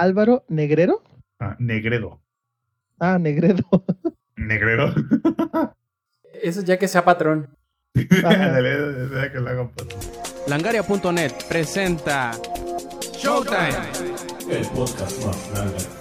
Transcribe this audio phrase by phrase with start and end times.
[0.00, 1.02] Álvaro Negrero.
[1.38, 2.22] Ah, Negredo.
[2.98, 3.64] Ah, Negredo.
[4.36, 4.94] Negrero.
[6.42, 7.54] Eso ya que sea patrón.
[10.46, 12.30] Langaria.net presenta
[13.12, 13.76] Showtime.
[14.50, 15.99] El podcast más grande.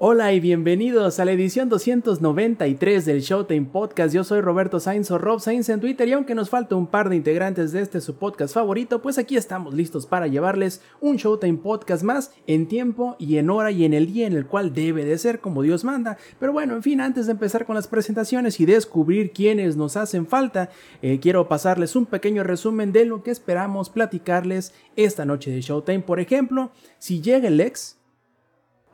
[0.00, 4.14] Hola y bienvenidos a la edición 293 del Showtime Podcast.
[4.14, 7.08] Yo soy Roberto Sainz o Rob Sainz en Twitter y aunque nos falta un par
[7.08, 11.58] de integrantes de este su podcast favorito, pues aquí estamos listos para llevarles un Showtime
[11.58, 15.04] Podcast más en tiempo y en hora y en el día en el cual debe
[15.04, 16.16] de ser como Dios manda.
[16.38, 20.28] Pero bueno, en fin, antes de empezar con las presentaciones y descubrir quiénes nos hacen
[20.28, 20.70] falta,
[21.02, 26.02] eh, quiero pasarles un pequeño resumen de lo que esperamos platicarles esta noche de Showtime.
[26.02, 27.97] Por ejemplo, si llega el ex,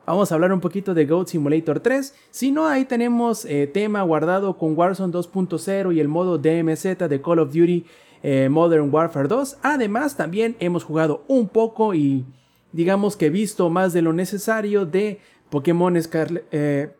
[0.05, 2.13] Vamos a hablar un poquito de Goat Simulator 3.
[2.29, 7.21] Si no, ahí tenemos eh, tema guardado con Warzone 2.0 y el modo DMZ de
[7.23, 7.85] Call of Duty
[8.21, 9.57] eh, Modern Warfare 2.
[9.63, 12.23] Además, también hemos jugado un poco y
[12.71, 15.97] digamos que visto más de lo necesario de Pokémon
[16.51, 16.93] eh,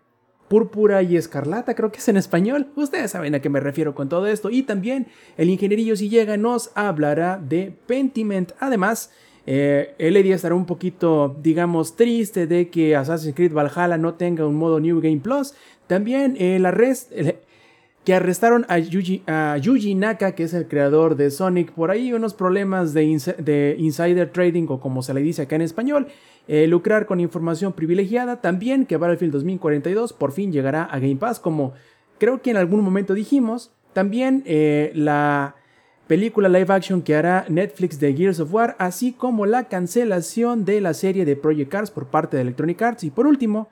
[0.47, 2.71] Púrpura y Escarlata, creo que es en español.
[2.75, 4.49] Ustedes saben a qué me refiero con todo esto.
[4.49, 8.53] Y también el ingenierillo si llega nos hablará de Pentiment.
[8.59, 9.11] Además,
[9.45, 14.55] eh, LD estará un poquito, digamos, triste de que Assassin's Creed Valhalla no tenga un
[14.55, 15.53] modo New Game Plus.
[15.87, 17.11] También el arrest,
[18.05, 22.13] que arrestaron a Yuji, a Yuji, Naka, que es el creador de Sonic, por ahí
[22.13, 26.07] unos problemas de, insider trading o como se le dice acá en español,
[26.47, 31.39] eh, lucrar con información privilegiada, también que Battlefield 2042 por fin llegará a Game Pass,
[31.39, 31.73] como
[32.19, 35.55] creo que en algún momento dijimos, también eh, la
[36.07, 40.81] película live action que hará Netflix de Gears of War, así como la cancelación de
[40.81, 43.69] la serie de Project Cars por parte de Electronic Arts y por último,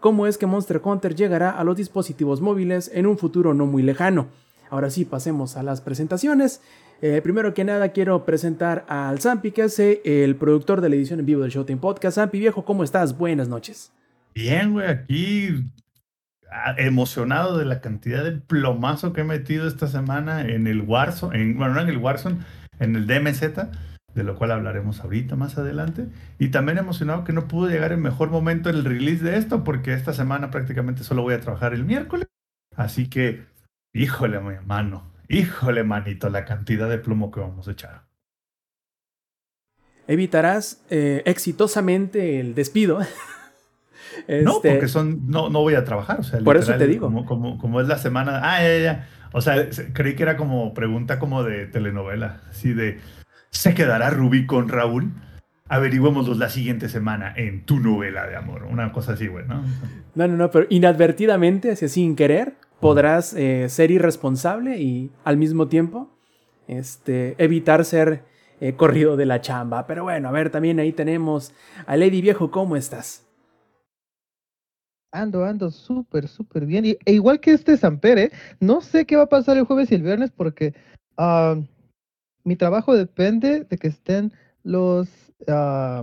[0.00, 3.82] cómo es que Monster Hunter llegará a los dispositivos móviles en un futuro no muy
[3.82, 4.28] lejano.
[4.70, 6.60] Ahora sí, pasemos a las presentaciones.
[7.02, 10.94] Eh, primero que nada quiero presentar al Zampi, que es eh, el productor de la
[10.96, 12.16] edición en vivo del Showtime Podcast.
[12.16, 13.16] Zampi, viejo, ¿cómo estás?
[13.16, 13.92] Buenas noches.
[14.34, 15.64] Bien, güey, aquí
[16.76, 21.56] emocionado de la cantidad de plomazo que he metido esta semana en el Warzone, en,
[21.56, 22.38] bueno, no en el Warzone,
[22.78, 23.42] en el DMZ,
[24.14, 26.06] de lo cual hablaremos ahorita más adelante.
[26.38, 29.92] Y también emocionado que no pudo llegar en mejor momento el release de esto, porque
[29.92, 32.28] esta semana prácticamente solo voy a trabajar el miércoles.
[32.76, 33.44] Así que,
[33.92, 38.04] híjole, mi mano, híjole, manito, la cantidad de plomo que vamos a echar.
[40.06, 43.00] Evitarás eh, exitosamente el despido.
[44.28, 46.20] No, este, porque son, no, no voy a trabajar.
[46.20, 47.12] O sea, por eso te digo.
[47.24, 48.40] Como, como, es la semana.
[48.42, 49.08] Ah, ya, ya.
[49.32, 52.40] O sea, creí que era como pregunta como de telenovela.
[52.50, 53.00] Así de.
[53.50, 55.12] ¿Se quedará Rubí con Raúl?
[55.68, 58.64] Averigüémoslo la siguiente semana en tu novela de amor.
[58.64, 59.62] Una cosa así, güey, ¿no?
[60.14, 65.68] No, no, no, pero inadvertidamente, así sin querer, podrás eh, ser irresponsable y al mismo
[65.68, 66.10] tiempo
[66.68, 68.24] este, evitar ser
[68.60, 69.86] eh, corrido de la chamba.
[69.86, 71.52] Pero bueno, a ver, también ahí tenemos
[71.86, 73.23] a Lady Viejo, ¿cómo estás?
[75.14, 76.84] Ando, ando súper, súper bien.
[76.84, 79.94] Y, e igual que este Samper, no sé qué va a pasar el jueves y
[79.94, 80.74] el viernes porque
[81.16, 81.54] ah,
[82.42, 84.32] mi trabajo depende de que estén
[84.64, 85.08] los,
[85.46, 86.02] ah,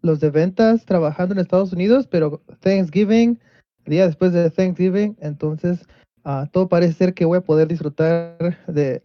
[0.00, 3.40] los de ventas trabajando en Estados Unidos, pero Thanksgiving,
[3.84, 5.84] día después de Thanksgiving, entonces
[6.24, 9.02] uh, todo parece ser que voy a poder disfrutar de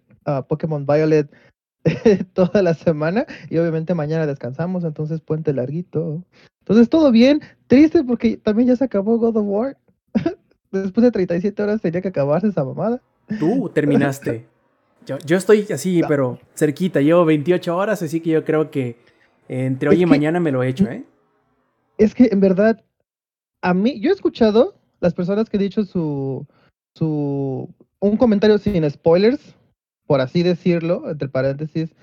[0.47, 1.33] Pokémon Violet
[2.33, 6.23] toda la semana y obviamente mañana descansamos, entonces puente larguito.
[6.69, 9.77] Entonces todo bien, triste porque también ya se acabó God of War.
[10.71, 13.01] Después de 37 horas tenía que acabarse esa mamada.
[13.39, 14.45] Tú terminaste.
[15.05, 18.97] Yo, yo estoy así, pero cerquita, llevo 28 horas, así que yo creo que
[19.47, 21.03] entre hoy y mañana me lo he hecho, ¿eh?
[21.97, 22.83] Es que en verdad,
[23.61, 26.45] a mí, yo he escuchado las personas que han dicho su,
[26.93, 29.55] su, un comentario sin spoilers,
[30.05, 31.95] por así decirlo, entre paréntesis,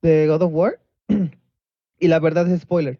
[0.00, 0.80] de God of War.
[1.98, 2.98] y la verdad es spoiler.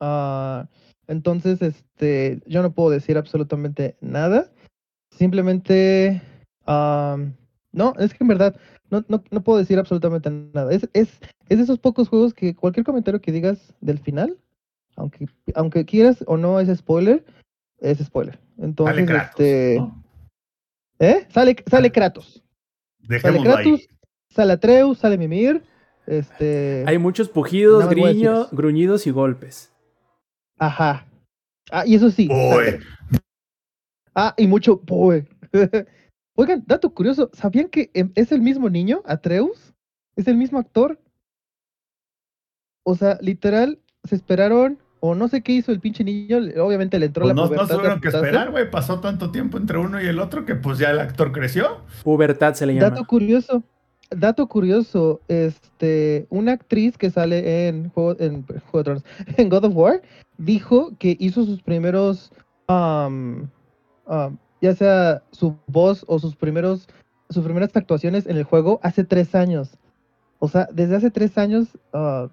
[0.00, 0.68] Ah,
[1.06, 4.50] entonces, este, yo no puedo decir absolutamente nada.
[5.10, 6.22] Simplemente,
[6.66, 8.56] no, es que en verdad
[8.90, 10.72] no, no, no, puedo decir absolutamente nada.
[10.72, 11.08] Es, es,
[11.48, 14.36] es de esos pocos juegos que cualquier comentario que digas del final,
[14.96, 17.24] aunque, aunque quieras o no es spoiler,
[17.80, 18.38] es spoiler.
[18.58, 19.76] Entonces, sale este.
[21.00, 21.26] ¿Eh?
[21.30, 22.42] Sale, sale Kratos.
[23.20, 23.88] sale Kratos,
[24.30, 25.62] sale Atreus, sale Mimir.
[26.06, 26.84] Este.
[26.86, 27.88] Hay muchos pujidos,
[28.52, 29.72] gruñidos y golpes.
[30.58, 31.06] Ajá.
[31.70, 32.28] Ah, y eso sí.
[34.14, 35.26] Ah, y mucho poe.
[36.36, 39.74] Oigan, dato curioso, ¿sabían que em, es el mismo niño, Atreus?
[40.16, 41.00] ¿Es el mismo actor?
[42.84, 47.06] O sea, literal, se esperaron, o no sé qué hizo el pinche niño, obviamente le
[47.06, 47.68] entró pues la no, pubertad.
[47.68, 50.78] No tuvieron que esperar, güey, pasó tanto tiempo entre uno y el otro que pues
[50.78, 51.82] ya el actor creció.
[52.02, 52.90] Pubertad se le llama.
[52.90, 53.62] Dato curioso,
[54.10, 58.44] dato curioso, este, una actriz que sale en en,
[59.36, 60.02] en God of War
[60.38, 62.32] dijo que hizo sus primeros,
[62.66, 63.50] am,
[64.60, 66.88] ya sea su voz o sus primeros,
[67.28, 69.78] sus primeras actuaciones en el juego hace tres años.
[70.38, 72.28] O sea, desde hace tres años ah,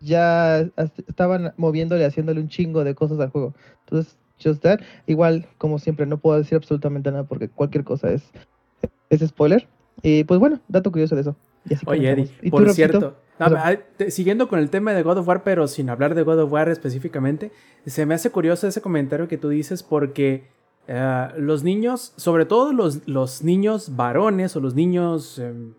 [0.00, 0.60] ya
[1.06, 3.54] estaban moviéndole, haciéndole un chingo de cosas al juego.
[3.80, 4.80] Entonces, just that.
[5.06, 8.30] Igual, como siempre, no puedo decir absolutamente nada porque cualquier cosa es,
[9.10, 9.68] es spoiler.
[10.02, 11.36] Y pues bueno, dato curioso de eso.
[11.68, 12.42] Y así Oye, Eddie, comenzamos.
[12.42, 12.74] ¿Y tú, por Roxito?
[12.74, 16.40] cierto, no, siguiendo con el tema de God of War, pero sin hablar de God
[16.40, 17.52] of War específicamente,
[17.86, 20.48] se me hace curioso ese comentario que tú dices porque
[20.86, 25.74] eh, los niños, sobre todo los, los niños varones o los niños em,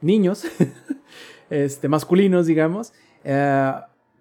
[0.00, 0.46] niños,
[1.50, 2.92] este, masculinos, digamos,
[3.24, 3.72] eh,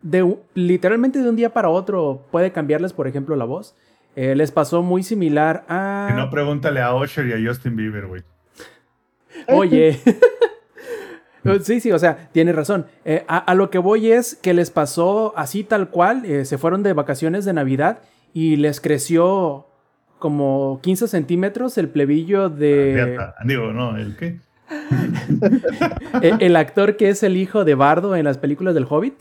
[0.02, 3.76] de, literalmente de un día para otro puede cambiarles, por ejemplo, la voz.
[4.16, 6.08] Eh, les pasó muy similar a...
[6.10, 8.24] Si no, pregúntale a Usher y a Justin Bieber, güey.
[9.48, 10.00] Oye.
[11.62, 12.88] Sí, sí, o sea, tiene razón.
[13.06, 16.58] Eh, a, a lo que voy es que les pasó así tal cual, eh, se
[16.58, 18.00] fueron de vacaciones de Navidad
[18.34, 19.68] y les creció
[20.18, 24.40] como 15 centímetros el plebillo de Fíjate, Digo, no, ¿el qué?
[26.24, 29.14] eh, el actor que es el hijo de Bardo en las películas del Hobbit.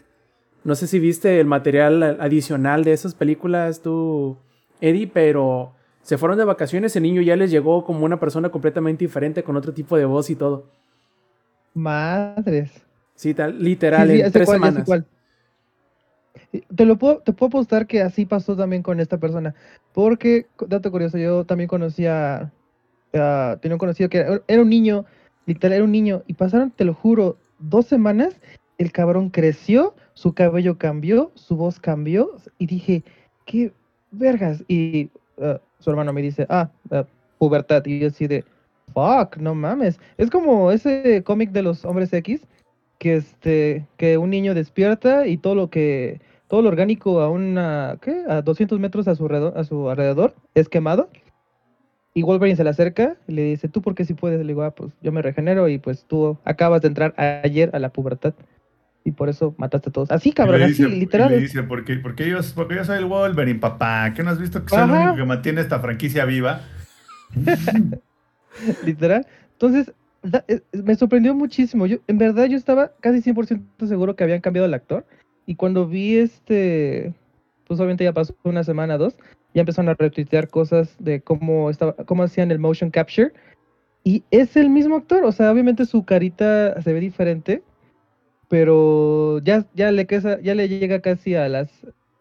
[0.64, 4.38] No sé si viste el material adicional de esas películas tú,
[4.80, 9.04] Eddie, pero se fueron de vacaciones, el niño ya les llegó como una persona completamente
[9.04, 10.66] diferente con otro tipo de voz y todo.
[11.72, 12.70] Madres.
[13.14, 14.86] Sí, tal, literal, Sí, sí, en tres semanas.
[16.76, 19.54] Te lo puedo, te puedo apostar que así pasó también con esta persona.
[19.94, 22.52] Porque, dato curioso, yo también conocía,
[23.14, 25.06] ah, tenía un conocido que era, era un niño,
[25.46, 28.36] literal, era un niño, y pasaron, te lo juro, dos semanas,
[28.76, 33.04] el cabrón creció, su cabello cambió, su voz cambió, y dije,
[33.46, 33.72] qué
[34.10, 34.64] vergas.
[34.68, 35.08] Y
[35.40, 37.04] ah, su hermano me dice, ah, ah,
[37.38, 38.44] pubertad, y yo así de,
[38.92, 40.00] fuck, no mames.
[40.16, 42.40] Es como ese cómic de los hombres X,
[42.98, 47.98] que este que un niño despierta y todo lo que todo lo orgánico a una
[48.00, 48.24] ¿qué?
[48.28, 51.08] a 200 metros a su alrededor, a su alrededor es quemado
[52.14, 54.62] y Wolverine se le acerca y le dice tú por qué si puedes le digo
[54.62, 58.34] ah pues yo me regenero y pues tú acabas de entrar ayer a la pubertad
[59.04, 61.62] y por eso mataste a todos así Y cabrón así y literal le es- dice,
[61.62, 64.12] porque, porque, yo, porque yo soy el Wolverine, papá.
[64.14, 66.62] ¿Qué no has visto que soy el único que mantiene esta franquicia viva?
[68.82, 69.26] literal.
[69.52, 69.92] Entonces,
[70.22, 71.86] da- me sorprendió muchísimo.
[71.86, 75.04] Yo, en verdad, yo estaba casi 100% seguro que habían cambiado el actor.
[75.46, 77.12] Y cuando vi este,
[77.66, 79.16] pues obviamente ya pasó una semana, dos,
[79.52, 83.32] ya empezaron a retuitear cosas de cómo, estaba, cómo hacían el motion capture.
[84.02, 87.62] Y es el mismo actor, o sea, obviamente su carita se ve diferente,
[88.48, 91.68] pero ya, ya, le, quesa- ya le llega casi a, las,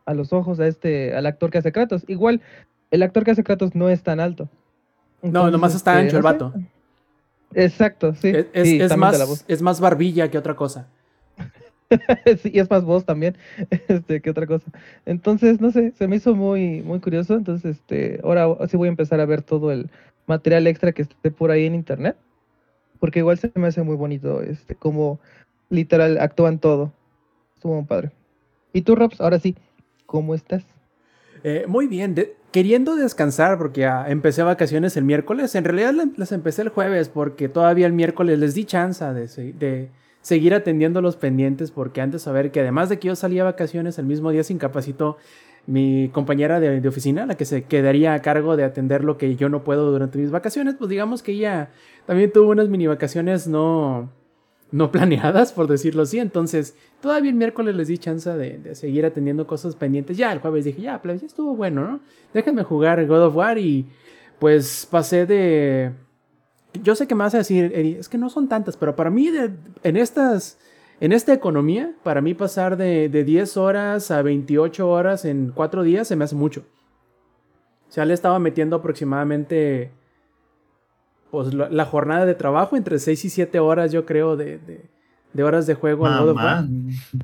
[0.05, 2.03] a los ojos a este, al actor que hace Kratos.
[2.07, 2.41] Igual,
[2.91, 4.49] el actor que hace Kratos no es tan alto.
[5.21, 6.33] No, Entonces, nomás está este, ancho el no sé.
[6.33, 6.53] vato.
[7.55, 8.33] Exacto, sí.
[8.53, 10.87] Es, sí, más, es más barbilla que otra cosa.
[12.41, 13.37] sí, y es más voz también,
[13.87, 14.65] este, que otra cosa.
[15.05, 17.35] Entonces, no sé, se me hizo muy, muy curioso.
[17.35, 19.89] Entonces, este, ahora sí voy a empezar a ver todo el
[20.25, 22.15] material extra que esté por ahí en internet.
[22.99, 25.19] Porque igual se me hace muy bonito, este, como
[25.73, 26.91] literal actúan todo.
[27.55, 28.11] Estuvo muy padre.
[28.71, 29.19] ¿Y tú, Robs?
[29.19, 29.55] Ahora sí,
[30.05, 30.63] ¿cómo estás?
[31.43, 32.15] Eh, muy bien,
[32.51, 35.55] queriendo descansar porque empecé vacaciones el miércoles.
[35.55, 39.89] En realidad las empecé el jueves porque todavía el miércoles les di chance de
[40.21, 43.45] seguir atendiendo los pendientes porque antes de saber que además de que yo salía a
[43.45, 45.17] vacaciones el mismo día se incapacitó
[45.65, 49.35] mi compañera de, de oficina, la que se quedaría a cargo de atender lo que
[49.35, 51.69] yo no puedo durante mis vacaciones, pues digamos que ella
[52.05, 54.09] también tuvo unas mini vacaciones no,
[54.73, 56.17] no planeadas, por decirlo así.
[56.17, 60.17] Entonces, todavía el miércoles les di chance de, seguir atendiendo cosas pendientes.
[60.17, 61.99] Ya el jueves dije, ya, pues ya estuvo bueno, ¿no?
[62.33, 63.85] Déjame jugar God of War y
[64.39, 65.91] pues pasé de...
[66.81, 69.31] Yo sé que me vas a decir, es que no son tantas, pero para mí
[69.83, 70.59] en estas...
[70.99, 75.83] En esta economía, para mí pasar de, de 10 horas a 28 horas en 4
[75.83, 76.63] días se me hace mucho.
[77.89, 79.91] O sea, le estaba metiendo aproximadamente
[81.33, 84.85] pues, la, la jornada de trabajo entre 6 y 7 horas, yo creo, de, de-
[85.33, 86.25] de horas de juego al.
[86.35, 86.67] Mamá.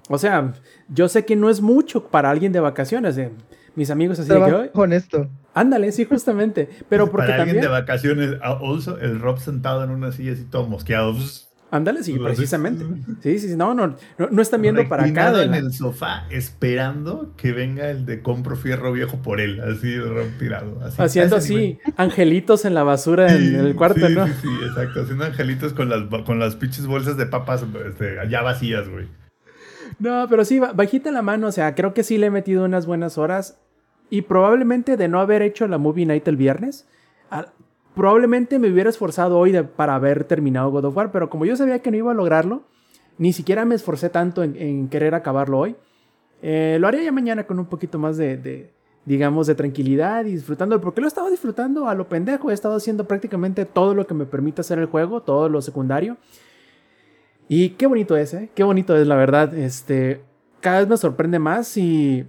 [0.10, 0.54] O sea,
[0.90, 3.16] yo sé que no es mucho para alguien de vacaciones.
[3.20, 3.30] eh,
[3.76, 5.30] Mis amigos así de que, "Ay, honesto.
[5.54, 6.68] ándale, sí, justamente.
[6.90, 10.44] Pero porque Para alguien también, de vacaciones, also, el Rob sentado en una silla así
[10.46, 11.14] todo mosqueado.
[11.14, 12.86] pues, ándale, sí, precisamente.
[13.22, 15.44] Sí, sí, sí, no, no, no, están viendo para acá.
[15.44, 19.96] en el sofá esperando que venga el de compro fierro viejo por él, así
[20.38, 20.80] tirado.
[20.84, 24.28] Así, haciendo así angelitos en la basura en, el cuarto, ¿no?
[24.28, 25.02] Sí, sí, exacto.
[25.02, 29.08] Haciendo angelitos con las, con las pinches bolsas de papas este, ya vacías, güey.
[30.00, 32.66] No, pero sí, ba- bajita la mano, o sea, creo que sí le he metido
[32.66, 33.60] unas buenas horas.
[34.12, 36.88] Y probablemente de no haber hecho la movie night el viernes,
[37.96, 41.56] probablemente me hubiera esforzado hoy de- para haber terminado God of War, pero como yo
[41.56, 42.64] sabía que no iba a lograrlo,
[43.18, 45.76] ni siquiera me esforcé tanto en, en querer acabarlo hoy.
[46.42, 48.72] Eh, lo haré ya mañana con un poquito más de, de,
[49.04, 52.76] digamos, de tranquilidad y disfrutando, porque lo he estado disfrutando a lo pendejo, he estado
[52.78, 56.16] haciendo prácticamente todo lo que me permite hacer el juego, todo lo secundario.
[57.50, 58.50] Y qué bonito es, ¿eh?
[58.56, 59.54] Qué bonito es, la verdad.
[59.58, 60.22] Este,
[60.62, 62.26] cada vez me sorprende más y,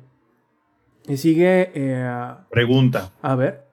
[1.06, 3.12] y sigue, eh, Pregunta.
[3.22, 3.69] a ver.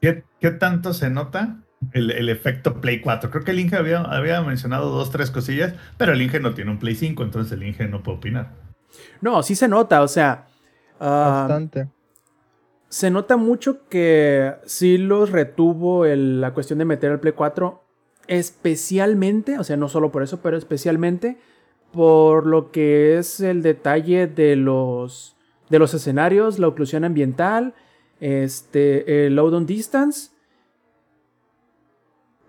[0.00, 1.58] ¿Qué, qué tanto se nota
[1.92, 3.30] el, el efecto Play 4?
[3.30, 6.70] Creo que el Inge había, había mencionado dos, tres cosillas, pero el Inge no tiene
[6.70, 8.50] un Play 5, entonces el Inge no puede opinar.
[9.20, 10.46] No, sí se nota, o sea...
[10.98, 11.88] ah, Bastante.
[12.88, 17.84] se nota mucho que sí los retuvo el- la cuestión de meter el Play 4,
[18.26, 21.38] especialmente, o sea, no solo por eso, pero especialmente
[21.92, 25.36] por lo que es el detalle de los,
[25.68, 27.74] de los escenarios, la oclusión ambiental,
[28.20, 30.30] este, el load on distance,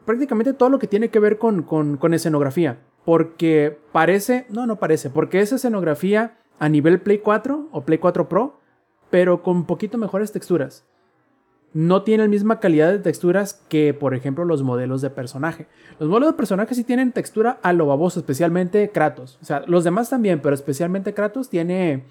[0.05, 2.79] prácticamente todo lo que tiene que ver con, con, con escenografía.
[3.05, 8.29] Porque parece, no, no parece, porque es escenografía a nivel Play 4 o Play 4
[8.29, 8.59] Pro,
[9.09, 10.85] pero con poquito mejores texturas.
[11.73, 15.67] No tiene la misma calidad de texturas que, por ejemplo, los modelos de personaje.
[15.99, 19.39] Los modelos de personaje sí tienen textura a lo baboso, especialmente Kratos.
[19.41, 22.05] O sea, los demás también, pero especialmente Kratos tiene...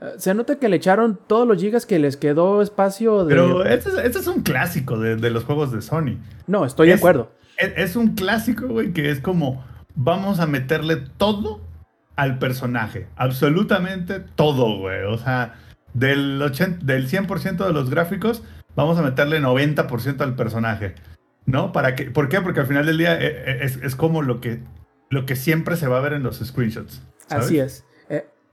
[0.00, 3.34] eh, Se nota que le echaron todos los gigas que les quedó espacio de...
[3.34, 6.18] Pero este es, este es un clásico de, de los juegos de Sony.
[6.46, 7.32] No, estoy de acuerdo.
[7.56, 11.60] Es, es un clásico, güey, que es como, vamos a meterle todo
[12.16, 13.08] al personaje.
[13.16, 15.02] Absolutamente todo, güey.
[15.04, 15.54] O sea,
[15.94, 18.42] del, 80, del 100% de los gráficos,
[18.74, 20.94] vamos a meterle 90% al personaje.
[21.44, 21.70] ¿No?
[21.72, 22.10] ¿Para qué?
[22.10, 22.40] ¿Por qué?
[22.40, 24.62] Porque al final del día eh, eh, es, es como lo que,
[25.10, 27.02] lo que siempre se va a ver en los screenshots.
[27.28, 27.46] ¿sabes?
[27.46, 27.84] Así es.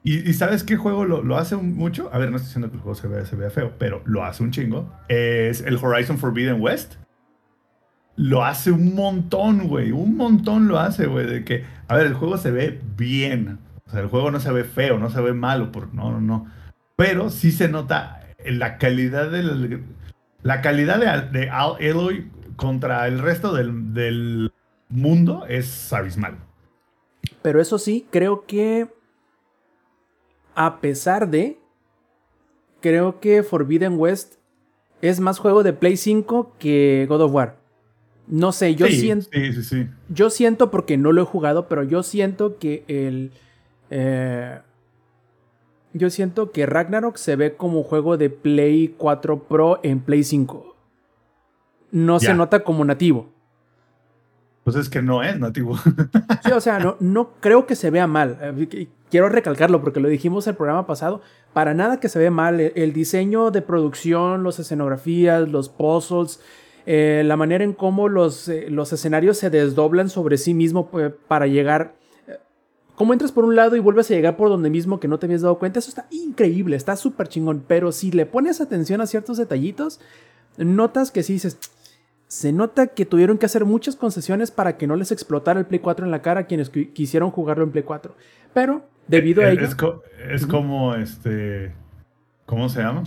[0.05, 2.09] ¿Y, sabes qué juego lo, lo hace mucho?
[2.11, 4.25] A ver, no estoy diciendo que el juego se vea, se vea feo, pero lo
[4.25, 4.91] hace un chingo.
[5.07, 6.95] Es el Horizon Forbidden West.
[8.17, 9.91] Lo hace un montón, güey.
[9.91, 11.25] Un montón lo hace, güey.
[11.25, 13.59] De que, a ver, el juego se ve bien.
[13.87, 15.71] O sea, el juego no se ve feo, no se ve malo.
[15.71, 16.47] Por, no, no, no.
[16.97, 19.85] Pero sí se nota la calidad del.
[20.41, 24.51] La calidad de, de Al Eloy contra el resto del, del
[24.89, 26.39] mundo es abismal.
[27.41, 28.89] Pero eso sí, creo que
[30.55, 31.57] a pesar de,
[32.81, 34.35] creo que Forbidden West
[35.01, 37.57] es más juego de Play 5 que God of War.
[38.27, 39.87] No sé, yo sí, siento, Sí, sí, sí.
[40.07, 43.31] yo siento porque no lo he jugado, pero yo siento que el,
[43.89, 44.59] eh,
[45.91, 50.75] yo siento que Ragnarok se ve como juego de Play 4 Pro en Play 5.
[51.91, 53.29] No se nota como nativo.
[54.63, 55.77] Pues es que no es nativo.
[56.45, 58.37] Sí, o sea, no, no creo que se vea mal.
[58.41, 61.21] Eh, qu- Quiero recalcarlo porque lo dijimos el programa pasado.
[61.53, 62.59] Para nada que se ve mal.
[62.59, 66.39] El, el diseño de producción, las escenografías, los puzzles,
[66.85, 70.89] eh, la manera en cómo los, eh, los escenarios se desdoblan sobre sí mismo
[71.27, 71.93] para llegar.
[72.95, 75.25] Cómo entras por un lado y vuelves a llegar por donde mismo que no te
[75.25, 75.79] habías dado cuenta.
[75.79, 77.63] Eso está increíble, está súper chingón.
[77.67, 79.99] Pero si le pones atención a ciertos detallitos,
[80.57, 81.57] notas que sí dices.
[82.33, 85.79] Se nota que tuvieron que hacer muchas concesiones para que no les explotara el Play
[85.79, 88.15] 4 en la cara a quienes qui- quisieron jugarlo en Play 4.
[88.55, 89.67] Pero, debido a es, ello.
[89.67, 90.51] es co- es Ujú.
[90.51, 91.75] como este.
[92.47, 93.03] ¿Cómo se llama?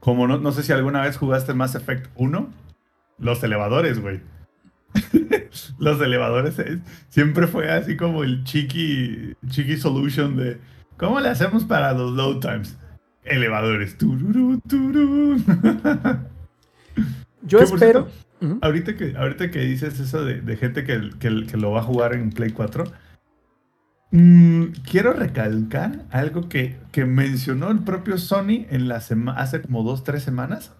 [0.00, 2.48] Como no, no sé si alguna vez jugaste Mass Effect 1.
[3.18, 4.20] Los elevadores, güey.
[5.78, 10.58] los elevadores es- siempre fue así como el chiqui, chiqui solution de
[10.96, 12.76] ¿cómo le hacemos para los load times?
[13.22, 13.96] Elevadores.
[13.96, 15.36] Tururú, turú.
[17.42, 18.08] Yo espero.
[18.62, 21.82] Ahorita que, ahorita que dices eso de, de gente que, que- que lo va a
[21.82, 22.84] jugar en Play 4,
[24.12, 28.96] mm, quiero recalcar algo que, que mencionó el propio Sony en la
[29.36, 30.72] hace como dos, tres semanas,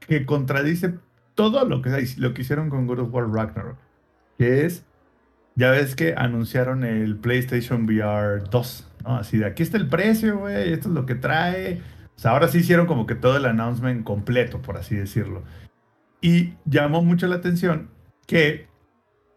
[0.00, 0.94] que contradice
[1.34, 3.76] todo lo que, lo que hicieron con God of War Ragnarok,
[4.38, 4.84] que es,
[5.54, 9.16] ya ves que anunciaron el PlayStation VR 2, ¿no?
[9.16, 11.80] Así de aquí está el precio, güey, esto es lo que trae.
[12.24, 15.42] Ahora sí hicieron como que todo el announcement completo, por así decirlo.
[16.20, 17.88] Y llamó mucho la atención
[18.26, 18.66] que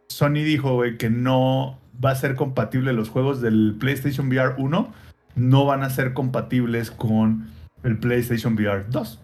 [0.08, 4.94] Sony dijo, que no va a ser compatible los juegos del PlayStation VR 1,
[5.36, 7.50] no van a ser compatibles con
[7.84, 9.22] el PlayStation VR 2.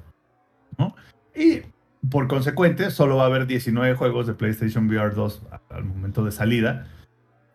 [0.78, 0.96] ¿no?
[1.36, 1.62] Y
[2.10, 6.24] por consecuente, solo va a haber 19 juegos de PlayStation VR 2 a- al momento
[6.24, 6.88] de salida.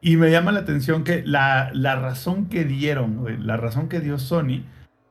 [0.00, 4.18] Y me llama la atención que la, la razón que dieron, la razón que dio
[4.18, 4.64] Sony,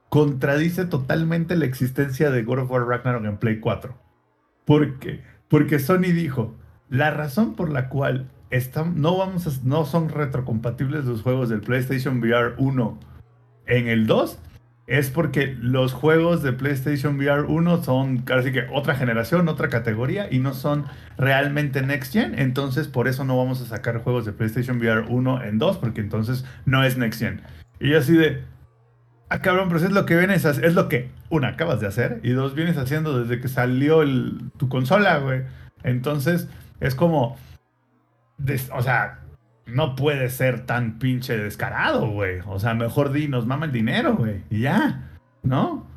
[0.09, 3.95] contradice totalmente la existencia de God of War Ragnarok en Play 4.
[4.65, 5.23] ¿Por qué?
[5.47, 6.55] Porque Sony dijo,
[6.89, 8.29] la razón por la cual
[8.95, 12.99] no, vamos no son retrocompatibles los juegos del PlayStation VR 1
[13.67, 14.39] en el 2
[14.87, 20.27] es porque los juegos de PlayStation VR 1 son casi que otra generación, otra categoría
[20.31, 20.85] y no son
[21.15, 22.39] realmente Next Gen.
[22.39, 26.01] Entonces, por eso no vamos a sacar juegos de PlayStation VR 1 en 2, porque
[26.01, 27.41] entonces no es Next Gen.
[27.79, 28.41] Y así de,
[29.29, 32.19] ah, cabrón, pero es lo que vienes a es lo que, una, acabas de hacer
[32.23, 34.03] y dos, vienes haciendo desde que salió
[34.57, 35.43] tu consola, güey.
[35.83, 36.47] Entonces,
[36.79, 37.37] es como,
[38.73, 39.19] o sea,
[39.65, 42.39] no puede ser tan pinche descarado, güey.
[42.47, 44.43] O sea, mejor di, nos mama el dinero, güey.
[44.49, 45.09] Y ya,
[45.43, 45.87] ¿no?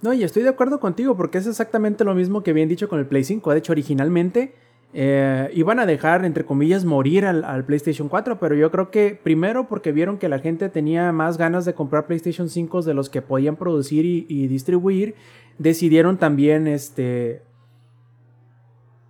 [0.00, 2.98] No, y estoy de acuerdo contigo porque es exactamente lo mismo que habían dicho con
[2.98, 3.52] el Play 5.
[3.52, 4.54] De hecho, originalmente
[4.94, 9.18] eh, iban a dejar, entre comillas, morir al, al PlayStation 4, pero yo creo que
[9.22, 13.08] primero porque vieron que la gente tenía más ganas de comprar PlayStation 5 de los
[13.08, 15.14] que podían producir y, y distribuir,
[15.58, 17.42] decidieron también este,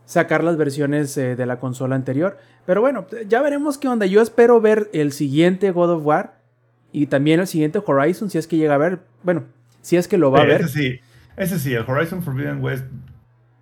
[0.05, 2.39] sacar las versiones eh, de la consola anterior.
[2.67, 4.07] Pero bueno, ya veremos qué onda.
[4.07, 6.35] Yo espero ver el siguiente God of War
[6.93, 9.01] y también el siguiente Horizon, si es que llega a ver.
[9.25, 9.45] Bueno,
[9.81, 10.61] si es que lo va a Sí, ver.
[10.61, 11.01] Ese sí,
[11.37, 12.85] ese sí, el Horizon Forbidden West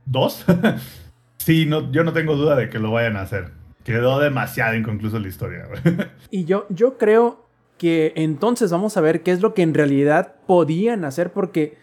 [0.06, 0.44] 2.
[1.44, 3.50] sí, no, yo no tengo duda de que lo vayan a hacer.
[3.84, 5.66] Quedó demasiado inconcluso la historia.
[6.30, 7.46] Y yo, yo creo
[7.78, 11.78] que entonces vamos a ver qué es lo que en realidad podían hacer porque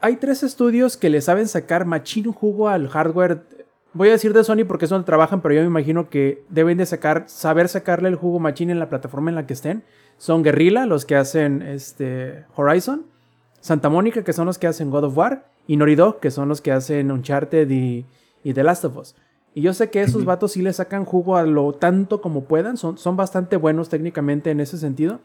[0.00, 3.42] hay tres estudios que le saben sacar machín jugo al hardware.
[3.92, 6.78] Voy a decir de Sony porque es donde trabajan, pero yo me imagino que deben
[6.78, 9.82] de sacar, saber sacarle el jugo machín en la plataforma en la que estén.
[10.16, 13.06] Son Guerrilla, los que hacen este Horizon,
[13.60, 16.48] Santa Mónica, que son los que hacen God of War, y Naughty Dog, que son
[16.48, 18.06] los que hacen Uncharted y,
[18.42, 19.14] y The Last of Us.
[19.54, 22.76] Y yo sé que esos vatos sí le sacan jugo a lo tanto como puedan,
[22.76, 25.20] son, son bastante buenos técnicamente en ese sentido.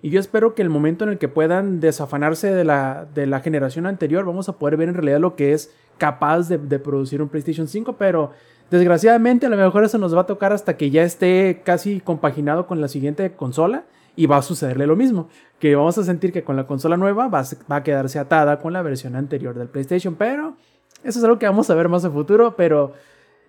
[0.00, 3.40] Y yo espero que el momento en el que puedan desafanarse de la, de la
[3.40, 7.20] generación anterior, vamos a poder ver en realidad lo que es capaz de, de producir
[7.20, 8.30] un PlayStation 5, pero
[8.70, 12.66] desgraciadamente a lo mejor eso nos va a tocar hasta que ya esté casi compaginado
[12.66, 13.84] con la siguiente consola
[14.16, 15.28] y va a sucederle lo mismo,
[15.58, 18.58] que vamos a sentir que con la consola nueva va a, va a quedarse atada
[18.58, 20.56] con la versión anterior del PlayStation, pero
[21.02, 22.92] eso es algo que vamos a ver más a futuro, pero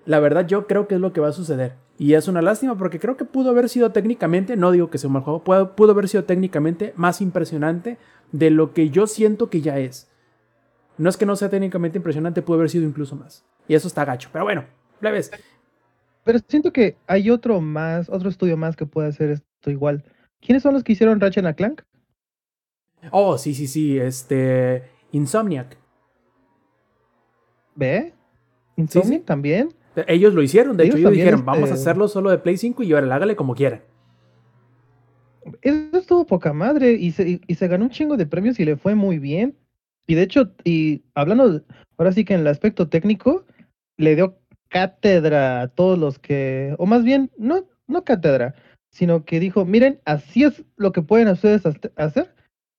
[0.05, 1.73] la verdad yo creo que es lo que va a suceder.
[1.97, 5.07] Y es una lástima porque creo que pudo haber sido técnicamente, no digo que sea
[5.07, 7.97] un mal juego, pudo, pudo haber sido técnicamente más impresionante
[8.31, 10.09] de lo que yo siento que ya es.
[10.97, 13.45] No es que no sea técnicamente impresionante, pudo haber sido incluso más.
[13.67, 14.29] Y eso está gacho.
[14.31, 14.65] Pero bueno,
[14.99, 15.31] plebes.
[16.23, 20.03] Pero siento que hay otro más, otro estudio más que puede hacer esto igual.
[20.45, 21.81] ¿Quiénes son los que hicieron Ratchet Clank?
[23.11, 24.83] Oh, sí, sí, sí, este...
[25.11, 25.77] Insomniac.
[27.75, 28.13] ¿Ve?
[28.75, 29.25] Insomniac sí.
[29.25, 29.69] también.
[30.07, 32.57] Ellos lo hicieron, de Ellos hecho, ellos dijeron, vamos a este- hacerlo solo de Play
[32.57, 33.83] 5 y ahora hágale como quiera.
[35.61, 38.75] Eso estuvo poca madre y se, y- se ganó un chingo de premios y le
[38.75, 39.55] fue muy bien.
[40.07, 41.61] Y de hecho, y hablando,
[41.97, 43.45] ahora sí que en el aspecto técnico,
[43.97, 48.55] le dio cátedra a todos los que, o más bien, no, no cátedra,
[48.93, 51.63] sino que dijo, miren, así es lo que pueden ustedes
[51.97, 52.29] hacer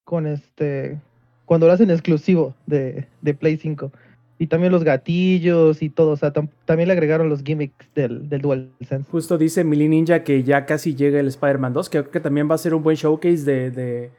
[0.04, 0.98] con este,
[1.44, 3.92] cuando lo hacen exclusivo de, de Play 5.
[4.38, 8.28] Y también los gatillos y todo, o sea, tam- también le agregaron los gimmicks del,
[8.28, 9.10] del DualSense.
[9.10, 12.48] Justo dice Mili Ninja que ya casi llega el Spider-Man 2, que creo que también
[12.50, 14.10] va a ser un buen showcase de, de,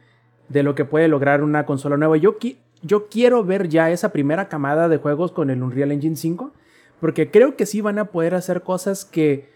[0.49, 2.17] de lo que puede lograr una consola nueva.
[2.17, 6.15] Yo, qui- yo quiero ver ya esa primera camada de juegos con el Unreal Engine
[6.17, 6.51] 5,
[6.99, 9.49] porque creo que sí van a poder hacer cosas que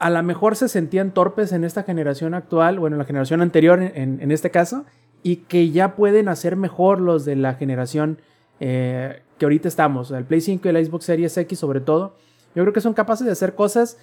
[0.00, 3.80] a lo mejor se sentían torpes en esta generación actual, bueno, en la generación anterior
[3.82, 4.84] en, en este caso,
[5.22, 8.18] y que ya pueden hacer mejor los de la generación
[8.60, 12.16] eh, que ahorita estamos, el Play 5 y el Xbox Series X sobre todo.
[12.54, 13.98] Yo creo que son capaces de hacer cosas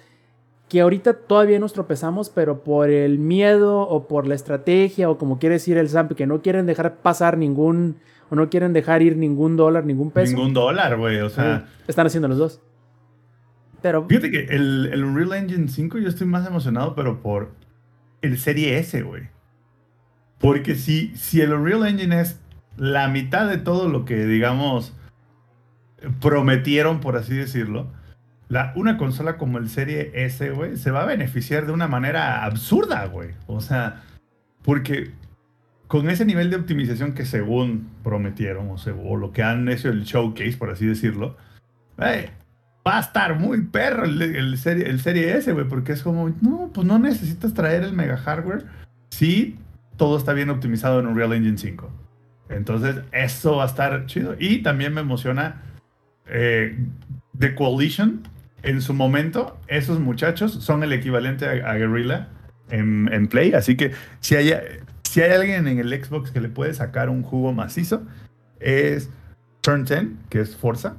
[0.68, 5.38] que ahorita todavía nos tropezamos, pero por el miedo o por la estrategia o como
[5.38, 7.96] quiere decir el Zamp, que no quieren dejar pasar ningún
[8.30, 10.36] o no quieren dejar ir ningún dólar, ningún peso.
[10.36, 11.20] Ningún dólar, güey.
[11.20, 12.60] O sea, Están haciendo los dos.
[13.82, 17.52] Pero fíjate que el, el Unreal Engine 5 yo estoy más emocionado, pero por
[18.22, 19.28] el Serie S, güey.
[20.38, 22.40] Porque si, si el Unreal Engine es
[22.76, 24.94] la mitad de todo lo que, digamos,
[26.20, 27.88] prometieron, por así decirlo,
[28.48, 32.44] la, una consola como el Serie S, güey, se va a beneficiar de una manera
[32.44, 33.30] absurda, güey.
[33.46, 34.02] O sea,
[34.62, 35.10] porque
[35.86, 39.88] con ese nivel de optimización que según prometieron, o, según, o lo que han hecho
[39.88, 41.36] el showcase, por así decirlo,
[41.98, 42.30] eh,
[42.88, 46.70] va a estar muy perro el, serie, el serie S, güey, porque es como, no,
[46.72, 48.64] pues no necesitas traer el mega hardware
[49.10, 49.58] si
[49.96, 51.90] todo está bien optimizado en Unreal Engine 5.
[52.48, 54.36] Entonces, eso va a estar chido.
[54.38, 55.60] Y también me emociona
[56.26, 56.78] eh,
[57.38, 58.22] The Coalition.
[58.62, 62.28] En su momento, esos muchachos son el equivalente a, a Guerrilla
[62.70, 63.52] en, en Play.
[63.52, 64.52] Así que si hay,
[65.02, 68.02] si hay alguien en el Xbox que le puede sacar un jugo macizo,
[68.60, 69.10] es
[69.60, 70.96] Turn 10, que es Forza.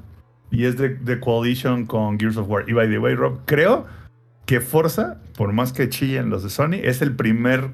[0.51, 2.67] Y es de, de Coalition con Gears of War.
[2.67, 3.85] Y by the way, Rob, creo
[4.45, 7.69] que Forza, por más que chillen los de Sony, es el primer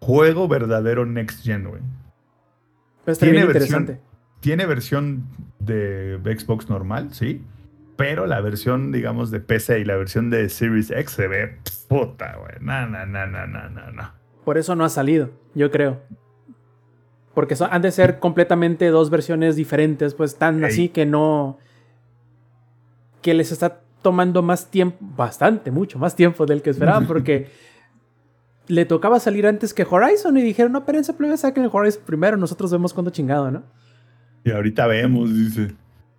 [0.00, 1.82] juego verdadero Next Gen, güey.
[3.04, 4.00] Pues Tiene versión- interesante.
[4.40, 5.24] Tiene versión
[5.58, 7.42] de Xbox normal, sí.
[7.96, 12.36] Pero la versión, digamos, de PC y la versión de Series X se ve puta,
[12.36, 12.52] güey.
[12.60, 14.12] No, no, no, no, no, no, no.
[14.44, 16.00] Por eso no ha salido, yo creo.
[17.34, 20.70] Porque son- han de ser completamente dos versiones diferentes, pues tan Ey.
[20.70, 21.58] así que no.
[23.22, 27.48] Que les está tomando más tiempo, bastante, mucho más tiempo del que esperaban, porque
[28.66, 32.36] le tocaba salir antes que Horizon y dijeron, no, espérense, plebe, saquen el Horizon primero,
[32.36, 33.62] nosotros vemos cuándo chingado, ¿no?
[34.44, 35.74] Y ahorita vemos, dice.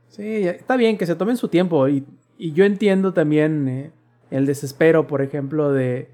[0.10, 2.06] Sí, está bien que se tomen su tiempo y,
[2.38, 3.92] y yo entiendo también eh,
[4.30, 6.10] el desespero, por ejemplo, de,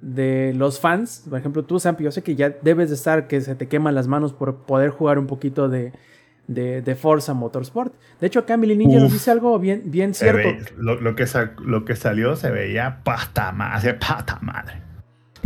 [0.00, 1.24] de los fans.
[1.28, 3.94] Por ejemplo, tú, Sampi, yo sé que ya debes de estar que se te queman
[3.94, 5.92] las manos por poder jugar un poquito de,
[6.54, 7.92] de, de Forza Motorsport.
[8.20, 10.36] De hecho, acá Mili Ninja nos dice algo bien, bien cierto.
[10.48, 14.80] ve- lo, lo que sa- lo que salió se veía pasta madre, pata madre.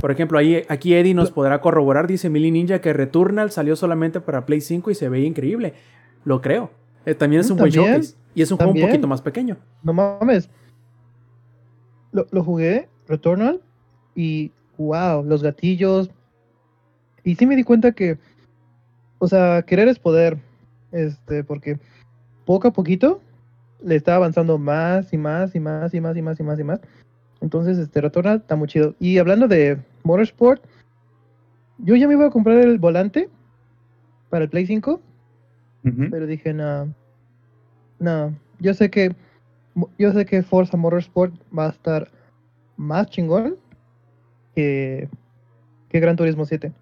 [0.01, 4.21] Por ejemplo, ahí, aquí Eddie nos podrá corroborar, dice Mili Ninja, que Returnal salió solamente
[4.21, 5.73] para Play 5 y se veía increíble.
[6.25, 6.71] Lo creo.
[7.07, 8.15] Eh, también es Mm, un buen showcase.
[8.35, 9.57] Y es un juego un poquito más pequeño.
[9.83, 10.51] No mames.
[12.13, 13.61] Lo, lo jugué, Returnal,
[14.15, 16.11] y wow, los gatillos.
[17.25, 18.19] Y sí me di cuenta que,
[19.19, 20.39] o sea, querer es poder.
[20.93, 21.79] Este, porque
[22.45, 23.21] poco a poquito
[23.83, 26.65] le está avanzando más y más y más y más y más y más y
[26.65, 26.81] más.
[27.41, 28.95] Entonces, este Returnal está muy chido.
[28.99, 30.63] Y hablando de Motorsport,
[31.79, 33.29] yo ya me iba a comprar el volante
[34.31, 35.01] para el Play 5.
[35.85, 36.07] Ujú.
[36.11, 36.93] Pero dije, no.
[37.99, 38.35] No.
[38.61, 39.15] Yo sé que.
[39.99, 42.11] Yo sé que Forza Motorsport va a estar
[42.77, 43.57] más chingón
[44.55, 45.09] que.
[45.91, 46.73] que Gran Turismo 7.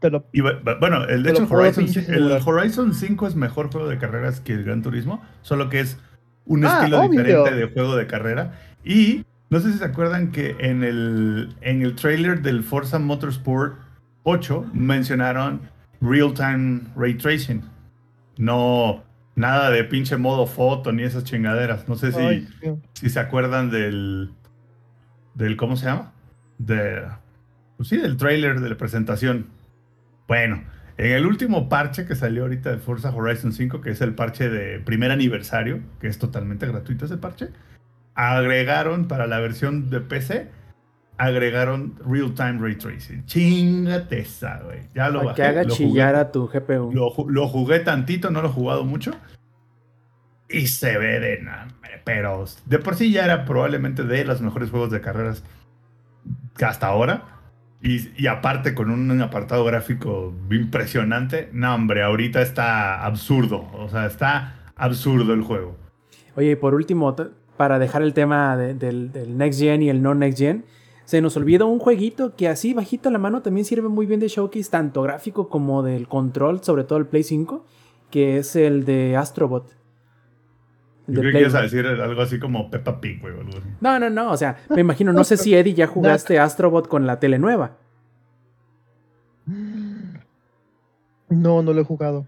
[0.00, 0.26] Te lo.
[0.32, 2.32] Y bu- bu- bueno, el, de hecho, Horizon, el.
[2.44, 5.98] Horizon 5 es mejor juego de carreras que el Gran Turismo, solo que es
[6.44, 7.22] un Ah, estilo obvio.
[7.22, 8.52] diferente de juego de carrera.
[8.84, 13.78] Y no sé si se acuerdan que en el, en el trailer del Forza Motorsport
[14.24, 15.62] 8 mencionaron
[16.00, 17.62] real-time ray tracing.
[18.38, 19.02] No,
[19.34, 21.88] nada de pinche modo foto ni esas chingaderas.
[21.88, 22.48] No sé si, Ay,
[22.92, 24.30] si se acuerdan del,
[25.34, 26.12] del ¿cómo se llama?
[26.58, 27.02] De,
[27.76, 29.46] pues sí, del trailer de la presentación.
[30.26, 30.64] Bueno,
[30.96, 34.48] en el último parche que salió ahorita de Forza Horizon 5, que es el parche
[34.48, 37.48] de primer aniversario, que es totalmente gratuito ese parche,
[38.14, 40.48] agregaron para la versión de PC,
[41.18, 43.24] agregaron Real Time Ray Tracing.
[43.26, 44.80] Chingate esa, güey.
[44.94, 46.20] Ya lo Para que bajé, haga lo chillar jugué.
[46.20, 46.92] a tu GPU.
[46.92, 49.12] Lo, lo jugué tantito, no lo he jugado mucho.
[50.48, 51.68] Y se ve de nada.
[52.04, 55.42] Pero de por sí ya era probablemente de los mejores juegos de carreras
[56.56, 57.35] que hasta ahora.
[57.82, 61.48] Y, aparte con un apartado gráfico impresionante.
[61.52, 63.66] No, hombre, ahorita está absurdo.
[63.74, 65.76] O sea, está absurdo el juego.
[66.36, 67.14] Oye, y por último,
[67.56, 70.64] para dejar el tema de- del, del Next Gen y el no Next Gen,
[71.04, 74.18] se nos olvida un jueguito que así bajito a la mano también sirve muy bien
[74.20, 77.64] de showcase, tanto gráfico como del control, sobre todo el Play 5,
[78.10, 79.75] que es el de Astrobot.
[81.08, 83.32] Yo creo que ibas a decir algo así como Peppa Pig, güey.
[83.80, 87.06] No, no, no, o sea, me imagino, no sé si Eddie ya jugaste Astrobot con
[87.06, 87.76] la tele nueva.
[91.28, 92.26] No, no lo he jugado.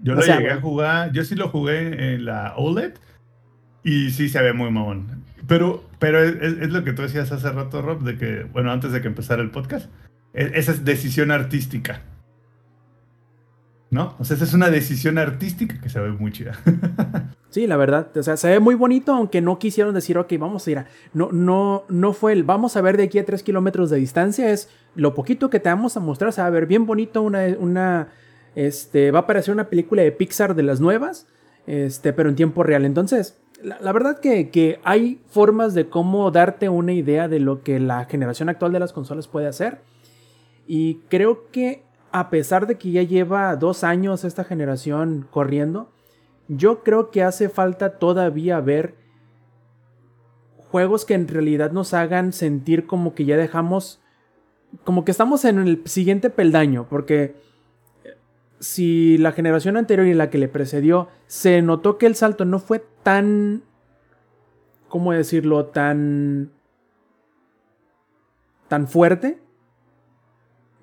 [0.00, 2.94] Yo O lo sea, llegué a jugar, yo sí lo jugué en la OLED
[3.84, 5.22] y sí se ve muy mamón.
[5.46, 8.70] Pero, pero es, es- es lo que tú decías hace rato, Rob, de que, bueno,
[8.72, 9.90] antes de que empezara el podcast,
[10.34, 12.00] e- esa es decisión artística.
[13.90, 14.14] ¿No?
[14.18, 16.56] O sea, esa es una decisión artística que se ve muy chida.
[17.52, 20.66] Sí, la verdad, o sea, se ve muy bonito, aunque no quisieron decir, ok, vamos
[20.66, 20.86] a ir a...
[21.12, 24.50] No, no, no fue el, vamos a ver de aquí a 3 kilómetros de distancia,
[24.50, 27.44] es lo poquito que te vamos a mostrar, se va a ver bien bonito, una,
[27.58, 28.08] una,
[28.54, 31.26] este, va a parecer una película de Pixar de las nuevas,
[31.66, 32.86] este, pero en tiempo real.
[32.86, 37.62] Entonces, la, la verdad que, que hay formas de cómo darte una idea de lo
[37.62, 39.82] que la generación actual de las consolas puede hacer.
[40.66, 45.90] Y creo que a pesar de que ya lleva dos años esta generación corriendo,
[46.48, 48.94] yo creo que hace falta todavía ver
[50.70, 54.00] juegos que en realidad nos hagan sentir como que ya dejamos,
[54.84, 57.36] como que estamos en el siguiente peldaño, porque
[58.04, 58.16] eh,
[58.58, 62.58] si la generación anterior y la que le precedió se notó que el salto no
[62.58, 63.62] fue tan,
[64.88, 66.50] ¿cómo decirlo?, tan,
[68.68, 69.38] tan fuerte,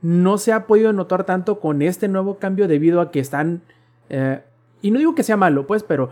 [0.01, 3.61] no se ha podido notar tanto con este nuevo cambio debido a que están...
[4.09, 4.41] eh,
[4.81, 6.09] y no digo que sea malo, pues, pero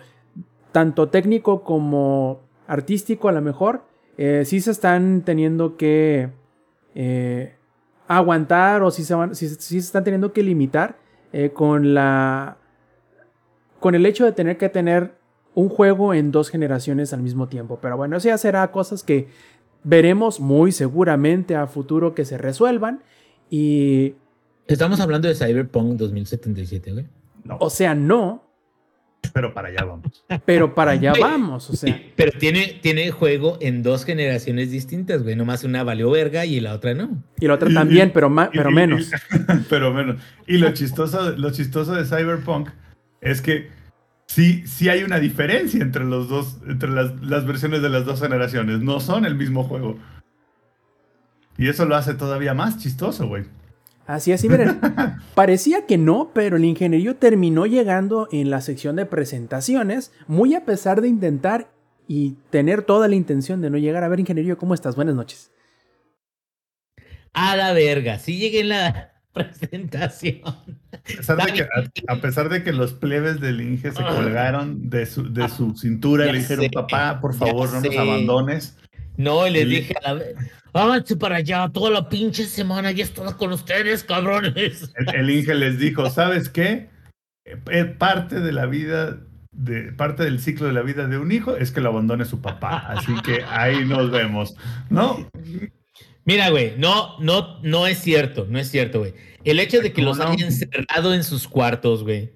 [0.71, 3.84] tanto técnico como artístico a lo mejor,
[4.17, 6.30] eh, sí se están teniendo que
[6.95, 7.56] eh,
[8.08, 10.97] aguantar o sí se, van, sí- sí se están teniendo que limitar
[11.34, 12.58] eh, con la...
[13.80, 15.15] con el hecho de tener que tener
[15.53, 17.80] un juego en dos generaciones al mismo tiempo.
[17.82, 19.27] Pero bueno, eso ya será cosas que
[19.84, 23.01] veremos muy seguramente a futuro que se resuelvan.
[23.49, 24.15] Y
[24.67, 27.06] Estamos hablando de Cyberpunk 2077, güey.
[27.43, 28.43] No, O sea, no,
[29.34, 30.24] pero para allá vamos.
[30.46, 31.70] pero para allá vamos.
[31.70, 35.36] O sea, Sí, pero tiene, tiene juego en dos generaciones distintas, güey.
[35.36, 37.24] Nomás una valió verga y la otra no.
[37.40, 39.12] y la otra Y- también, y- pero, y- pero y- menos.
[39.70, 40.18] pero menos.
[40.48, 42.70] Y lo chistoso, lo chistoso de Cyberpunk
[43.22, 43.70] es que
[44.28, 48.22] sí, sí hay una diferencia entre los dos, entre las, las versiones de las dos
[48.22, 48.80] generaciones.
[48.82, 49.98] No son el mismo juego.
[51.58, 53.46] Y eso lo hace todavía más chistoso, güey.
[54.08, 54.80] Así es, y miren,
[55.36, 60.63] parecía que no, pero el ingenierillo terminó llegando en la sección de presentaciones, muy a
[60.63, 61.70] pesar de intentar
[62.08, 64.58] y tener toda la intención de no llegar a ver ingenierillo.
[64.58, 64.96] ¿Cómo estás?
[64.96, 65.52] Buenas noches.
[67.34, 70.41] A la verga, sí llegué en la presentación.
[70.46, 74.89] A pesar, de que, a, a pesar de que los plebes del Inge se colgaron
[74.89, 77.98] de su, de su cintura y Ya le dijeron, sé, papá, por favor, no nos
[77.98, 78.78] abandones.
[79.17, 80.36] No, y les dije a la ve-
[80.73, 84.91] Háganse para allá, toda la pinche semana ya he estado con ustedes, cabrones.
[84.95, 86.89] El, el Inge les dijo, ¿sabes qué?
[87.45, 89.17] Eh, eh, parte de la vida,
[89.51, 92.41] de, parte del ciclo de la vida de un hijo es que lo abandone su
[92.41, 92.77] papá.
[92.89, 94.56] Así que ahí nos vemos,
[94.91, 95.27] ¿no?
[96.25, 99.13] Mira, güey, no, no, no es cierto, no es cierto, güey.
[99.45, 100.25] El hecho de que ¿Cómo los no?
[100.25, 102.34] haya encerrado en sus cuartos, güey.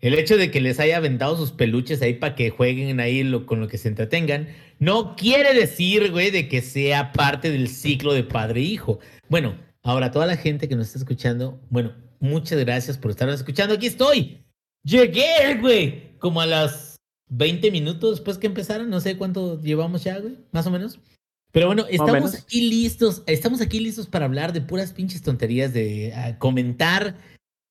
[0.00, 3.46] El hecho de que les haya aventado sus peluches ahí para que jueguen ahí lo-
[3.46, 8.12] con lo que se entretengan, no quiere decir, güey, de que sea parte del ciclo
[8.12, 8.98] de padre e hijo.
[9.28, 13.74] Bueno, ahora toda la gente que nos está escuchando, bueno, muchas gracias por estarnos escuchando.
[13.74, 14.44] Aquí estoy.
[14.82, 16.96] Llegué, güey, como a las
[17.30, 20.98] 20 minutos después que empezaron, no sé cuánto llevamos ya, güey, más o menos.
[21.52, 26.12] Pero bueno, estamos aquí listos, estamos aquí listos para hablar de puras pinches tonterías, de
[26.12, 27.16] ah, comentar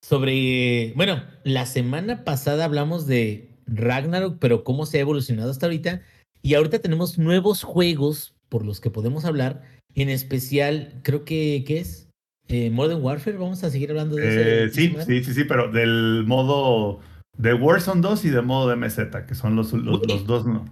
[0.02, 6.02] sobre, bueno, la semana pasada hablamos de Ragnarok, pero cómo se ha evolucionado hasta ahorita.
[6.46, 9.64] Y ahorita tenemos nuevos juegos por los que podemos hablar.
[9.96, 12.10] En especial, creo que, ¿qué es?
[12.50, 14.76] Eh, Modern Warfare, vamos a seguir hablando de Eh, ese.
[14.76, 17.00] sí, sí, sí, sí, pero del modo
[17.38, 20.66] de Warzone 2 y de modo de MZ, que son los, los, dos, ¿no?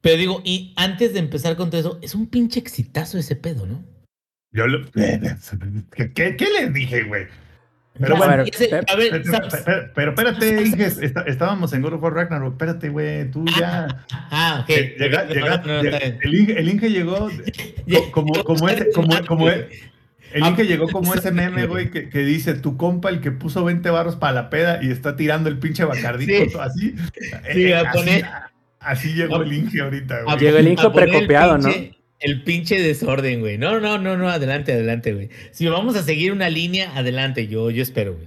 [0.00, 3.66] Pero digo, y antes de empezar con todo eso, es un pinche exitazo ese pedo,
[3.66, 3.84] ¿no?
[4.52, 7.26] Yo lo- ¿Qué, qué, qué les dije, güey?
[8.00, 11.72] Pero bueno, a ver, Ese- Pep, a ver, Pero, pero- pero espérate, Inges, está- estábamos
[11.72, 12.52] en God of War Ragnarok.
[12.52, 14.04] Espérate, güey, tú ya.
[14.10, 14.68] Ah, ok.
[14.98, 16.18] Llega- No, llega- no, no, llega- bien.
[16.22, 17.28] el, Inge, el Inge llegó
[18.12, 19.68] co- como, como ese, como, como e-
[20.32, 23.64] el Inge llegó como ese meme, güey, que, que dice tu compa, el que puso
[23.64, 26.58] 20 barros para la peda y está tirando el pinche bacardito, Sí.
[26.60, 26.94] así.
[27.52, 28.26] Sí, Eh, a así, poner-
[28.80, 30.38] así llegó el Inge ahorita, güey.
[30.38, 31.68] Llegó el el precopiado, ¿no?
[32.20, 33.58] El pinche desorden, güey.
[33.58, 35.28] No, no, no, no, adelante, adelante, güey.
[35.52, 38.26] Si vamos a seguir una línea, adelante, yo, yo espero, güey.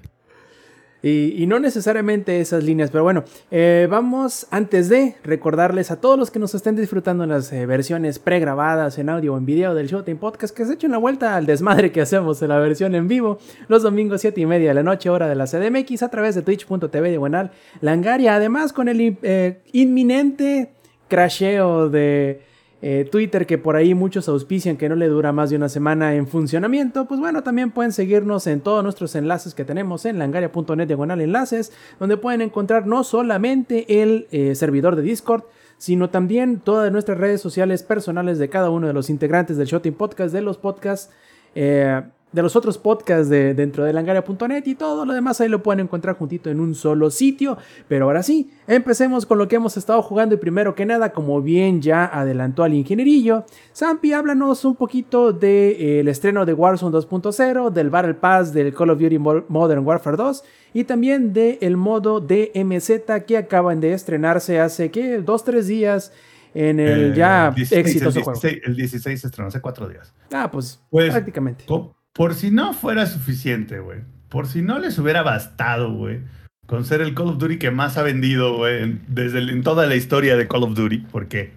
[1.04, 6.30] Y, no necesariamente esas líneas, pero bueno, eh, vamos antes de recordarles a todos los
[6.30, 10.20] que nos estén disfrutando las eh, versiones pregrabadas en audio o en video del Showtime
[10.20, 13.40] Podcast que se echen una vuelta al desmadre que hacemos en la versión en vivo
[13.68, 16.44] los domingos 7 y media de la noche, hora de la CDMX, a través de
[16.44, 17.50] twitch.tv diagonal
[17.82, 18.36] Langaria.
[18.36, 20.70] Además, con el eh, inminente
[21.08, 22.51] crasheo de
[22.82, 26.16] eh, Twitter que por ahí muchos auspician que no le dura más de una semana
[26.16, 30.88] en funcionamiento, pues bueno, también pueden seguirnos en todos nuestros enlaces que tenemos en langaria.net
[30.88, 35.44] diagonal enlaces, donde pueden encontrar no solamente el eh, servidor de Discord,
[35.78, 39.94] sino también todas nuestras redes sociales personales de cada uno de los integrantes del Shooting
[39.94, 41.12] Podcast, de los podcasts,
[41.56, 45.62] eh, de los otros podcasts de, dentro de langaria.net y todo lo demás ahí lo
[45.62, 47.58] pueden encontrar juntito en un solo sitio.
[47.90, 51.42] Pero ahora sí, empecemos con lo que hemos estado jugando y primero que nada, como
[51.42, 57.90] bien ya adelantó al ingenierillo, Zampi, háblanos un poquito del estreno de Warzone 2.0, del
[57.90, 62.92] Battle Pass del Call of Duty Mo- Modern Warfare 2 y también del modo DMZ
[63.28, 64.90] que acaban de estrenarse hace.
[65.26, 66.14] Dos, tres días
[66.54, 68.40] en el Eh, ya 16, exitoso el juego.
[68.40, 70.14] 16, El 16 se estrenó hace cuatro días.
[70.34, 71.66] Ah, pues, Pues, prácticamente.
[72.14, 74.00] Por si no fuera suficiente, güey.
[74.30, 76.22] Por si no les hubiera bastado, güey.
[76.68, 79.96] Con ser el Call of Duty que más ha vendido, güey, desde en toda la
[79.96, 81.00] historia de Call of Duty.
[81.12, 81.54] Porque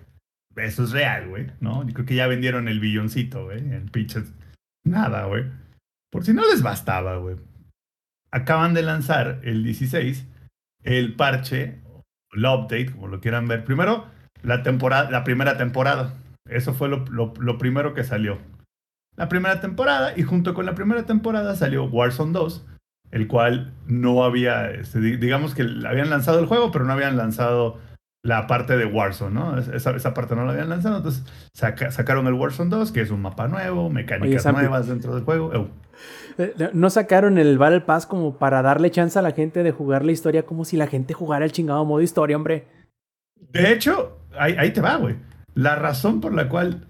[0.56, 1.86] eso es real, güey, ¿no?
[1.86, 4.32] Yo creo que ya vendieron el billoncito, güey, en pinches.
[4.84, 5.44] Nada, güey.
[6.10, 7.36] Por si no les bastaba, güey.
[8.30, 10.26] Acaban de lanzar el 16
[10.82, 11.80] el parche,
[12.32, 13.64] el update, como lo quieran ver.
[13.64, 14.06] Primero,
[14.42, 16.14] la temporada, la primera temporada.
[16.48, 18.38] Eso fue lo primero que salió.
[19.16, 22.66] La primera temporada, y junto con la primera temporada salió Warzone 2,
[23.12, 27.16] el cual no había, este, di- digamos que habían lanzado el juego, pero no habían
[27.16, 27.78] lanzado
[28.24, 29.58] la parte de Warzone, ¿no?
[29.58, 31.22] Es- Esa, esa parte no la habían lanzado, entonces
[31.54, 35.52] saca- sacaron el Warzone 2, que es un mapa nuevo, mecánicas nuevas dentro del juego.
[36.38, 40.04] Eh, No sacaron el Battle Pass como para darle chance a la gente de jugar
[40.04, 42.66] la historia como si la gente jugara el chingado modo historia, hombre.
[43.52, 45.14] De hecho, ahí, ahí te va, güey.
[45.54, 46.84] La razón por la cual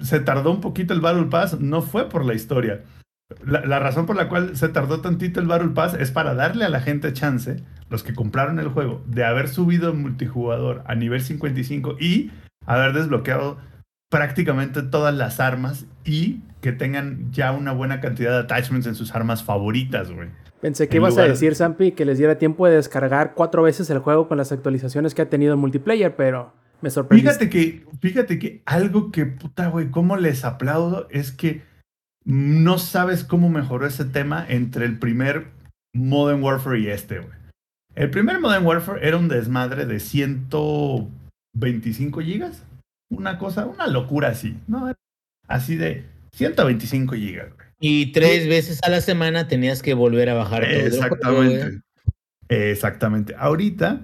[0.00, 2.82] se tardó un poquito el Battle Pass no fue por la historia.
[3.44, 6.64] la, la razón por la cual se tardó tantito el Battle Pass es para darle
[6.64, 11.20] a la gente chance, los que compraron el juego, de haber subido multijugador a nivel
[11.20, 12.30] 55 y
[12.66, 13.58] haber desbloqueado
[14.10, 19.14] prácticamente todas las armas y que tengan ya una buena cantidad de attachments en sus
[19.14, 20.28] armas favoritas, güey.
[20.60, 23.62] Pensé que En ibas lugar- a decir, Sampi, que les diera tiempo de descargar cuatro
[23.62, 27.30] veces el juego con las actualizaciones que ha tenido en multiplayer, pero me sorprendiste.
[27.30, 31.62] Fíjate que, fíjate que algo que, puta, güey, cómo les aplaudo es que
[32.24, 35.46] no sabes cómo mejoró ese tema entre el primer
[35.94, 37.32] Modern Warfare y este, güey.
[37.94, 42.62] El primer Modern Warfare era un desmadre de 125 gigas.
[43.10, 44.92] Una cosa, una locura así, ¿no?
[45.48, 47.66] Así de 125 gigas, güey.
[47.80, 51.54] Y tres veces a la semana tenías que volver a bajar todo el juego, güey.
[51.54, 51.80] Exactamente.
[52.48, 53.34] Exactamente.
[53.38, 54.02] Ahorita,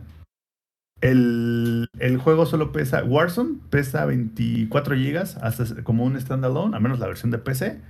[1.04, 3.04] el, el juego solo pesa.
[3.04, 7.82] Warzone pesa 24 gigas hasta como un standalone, al menos la versión de PC.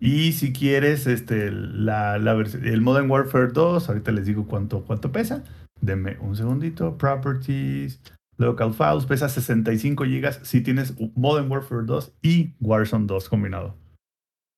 [0.00, 5.12] Y si quieres, este, la, la el Modern Warfare 2, ahorita les digo cuánto, cuánto
[5.12, 5.44] pesa.
[5.82, 6.96] Denme un segundito.
[6.96, 8.00] Properties,
[8.38, 13.76] Local Files, pesa 65 gigas si tienes Modern Warfare 2 y Warzone 2 combinado.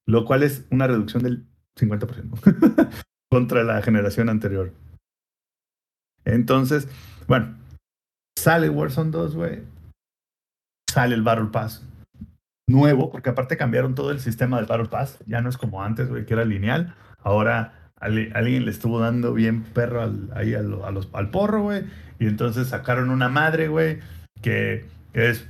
[0.07, 1.45] Lo cual es una reducción del
[1.77, 2.89] 50%
[3.31, 4.73] contra la generación anterior.
[6.25, 6.89] Entonces,
[7.27, 7.66] bueno,
[8.37, 9.63] sale Warzone 2, güey.
[10.91, 11.83] Sale el Battle Pass
[12.69, 15.19] nuevo, porque aparte cambiaron todo el sistema del Battle Pass.
[15.27, 16.95] Ya no es como antes, güey, que era lineal.
[17.23, 21.63] Ahora alguien le estuvo dando bien perro al, ahí a lo- a los, al porro,
[21.63, 21.85] güey.
[22.19, 24.01] Y entonces sacaron una madre, güey,
[24.43, 25.47] que es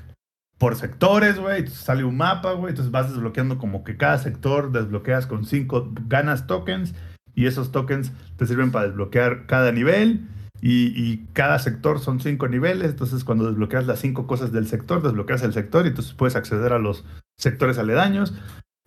[0.59, 1.67] por sectores, güey.
[1.69, 2.71] Sale un mapa, güey.
[2.71, 6.95] Entonces vas desbloqueando como que cada sector desbloqueas con cinco, ganas tokens.
[7.35, 10.27] Y esos tokens te sirven para desbloquear cada nivel.
[10.63, 12.91] Y, y cada sector son cinco niveles.
[12.91, 16.73] Entonces, cuando desbloqueas las cinco cosas del sector, desbloqueas el sector y entonces puedes acceder
[16.73, 17.05] a los
[17.37, 18.35] sectores aledaños.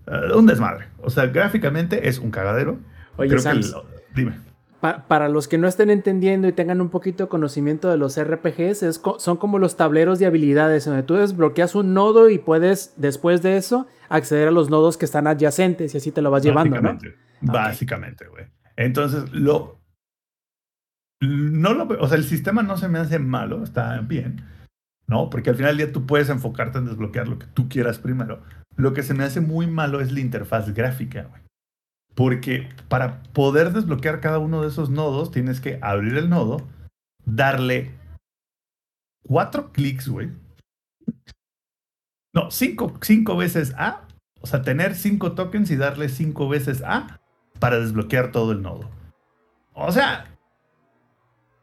[0.08, 0.88] Eh, un desmadre.
[1.04, 2.80] O sea, gráficamente es un cagadero.
[3.18, 4.34] Oye, Creo que Sams, el- dime.
[4.82, 8.18] pa- para los que no estén entendiendo y tengan un poquito de conocimiento de los
[8.18, 12.40] RPGs, es co- son como los tableros de habilidades, donde tú desbloqueas un nodo y
[12.40, 16.32] puedes, después de eso, acceder a los nodos que están adyacentes y así te lo
[16.32, 16.82] vas llevando, ¿no?
[16.94, 17.20] Básicamente.
[17.42, 18.46] Básicamente, güey.
[18.78, 19.79] Entonces, lo.
[21.22, 24.44] No lo, o sea, el sistema no se me hace malo, está bien,
[25.08, 25.30] ¿no?
[25.30, 28.42] Porque al final del día tú puedes enfocarte en desbloquear lo que tú quieras primero.
[28.78, 31.42] Lo que se me hace muy malo es la interfaz gráfica, güey.
[32.16, 36.68] Porque para poder desbloquear cada uno de esos nodos, tienes que abrir el nodo,
[37.26, 37.92] darle
[39.24, 40.32] cuatro clics, güey.
[42.34, 44.08] No, cinco, cinco veces A.
[44.42, 47.20] O sea, tener cinco tokens y darle cinco veces A
[47.60, 48.90] para desbloquear todo el nodo.
[49.74, 50.26] O sea,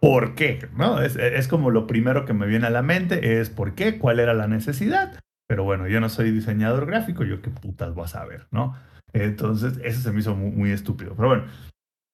[0.07, 0.69] ¿por qué?
[0.77, 1.03] ¿No?
[1.03, 3.99] Es, es como lo primero que me viene a la mente, es ¿por qué?
[3.99, 5.19] ¿Cuál era la necesidad?
[5.49, 8.77] Pero bueno, yo no soy diseñador gráfico, yo qué putas voy a saber, ¿no?
[9.13, 11.15] Entonces, eso se me hizo muy, estúpido.
[11.17, 11.45] Pero bueno,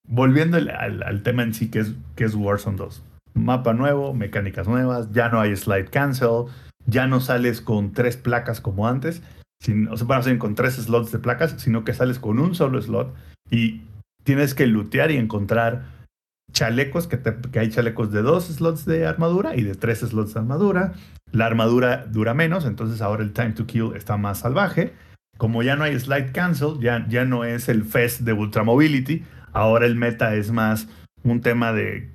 [0.08, 3.04] volviendo al, tema en sí, que es, que es Warzone 2.
[3.34, 6.46] Mapa nuevo, mecánicas nuevas, ya no hay slide cancel,
[6.86, 9.22] ya no sales con tres placas como antes,
[9.62, 12.38] sin, o sea, van a salir con tres slots de placas, sino que sales con
[12.38, 13.14] un solo slot
[13.50, 13.82] y
[14.24, 16.01] tienes que lootear y encontrar
[16.52, 17.20] chalecos, que,
[17.58, 20.94] hay chalecos de dos slots de armadura y de tres slots de armadura.
[21.30, 24.92] La armadura dura menos, entonces ahora el time to kill está más salvaje.
[25.38, 29.24] Como ya no hay slide cancel, ya, ya no es el fest de Ultra Mobility,
[29.52, 30.88] ahora el meta es más
[31.24, 32.10] un tema de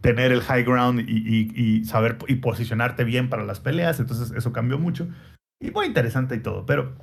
[0.00, 4.78] tener el high ground y saber y posicionarte bien para las peleas, entonces eso cambió
[4.78, 5.06] mucho.
[5.60, 6.94] Y muy interesante y todo, pero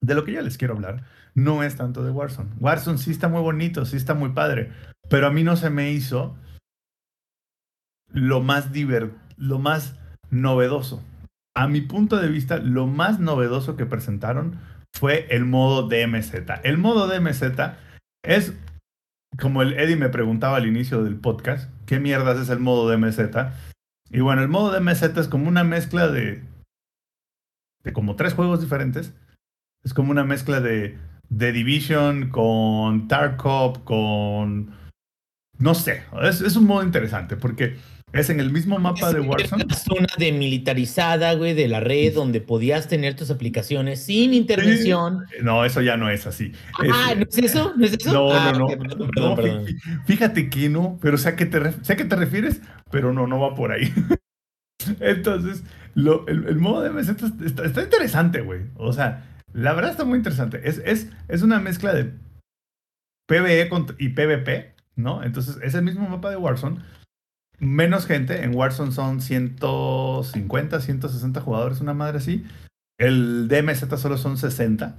[0.00, 1.04] de lo que yo les quiero hablar
[1.38, 2.50] no es tanto de Warzone.
[2.58, 4.72] Warzone sí está muy bonito, sí está muy padre,
[5.08, 6.36] pero a mí no se me hizo
[8.08, 8.70] lo más
[9.36, 9.96] lo más
[10.30, 11.02] novedoso.
[11.54, 14.58] A mi punto de vista, lo más novedoso que presentaron
[14.92, 16.34] fue el modo DMZ.
[16.64, 17.42] El modo DMZ
[18.24, 18.54] es,
[19.40, 23.20] como el Eddie me preguntaba al inicio del podcast, ¿qué mierdas es el modo DMZ?
[24.10, 26.42] Y bueno, el modo DMZ es como una mezcla de,
[27.84, 29.14] de como tres juegos diferentes.
[29.84, 30.98] Es como una mezcla de,
[31.30, 34.70] de Division con Tarkov, con...
[35.58, 37.76] No sé, es, es un modo interesante porque
[38.12, 39.64] es en el mismo mapa de Warzone.
[39.64, 45.24] Una zona demilitarizada, güey, de la red donde podías tener tus aplicaciones sin intervención.
[45.42, 46.52] No, eso ya no es así.
[46.82, 47.74] Es- Ah, ¿no es eso?
[47.76, 48.12] ¿No es eso?
[48.12, 48.64] No, Ah, no, no.
[48.66, 49.66] ok, perdón, No, perdón, perdón.
[49.66, 53.12] fí- Fíjate que no, pero sé a qué te, sé a qué te refieres, pero
[53.12, 53.92] no, no va por ahí.
[55.00, 55.64] Entonces,
[55.94, 58.60] lo- el, el modo de está, está- está interesante, güey.
[58.76, 60.68] O sea, la verdad está muy interesante.
[60.68, 62.12] Es, es, es una mezcla de
[63.26, 63.68] PvE
[63.98, 65.22] y PvP, ¿no?
[65.22, 66.82] Entonces, es el mismo mapa de Warzone.
[67.58, 68.42] Menos gente.
[68.44, 72.46] En Warzone son 150, 160 jugadores, una madre así.
[72.98, 74.96] El DMZ solo son 60.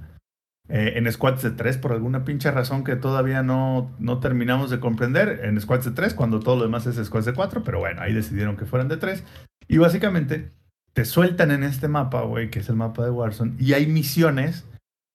[0.68, 4.80] eh, en squads de 3 por alguna pinche razón que todavía no, no terminamos de
[4.80, 5.40] comprender.
[5.44, 8.12] En squads de 3 cuando todo lo demás es squads de 4, pero bueno, ahí
[8.14, 9.24] decidieron que fueran de 3.
[9.68, 10.52] Y básicamente
[10.92, 14.66] te sueltan en este mapa, güey, que es el mapa de Warzone, y hay misiones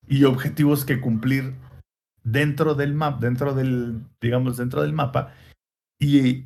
[0.08, 1.56] y objetivos que cumplir
[2.24, 5.34] dentro del mapa, dentro del, digamos, dentro del mapa.
[6.00, 6.46] Y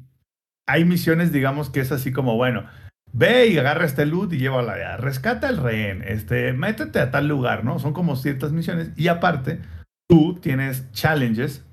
[0.67, 2.65] hay misiones, digamos, que es así como, bueno,
[3.11, 7.27] ve y agarra este loot y llévala allá, rescata el rehén, este, métete a tal
[7.27, 7.79] lugar, ¿no?
[7.79, 8.91] Son como ciertas misiones.
[8.95, 9.61] Y aparte,
[10.07, 11.65] tú tienes challenges,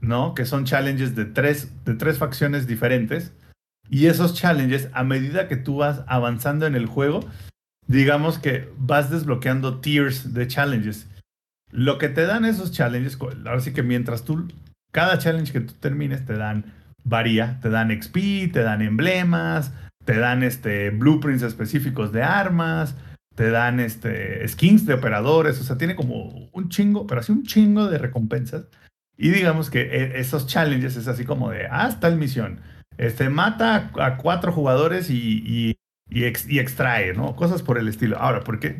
[0.00, 0.34] ¿no?
[0.34, 3.34] Que son challenges de tres, de tres facciones diferentes.
[3.90, 7.20] Y esos challenges, a medida que tú vas avanzando en el juego,
[7.88, 11.08] digamos que vas desbloqueando tiers de challenges.
[11.72, 14.48] Lo que te dan esos challenges, ahora sí que mientras tú,
[14.92, 16.72] cada challenge que tú termines te dan,
[17.02, 19.72] varía, te dan XP, te dan emblemas,
[20.04, 22.94] te dan este, blueprints específicos de armas,
[23.34, 27.42] te dan este, skins de operadores, o sea, tiene como un chingo, pero así un
[27.42, 28.66] chingo de recompensas.
[29.16, 32.60] Y digamos que e, esos challenges es así como de, ah, tal misión,
[33.00, 35.74] este, mata a cuatro jugadores y,
[36.10, 37.34] y, extrae, ¿no?
[37.34, 38.18] Cosas por el estilo.
[38.18, 38.78] Ahora, ¿por qué?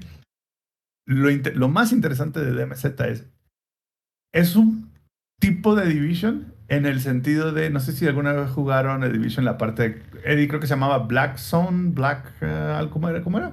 [1.06, 3.26] lo, más interesante de DMZ es,
[4.34, 4.92] es un
[5.40, 9.46] tipo de Division en el sentido de, no sé si alguna vez jugaron el Division
[9.46, 13.22] la parte, Eddie creo que se llamaba Black Zone, Black, uh, ¿cómo era?
[13.22, 13.52] ¿Cómo era?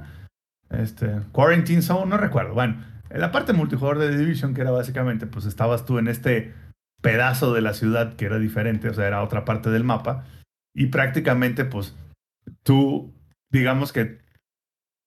[0.69, 2.53] Este, Quarantine Zone, no recuerdo.
[2.53, 6.53] Bueno, en la parte multijugador de Division, que era básicamente, pues estabas tú en este
[7.01, 10.25] pedazo de la ciudad que era diferente, o sea, era otra parte del mapa,
[10.77, 11.95] y prácticamente, pues,
[12.61, 13.11] tú,
[13.51, 14.19] digamos que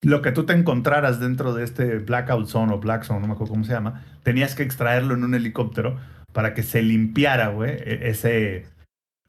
[0.02, 3.34] lo que tú te encontraras dentro de este Blackout Zone o Black Zone, no me
[3.34, 5.96] acuerdo cómo se llama, tenías que extraerlo en un helicóptero
[6.32, 8.66] para que se limpiara, güey, e-, ese,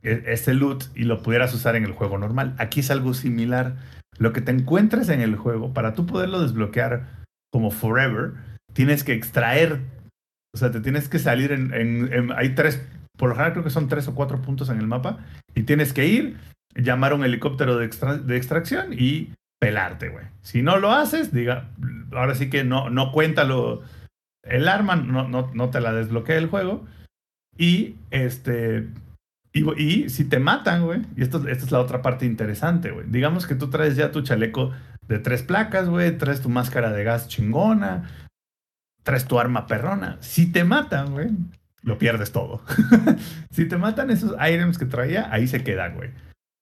[0.02, 2.56] e-, ese loot y lo pudieras usar en el juego normal.
[2.58, 3.76] Aquí es algo similar.
[4.18, 8.34] Lo que te encuentres en el juego, para tú poderlo desbloquear como forever,
[8.74, 9.82] tienes que extraer,
[10.56, 12.82] o sea, te tienes que salir en, en hay tres,
[13.22, 15.20] por lo general creo que son tres o cuatro puntos en el mapa,
[15.54, 16.40] y tienes que ir,
[16.74, 20.26] llamar a un helicóptero de, extracción y pelarte, güey.
[20.42, 21.70] Si no lo haces, diga,
[22.14, 23.48] ahora sí que no, no cuenta
[24.42, 26.88] el arma, no, no, no te la desbloquea el juego.
[27.56, 28.90] Y este.
[29.54, 33.06] Y, si te matan, güey, y esto, esta es la otra parte interesante, güey.
[33.08, 34.72] Digamos que tú traes ya tu chaleco
[35.08, 38.10] de tres placas, güey, traes tu máscara de gas chingona,
[39.04, 40.18] traes tu arma perrona.
[40.22, 41.30] Si te matan, güey,
[41.84, 42.62] lo pierdes todo.
[43.52, 46.10] si te matan esos items que traía, ahí se quedan, güey.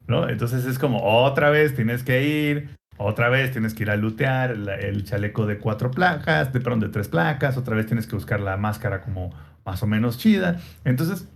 [0.07, 0.28] ¿No?
[0.28, 4.51] Entonces es como otra vez tienes que ir, otra vez tienes que ir a lootear
[4.51, 8.39] el, chaleco de cuatro placas, de pronto de tres placas, otra vez tienes que buscar
[8.39, 9.34] la máscara como
[9.65, 10.59] más o menos chida.
[10.84, 11.28] Entonces.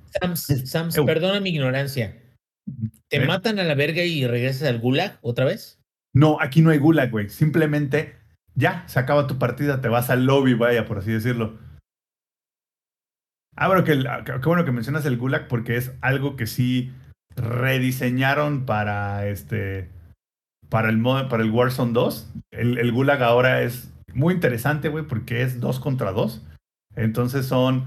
[0.66, 2.20] Sams, perdona mi ignorancia.
[3.10, 3.26] ¿Te ¿Eh?
[3.26, 5.80] matan a la verga y regresas al gulag otra vez?
[6.14, 7.30] No, aquí no hay gulag, güey.
[7.30, 8.16] Simplemente
[8.56, 11.58] ya, se acaba tu partida, te vas al lobby, vaya, por así decirlo.
[13.56, 16.92] Ah, bueno, que, qué bueno que mencionas el gulag porque es algo que sí
[17.36, 19.90] rediseñaron para este
[20.70, 22.34] para el, para el Warzone 2.
[22.52, 26.42] El, el Gulag ahora es muy interesante, güey, porque es dos contra dos.
[26.96, 27.86] Entonces son.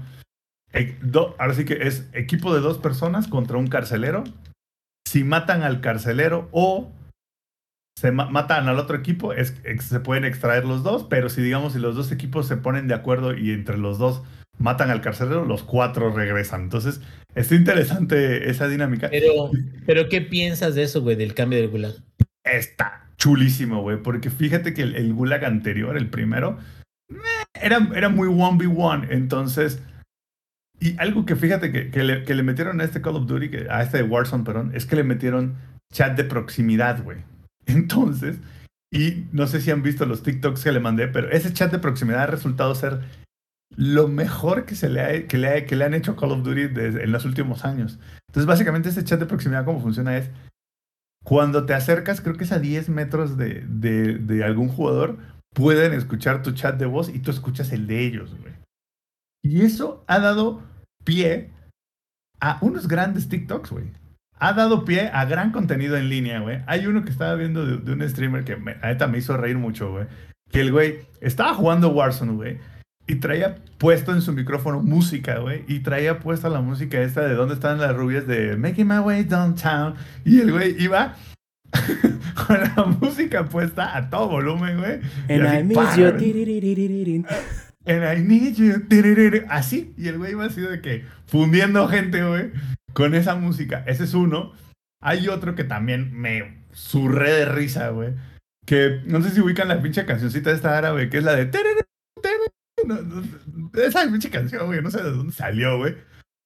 [1.37, 4.23] Ahora sí que es equipo de dos personas contra un carcelero.
[5.05, 6.91] Si matan al carcelero o
[7.97, 11.95] se matan al otro equipo, se pueden extraer los dos, pero si digamos, si los
[11.95, 14.23] dos equipos se ponen de acuerdo y entre los dos
[14.57, 16.63] matan al carcelero, los cuatro regresan.
[16.63, 17.01] Entonces,
[17.35, 19.09] es interesante esa dinámica.
[19.09, 19.51] Pero,
[19.85, 21.93] pero ¿qué piensas de eso, güey, del cambio del gulag?
[22.43, 23.97] está chulísimo, güey.
[23.97, 26.57] Porque fíjate que el, Gulag anterior, el primero,
[27.53, 29.07] era, era muy 1v1.
[29.11, 29.81] Entonces,
[30.79, 33.49] y algo que fíjate que, que, le, que, le, metieron a este Call of Duty,
[33.69, 35.55] a este Warzone, perdón, es que le metieron
[35.91, 37.19] chat de proximidad, güey.
[37.65, 38.37] Entonces,
[38.91, 41.79] y no sé si han visto los TikToks que le mandé, pero ese chat de
[41.79, 43.01] proximidad ha resultado ser
[43.75, 46.61] lo mejor que, se le, ha, que, le, que le han hecho Call of Duty
[46.79, 47.99] en los últimos años.
[48.29, 50.29] Entonces, básicamente, ese chat de proximidad, cómo funciona es,
[51.23, 55.17] cuando te acercas, creo que es a 10 metros de, de, algún jugador,
[55.53, 58.53] pueden escuchar tu chat de voz y tú escuchas el de ellos, güey.
[59.43, 60.63] Y eso ha dado
[61.03, 61.51] pie
[62.39, 63.91] a unos grandes TikToks, güey.
[64.39, 66.63] Ha dado pie a gran contenido en línea, güey.
[66.67, 69.91] Hay uno que estaba viendo de, un streamer que me, neta me hizo reír mucho,
[69.91, 70.07] güey.
[70.49, 72.59] Que el güey estaba jugando Warzone, güey.
[73.09, 75.63] Y traía puesto en su micrófono música, güey.
[75.67, 79.23] Y traía puesta la música esta de dónde están las rubias de Making My Way
[79.23, 79.95] Downtown.
[80.25, 81.15] Y el güey iba
[82.47, 84.99] con la música puesta a todo volumen, güey.
[85.29, 87.25] And I need you.
[87.85, 89.45] And I need you.
[89.49, 89.93] Así.
[89.97, 92.51] Y el güey iba así de que fundiendo gente, güey,
[92.91, 93.85] con esa música.
[93.87, 94.51] Ese es uno.
[95.01, 98.15] Hay otro que también me surré de risa, güey.
[98.65, 101.45] Que no sé si ubican la pinche cancioncita de esta árabe, que es la de
[102.85, 103.23] No, no,
[103.81, 105.95] esa pinche canción, güey, no sé de dónde salió, güey.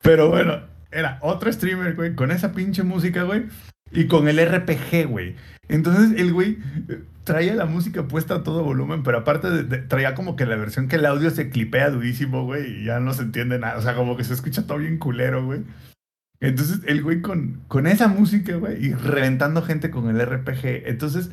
[0.02, 0.62] Pero bueno,
[0.92, 3.46] era otro streamer, güey, con esa pinche música, güey.
[3.92, 5.36] Y con el RPG, güey.
[5.68, 6.58] Entonces el güey
[6.88, 10.56] eh, traía la música puesta a todo volumen, pero aparte de- traía como que la
[10.56, 13.78] versión que el audio se clipea durísimo, güey, y ya no se entiende nada.
[13.78, 15.64] O sea, como que se escucha todo bien culero, güey.
[16.40, 20.88] Entonces el güey con, con esa música, güey, y reventando gente con el RPG.
[20.88, 21.30] Entonces,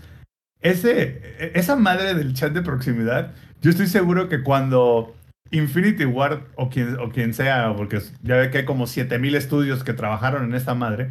[0.61, 5.15] ese, e- esa madre del chat de proximidad, yo estoy seguro que cuando
[5.51, 9.85] Infinity Ward o quien, o quien sea, porque ya ve que hay como 7000 estudios
[9.85, 11.11] que trabajaron en esta madre,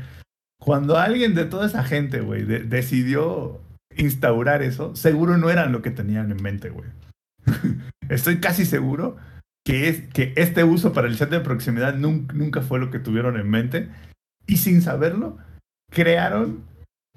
[0.60, 3.60] cuando alguien de toda esa gente, güey, de- decidió
[3.96, 6.90] instaurar eso, seguro no eran lo que tenían en mente, güey.
[8.10, 9.18] Estoy casi seguro
[9.66, 13.00] que, es, que este uso para el chat de proximidad nun- nunca fue lo que
[13.00, 13.90] tuvieron en mente.
[14.46, 15.38] Y sin saberlo,
[15.92, 16.64] crearon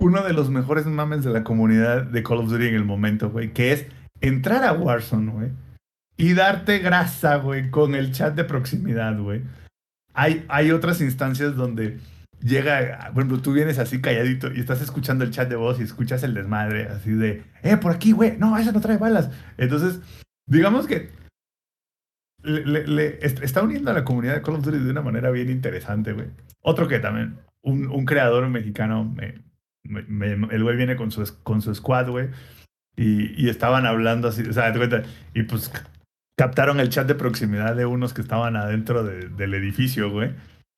[0.01, 3.31] uno de los mejores mames de la comunidad de Call of Duty en el momento,
[3.31, 3.87] güey, que es
[4.21, 5.51] entrar a Warzone, güey,
[6.17, 9.43] y darte grasa, güey, con el chat de proximidad, güey.
[10.13, 11.99] Hay, hay otras instancias donde
[12.43, 15.85] llega, por ejemplo, tú vienes así calladito y estás escuchando el chat de voz y
[15.85, 19.31] escuchas el desmadre, así de, eh, por aquí, güey, no, esa no trae balas.
[19.57, 20.01] Entonces,
[20.47, 21.11] digamos que
[22.43, 25.03] le, le- le- est- está uniendo a la comunidad de Call of Duty de una
[25.03, 26.29] manera bien interesante, güey.
[26.63, 29.43] Otro que también, un, un creador mexicano, me-
[29.85, 32.29] me- el güey viene con su, con su squad, güey,
[33.03, 34.75] y, estaban hablando así, o sea,
[35.33, 35.73] y pues
[36.39, 40.33] captaron el chat de proximidad de unos que estaban adentro de- del edificio, güey.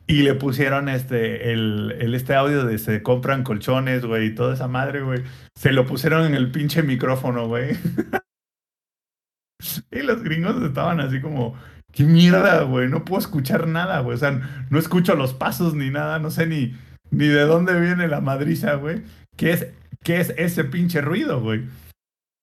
[0.06, 4.54] Y le pusieron este, el, el- este audio de se compran colchones, güey, y toda
[4.54, 5.24] esa madre, güey.
[5.56, 7.76] Se lo pusieron en el pinche micrófono, güey.
[9.90, 11.56] y los gringos estaban así como,
[11.92, 14.14] qué mierda, güey, no puedo escuchar nada, güey.
[14.14, 16.76] O sea, no escucho los pasos ni nada, no sé ni,
[17.10, 19.02] ni de dónde viene la madriza, güey.
[19.36, 19.66] ¿Qué es,
[20.04, 21.64] ¿Qué es ese pinche ruido, güey?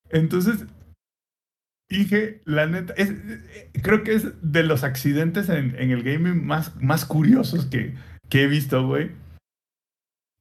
[0.10, 0.66] Entonces,
[1.89, 6.45] dije, la neta, es, eh, creo que es de los accidentes en, en el gaming
[6.45, 7.95] más, más curiosos que,
[8.30, 9.12] que he visto, güey.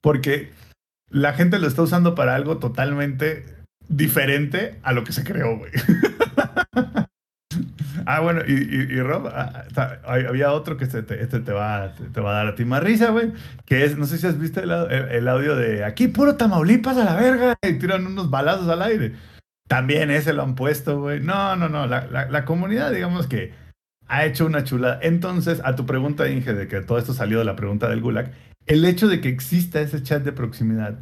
[0.02, 0.50] Porque
[1.10, 3.44] la gente lo está usando para algo totalmente
[3.88, 5.72] diferente a lo que se creó, güey.
[8.06, 9.98] ah, bueno, y, y, Rob, ah, ah,
[10.28, 12.82] había otro que este te, este te, va, te, va a dar a ti más
[12.82, 13.32] risa, güey.
[13.64, 16.96] Que es, no sé si has visto el, el- el audio de aquí, puro Tamaulipas
[16.98, 19.14] a la verga, y tiran unos balazos al aire.
[19.68, 21.20] También ese lo han puesto, güey.
[21.20, 21.86] No, no, no.
[21.86, 23.52] La, la, comunidad, digamos que
[24.08, 24.98] ha hecho una chulada.
[25.02, 28.32] Entonces, a tu pregunta, Inge, de que todo esto salió de la pregunta del Gulag,
[28.66, 30.98] el hecho de que exista ese chat de proximidad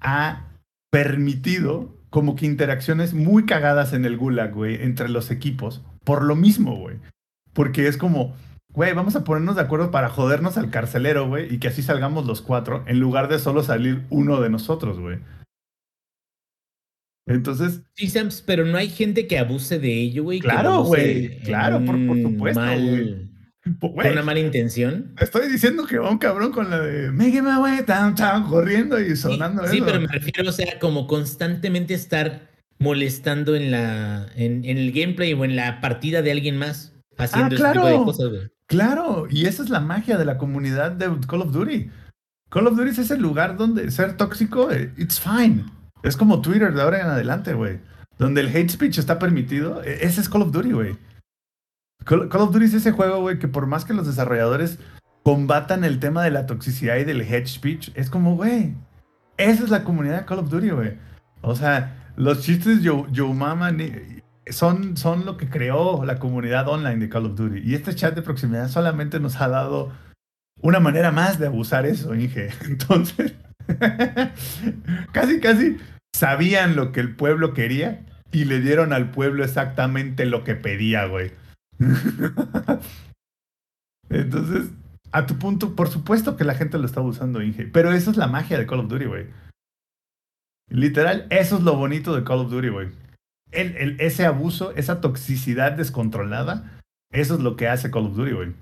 [0.00, 0.44] ha
[0.90, 6.36] permitido como que interacciones muy cagadas en el Gulag, güey, entre los equipos, por lo
[6.36, 6.98] mismo, güey.
[7.52, 8.36] Porque es como,
[8.72, 12.26] güey, vamos a ponernos de acuerdo para jodernos al carcelero, güey, y que así salgamos
[12.26, 15.18] los cuatro, en lugar de solo salir uno de nosotros, güey.
[17.26, 20.40] Entonces, Sí, Sams, pero no hay gente que abuse de ello, güey.
[20.40, 23.30] Claro, güey, claro, por- por un supuesto, mal-
[23.80, 25.14] Con una mala intención.
[25.18, 29.16] estoy diciendo que va un cabrón con la de Mégueme, güey, tan, tan, corriendo y
[29.16, 29.86] sonando sí, eso.
[29.86, 35.32] pero me refiero, o sea, como constantemente estar molestando en la en, en el gameplay
[35.32, 38.04] o en la partida de alguien más haciendo ese tipo de claro.
[38.04, 38.42] cosas, güey.
[38.66, 41.88] Claro, y esa es la magia de la comunidad de Call of Duty.
[42.50, 45.64] Call of Duty es ese lugar donde ser tóxico, eh, it's fine.
[46.04, 47.80] Es como Twitter de ahora en adelante, güey.
[48.18, 50.96] Donde el hate speech está permitido, e- ese es Call of Duty, güey.
[52.04, 54.78] Call, of Duty es ese juego, güey, que por más que los desarrolladores
[55.22, 58.74] combatan el tema de la toxicidad y del hate speech, es como, güey,
[59.38, 60.98] esa es la comunidad de Call of Duty, güey.
[61.40, 63.72] O sea, los chistes Yo, Yo Mama
[64.50, 67.60] son, son lo que creó la comunidad online de Call of Duty.
[67.64, 69.90] Y este chat de proximidad solamente nos ha dado
[70.60, 72.50] una manera más de abusar eso, Inge.
[72.66, 73.32] Entonces,
[75.12, 75.78] casi, casi
[76.14, 81.06] sabían lo que el pueblo quería y le dieron al pueblo exactamente lo que pedía,
[81.06, 81.32] güey.
[84.08, 84.70] Entonces,
[85.12, 87.66] a tu punto, por supuesto que la gente lo está usando, Inge.
[87.66, 89.26] Pero eso es la magia de Call of Duty, güey.
[90.70, 92.88] Literal, eso es lo bonito de Call of Duty, güey.
[93.50, 96.80] El, el- ese abuso, esa toxicidad descontrolada,
[97.12, 98.54] eso es lo que hace Call of Duty, güey.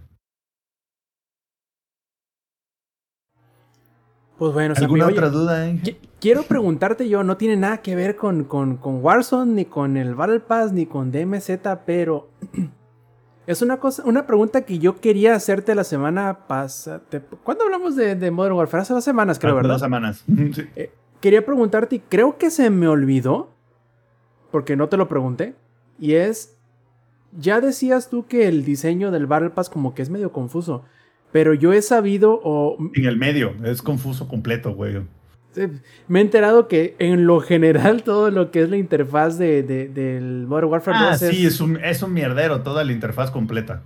[4.43, 8.17] Pues bueno, ¿Alguna oye, otra duda, qui- quiero preguntarte yo, no tiene nada que ver
[8.17, 11.49] con, con, con Warzone, ni con el Battle Pass, ni con DMZ,
[11.87, 12.29] pero
[13.47, 17.03] es una cosa, una pregunta que yo quería hacerte la semana pasada.
[17.45, 18.83] ¿Cuándo hablamos de, de Modern Warfare?
[18.83, 19.75] Hace dos semanas, creo, Hace ¿verdad?
[19.75, 20.25] Dos semanas.
[20.27, 20.67] Sí.
[21.21, 23.51] Quería preguntarte, y creo que se me olvidó,
[24.51, 25.55] porque no te lo pregunté,
[26.01, 26.57] y es,
[27.31, 30.83] ya decías tú que el diseño del Battle Pass como que es medio confuso,
[31.33, 35.01] pero yo he sabido, o En el medio, es confuso completo, güey.
[36.09, 39.89] Me he enterado que en lo general todo lo que es la interfaz de, de-
[39.89, 43.83] del Modern Warfare Ah, 2 sí, es un, es un mierdero toda la interfaz completa.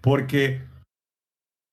[0.00, 0.62] Porque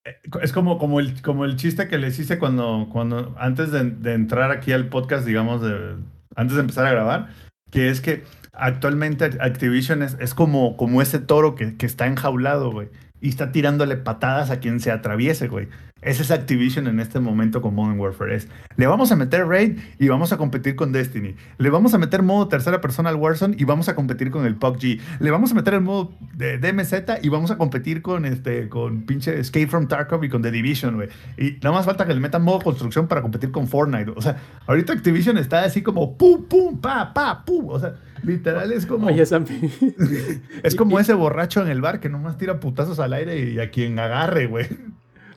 [0.05, 3.85] eh, es como, como, el, como el chiste que les hice cuando, cuando antes de,
[3.91, 5.95] de entrar aquí al podcast, digamos, de,
[6.35, 7.29] antes de empezar a grabar,
[7.71, 12.71] que es que actualmente Activision es, es como, como ese toro que, que está enjaulado,
[12.71, 12.89] güey,
[13.21, 15.67] y está tirándole patadas a quien se atraviese, güey.
[16.01, 18.35] Ese es Activision en este momento con Modern Warfare.
[18.35, 21.35] Es, le vamos a meter Raid y vamos a competir con Destiny.
[21.59, 24.55] Le vamos a meter modo tercera persona al Warzone y vamos a competir con el
[24.55, 24.99] PUBG.
[25.19, 29.03] Le vamos a meter el modo de DMZ y vamos a competir con este con
[29.03, 31.09] pinche Escape from Tarkov y con The Division, güey.
[31.37, 34.13] Y nada más falta que le metan modo construcción para competir con Fortnite.
[34.15, 37.69] O sea, ahorita Activision está así como pum, pum, pa, pa, pum.
[37.69, 37.93] O sea,
[38.23, 39.07] literal es como...
[39.07, 39.59] Oye, Sampi.
[40.63, 43.69] Es como ese borracho en el bar que nomás tira putazos al aire y a
[43.71, 44.67] quien agarre, güey.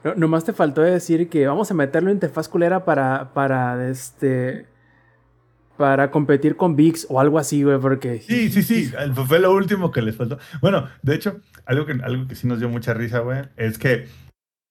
[0.02, 4.66] No- nomás te faltó decir que vamos a meterlo en interfaz culera para, para, este,
[5.76, 8.20] para competir con VIX o algo así, güey, porque...
[8.20, 8.92] Sí, sí, sí.
[9.26, 10.38] Fue lo último que les faltó.
[10.60, 14.06] Bueno, de hecho, algo que, algo que sí nos dio mucha risa, güey, es que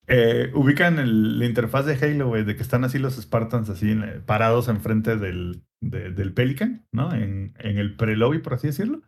[0.07, 3.97] eh, ubican el- la interfaz de Halo, güey, de que están así los Spartans así
[4.25, 7.13] parados enfrente del, de- del Pelican, ¿no?
[7.13, 9.01] En, en el pre-lobby, por así decirlo.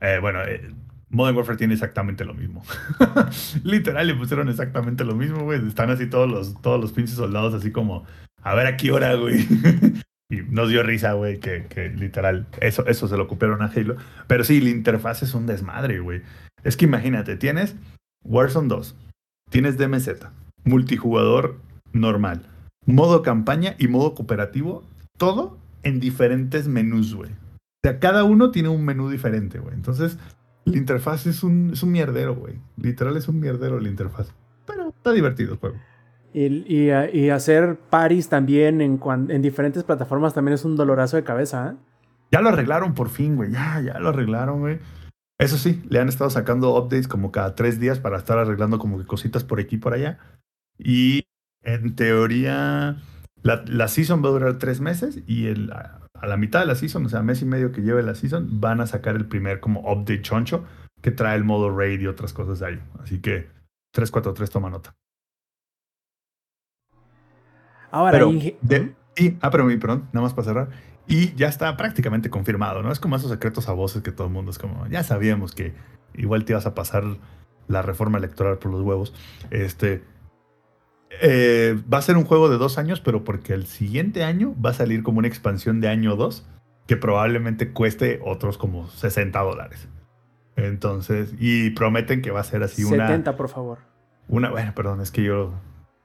[0.00, 0.70] Eh, bueno, eh,
[1.10, 2.62] Modern Warfare tiene exactamente lo mismo.
[3.64, 5.66] Literal, le pusieron exactamente lo mismo, güey.
[5.66, 8.04] Están así todos los, todos los pinches soldados así como,
[8.42, 9.38] a ver a qué hora, güey.
[10.30, 13.96] y nos dio risa, güey, que, que literal, eso, eso se lo copiaron a Halo.
[14.26, 16.22] Pero sí, la interfaz es un desmadre, güey.
[16.62, 17.74] Es que imagínate, tienes
[18.24, 18.94] Warzone 2,
[19.48, 20.08] tienes DMZ,
[20.64, 21.60] multijugador
[21.92, 22.42] normal,
[22.86, 24.84] modo campaña y modo cooperativo,
[25.16, 27.30] todo en diferentes menús, güey.
[27.30, 29.74] O sea, cada uno tiene un menú diferente, güey.
[29.74, 30.18] Entonces,
[30.64, 32.58] la interfaz es un, es un mierdero, güey.
[32.76, 34.34] Literal es un mierdero la interfaz.
[34.66, 35.76] Pero está divertido el juego.
[36.34, 41.24] Y, y, y hacer paris también en, en diferentes plataformas también es un dolorazo de
[41.24, 41.76] cabeza, ¿eh?
[42.30, 43.50] Ya lo arreglaron por fin, güey.
[43.50, 44.78] Ya, ya lo arreglaron, güey.
[45.38, 48.98] Eso sí, le han estado sacando updates como cada tres días para estar arreglando como
[48.98, 50.18] que cositas por aquí y por allá.
[50.78, 51.24] Y
[51.62, 52.96] en teoría,
[53.42, 56.66] la, la season va a durar tres meses y el, a, a la mitad de
[56.66, 59.26] la season, o sea, mes y medio que lleve la season, van a sacar el
[59.26, 60.64] primer como update choncho
[61.02, 62.82] que trae el modo raid y otras cosas de ahí.
[63.00, 63.48] Así que
[63.92, 64.96] 343 toma nota.
[67.92, 70.68] Ahora, Pero, de- y, ah, pero mi, perdón, nada más para cerrar.
[71.08, 72.92] Y ya está prácticamente confirmado, ¿no?
[72.92, 75.72] Es como esos secretos a voces que todo el mundo es como, ya sabíamos que
[76.14, 77.04] igual te ibas a pasar
[77.66, 79.14] la reforma electoral por los huevos.
[79.50, 80.04] Este.
[81.22, 84.70] eh, va a ser un juego de dos años, pero porque el siguiente año va
[84.70, 86.46] a salir como una expansión de año 2
[86.86, 89.88] que probablemente cueste otros como 60 dólares.
[90.56, 93.06] Entonces, y prometen que va a ser así una.
[93.06, 93.78] 70, por favor.
[94.26, 95.52] Una, bueno, perdón, es que yo,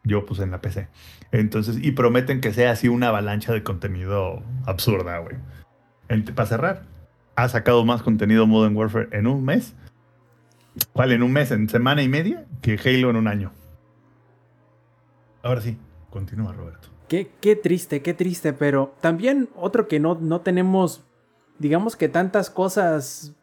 [0.03, 0.87] yo puse en la PC.
[1.31, 5.37] Entonces, y prometen que sea así una avalancha de contenido absurda, güey.
[6.35, 6.83] Para cerrar,
[7.35, 9.75] ha sacado más contenido Modern Warfare en un mes.
[10.91, 11.11] ¿Cuál?
[11.11, 13.51] En un mes, en semana y media, que Halo en un año.
[15.41, 15.77] Ahora sí,
[16.09, 16.89] continúa, Roberto.
[17.07, 21.03] Qué, qué triste, qué triste, pero también otro que no, no tenemos,
[21.59, 23.35] digamos que tantas cosas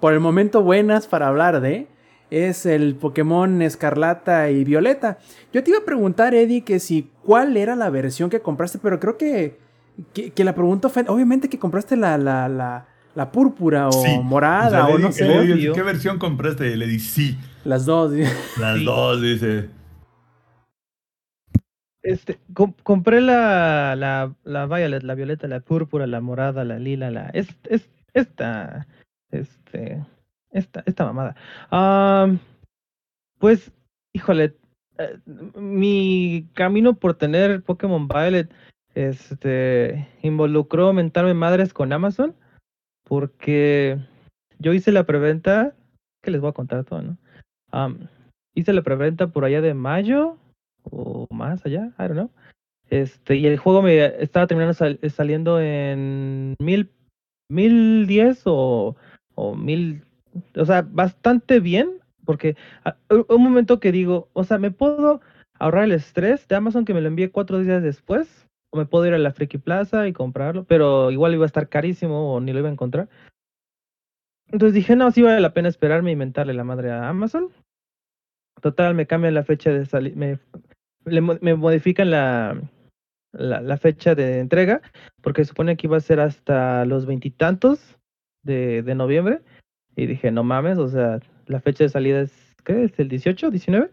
[0.00, 1.88] por el momento buenas para hablar de,
[2.30, 5.18] es el Pokémon Escarlata y Violeta.
[5.52, 9.00] Yo te iba a preguntar, Eddie, que si cuál era la versión que compraste, pero
[9.00, 9.58] creo que,
[10.12, 14.18] que, que la pregunta fue, obviamente que compraste la, la, la, la púrpura o Sí.
[14.22, 15.72] morada O sea, o, no sé.
[15.74, 16.76] ¿Qué versión compraste?
[16.76, 17.36] Le di sí.
[17.64, 18.12] las dos.
[18.58, 18.84] Las Sí.
[18.84, 19.70] dos, dice.
[22.02, 27.10] Este, com- compré la, la, la violet, la violeta, la púrpura, la morada, la lila,
[27.10, 27.28] la.
[27.30, 28.86] Es, es, esta.
[29.30, 30.04] Este.
[30.50, 31.36] Esta, esta mamada.
[31.70, 32.38] Am,
[33.38, 33.70] pues,
[34.14, 34.56] híjole.
[34.98, 35.18] eh,
[35.56, 38.52] mi camino por tener Pokémon Violet
[38.94, 42.34] este, involucró mentarme madres con Amazon.
[43.04, 43.98] Porque
[44.58, 45.74] yo hice la preventa.
[46.22, 47.16] Que les voy a contar todo, ¿no?
[48.54, 50.36] Hice la preventa por allá de mayo
[50.90, 52.30] o más allá, I don't know.
[52.90, 56.90] Este, y el juego me estaba terminando sal- saliendo en mil,
[57.48, 58.96] mil diez o,
[59.36, 60.02] o mil,
[60.56, 65.20] o sea, bastante bien, porque a- un momento que digo, o sea, me puedo
[65.58, 69.06] ahorrar el estrés de Amazon que me lo envíe cuatro días después, o me puedo
[69.06, 72.52] ir a la Friki Plaza y comprarlo, pero igual iba a estar carísimo o ni
[72.52, 73.08] lo iba a encontrar.
[74.50, 77.50] Entonces dije, no, sí vale la pena esperarme y mentarle la madre a Amazon.
[78.60, 80.16] Total, me cambian la fecha de salida,
[81.04, 82.60] me, modifican la,
[83.32, 84.80] la, fecha de entrega,
[85.22, 87.96] porque supone que iba a ser hasta los veintitantos
[88.42, 89.42] de noviembre.
[89.98, 92.84] Y dije, no mames, o sea, la fecha de salida es, ¿qué?
[92.84, 93.90] ¿Es el 18, 19?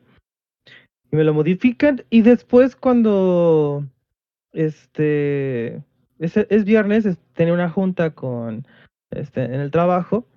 [1.12, 2.04] Y me lo modifican.
[2.12, 3.84] Y después cuando
[4.54, 5.82] este,
[6.20, 8.68] es, es viernes, es- tenía una junta con,
[9.10, 10.28] este, en el trabajo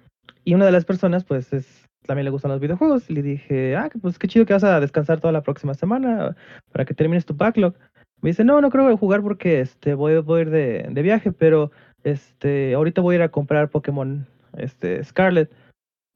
[0.43, 3.77] y una de las personas, pues, es, también le gustan los videojuegos y le dije,
[3.77, 6.35] ah, pues qué chido que vas a descansar toda la próxima semana
[6.73, 7.75] para que termines tu backlog.
[8.23, 11.31] Me dice, no, no creo jugar porque, este, voy, voy a ir de, de viaje,
[11.31, 11.71] pero,
[12.05, 14.27] este, ahorita voy a ir a comprar Pokémon,
[14.57, 15.51] este, Scarlet.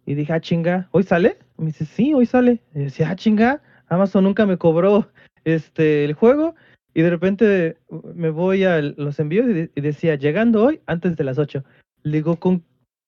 [0.04, 1.38] Y dije, ah, chinga, ¿hoy sale?
[1.56, 2.60] Me dice, sí, hoy sale.
[2.74, 5.08] Y decía, ah, chinga, Amazon nunca me cobró
[5.44, 6.54] este el juego.
[6.94, 7.76] Y de repente
[8.14, 11.64] me voy a los envíos y, de- y decía, llegando hoy antes de las 8.
[12.02, 12.64] Le digo, ¿con,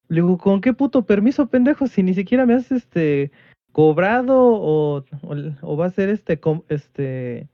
[0.09, 1.87] le digo, ¿con qué puto permiso, pendejo?
[1.87, 3.31] Si ni siquiera me has este
[3.73, 5.05] cobrado o,
[5.63, 7.49] o, va a ser este, este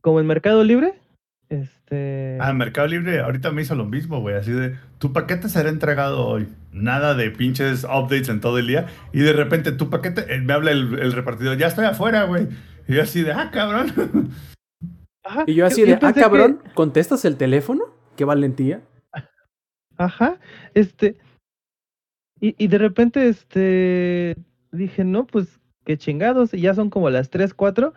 [0.00, 0.94] como el Mercado Libre.
[1.52, 2.38] Este.
[2.40, 4.36] Ah, Mercado Libre ahorita me hizo lo mismo, güey.
[4.36, 6.48] Así de, tu paquete será entregado hoy.
[6.72, 8.86] Nada de pinches updates en todo el día.
[9.12, 12.48] Y de repente tu paquete, eh, me habla el, el repartidor, ya estoy afuera, güey.
[12.88, 13.92] Y yo así de, ah, cabrón.
[15.24, 17.84] Ajá, Y yo así de, ah, que- cabrón, ¿contestas el teléfono?
[18.16, 18.80] Qué valentía.
[19.98, 20.38] Ajá,
[20.72, 21.18] este.
[22.40, 24.36] Y, y de repente, este.
[24.72, 26.54] Dije, no, pues qué chingados.
[26.54, 27.92] Y ya son como las 3, 4.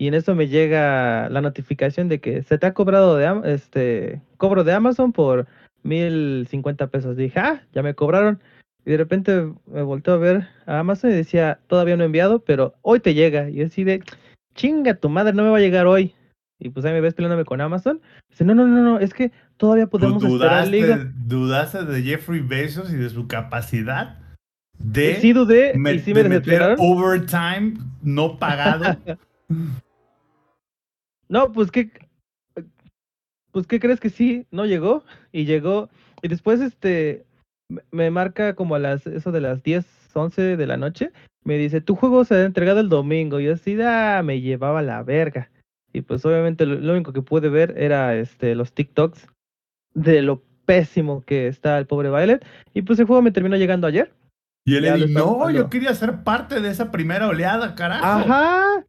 [0.00, 4.22] Y en eso me llega la notificación de que se te ha cobrado de este
[4.38, 5.46] cobro de Amazon por
[5.82, 7.18] 1050 pesos.
[7.18, 8.40] Dije, ah, ya me cobraron.
[8.86, 12.38] Y de repente me volteo a ver a Amazon y decía, todavía no he enviado,
[12.38, 13.50] pero hoy te llega.
[13.50, 14.02] Y yo así de,
[14.54, 16.14] chinga tu madre, no me va a llegar hoy.
[16.58, 18.00] Y pues ahí me ves peleándome con Amazon.
[18.30, 20.66] Dice, no, no, no, no, es que todavía Tú podemos esperar.
[20.66, 24.16] Le digo, dudaste, dudaste de Jeffrey Bezos y de su capacidad
[24.78, 28.96] de, sí dudé me- y sí de me meter overtime no pagado.
[31.30, 31.90] No, pues qué,
[33.52, 35.88] pues qué crees que sí, no llegó y llegó
[36.22, 37.24] y después este
[37.92, 41.12] me- marca como a las eso de las 10, 11 de la noche,
[41.44, 44.82] me dice, "Tu juego se ha entregado el domingo." Y yo así, "Ah, me llevaba
[44.82, 45.50] la verga."
[45.92, 49.26] Y pues obviamente lo, lo único que pude ver era este los TikToks
[49.94, 53.86] de lo pésimo que está el pobre Violet y pues el juego me terminó llegando
[53.86, 54.12] ayer.
[54.66, 55.08] Y él le dijo,
[55.38, 58.04] no, yo quería ser parte de esa primera oleada, carajo.
[58.04, 58.84] Ajá.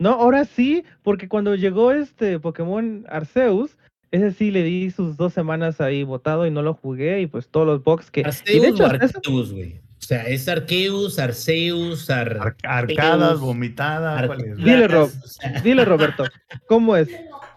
[0.00, 3.76] No, ahora sí, porque cuando llegó este Pokémon Arceus,
[4.10, 7.48] ese sí le di sus dos semanas ahí botado y no lo jugué y pues
[7.48, 8.20] todos los box que...
[8.20, 9.74] y de Arceus hecho, o Arceus, güey.
[9.98, 12.38] O sea, es Arceus, Arceus, Ar...
[12.40, 14.18] Ar- arcadas, Arceus, vomitada.
[14.18, 14.56] Ar- ¿cuál es?
[14.56, 15.10] Dile, Rob.
[15.22, 16.24] o sea, Dile Roberto,
[16.66, 17.08] ¿cómo es?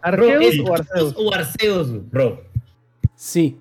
[0.01, 1.15] ¿Arceus ¿es o Arceus?
[1.17, 2.43] o Arceus, bro.
[3.15, 3.57] Sí.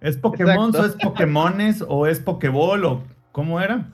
[0.00, 0.78] ¿Es Pokémon Exacto.
[0.82, 3.02] o es Pokémones o es Pokéball o
[3.32, 3.90] cómo era?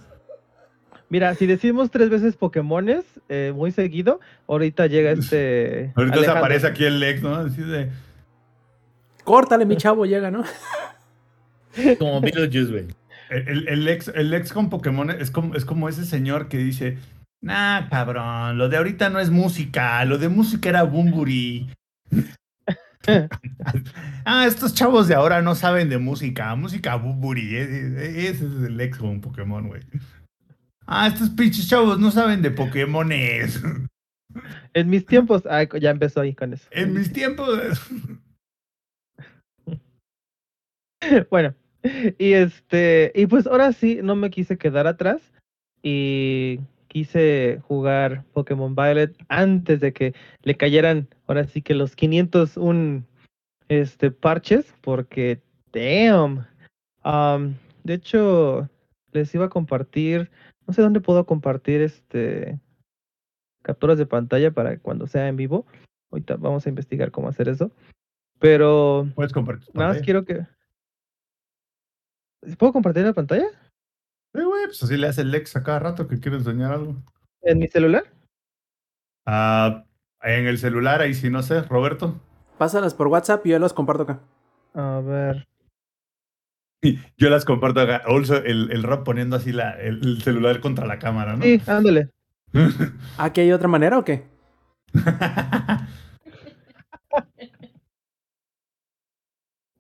[1.11, 5.93] Mira, si decimos tres veces Pokémones eh, muy seguido, ahorita llega este...
[5.97, 7.35] Ahorita se aparece aquí el ex, ¿no?
[7.35, 7.91] Así de,
[9.25, 10.45] Córtale, mi chavo, llega, ¿no?
[11.99, 12.87] Como Beetlejuice, güey.
[13.31, 16.59] el, el- el ex, el ex con Pokémon es como, es como ese señor que
[16.59, 16.99] dice,
[17.43, 21.71] nah, cabrón, lo de ahorita no es música, lo de música era Bumburi.
[24.25, 27.57] ah, estos chavos de ahora no saben de música, música Bumburi.
[27.57, 29.83] e- e- Ese es el ex con Pokémon, güey.
[30.93, 33.63] Ah, estos pinches chavos no saben de Pokémones.
[34.75, 36.69] En mis tiempos, ah, ya empezó ahí con eso.
[36.73, 37.81] En mis tiempos.
[41.31, 41.55] Bueno,
[42.19, 45.33] y este, y pues ahora sí, no me quise quedar atrás
[45.83, 53.05] y quise jugar Pokémon Violet antes de que le cayeran, ahora sí que los 501
[53.69, 55.41] este, parches, porque,
[55.73, 56.47] damn.
[57.03, 58.69] Am, de hecho,
[59.13, 60.31] les iba a compartir,
[60.71, 62.61] no sé dónde puedo compartir este
[63.63, 65.67] capturas de pantalla para cuando sea en vivo.
[66.13, 67.73] Ahorita vamos a investigar cómo hacer eso.
[68.39, 69.69] Pero Puedes compartir.
[69.75, 70.47] Nada más quiero que.
[72.57, 73.49] ¿Puedo compartir la pantalla?
[74.33, 77.03] Sí, güey, pues así le hace el ex a cada rato que quiere enseñar algo.
[77.43, 78.05] ¿En mi celular?
[79.27, 79.85] Ah,
[80.23, 82.15] en el celular, ahí sí no sé, Roberto.
[82.59, 84.21] Pásalas por WhatsApp y yo las comparto acá.
[84.75, 85.49] A ver.
[87.19, 88.03] Yo las comparto acá.
[88.07, 91.43] Also, el, el Rob poniendo así la, el, el celular contra la cámara, ¿no?
[91.45, 92.09] Sí, ándale.
[93.19, 94.25] ¿Aquí hay otra manera o qué?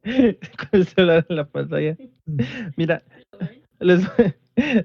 [0.03, 1.97] Con el celular en la pantalla.
[2.77, 3.03] Mira,
[3.81, 4.01] les,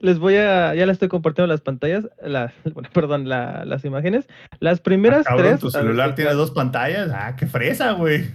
[0.01, 0.75] les voy a.
[0.75, 2.05] Ya les estoy compartiendo las pantallas.
[2.21, 4.27] Las, bueno, perdón, la- las imágenes.
[4.59, 5.59] Las Ah, primeras cabrón, tres.
[5.61, 7.11] tu celular tiene dos pantallas.
[7.13, 8.25] Ah, qué fresa, güey.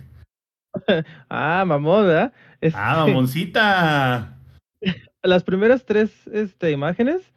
[1.29, 2.33] Ah, mamón, ¿verdad?
[2.61, 4.37] Este, Ah, mamoncita.
[5.23, 7.33] las primeras tres este, imágenes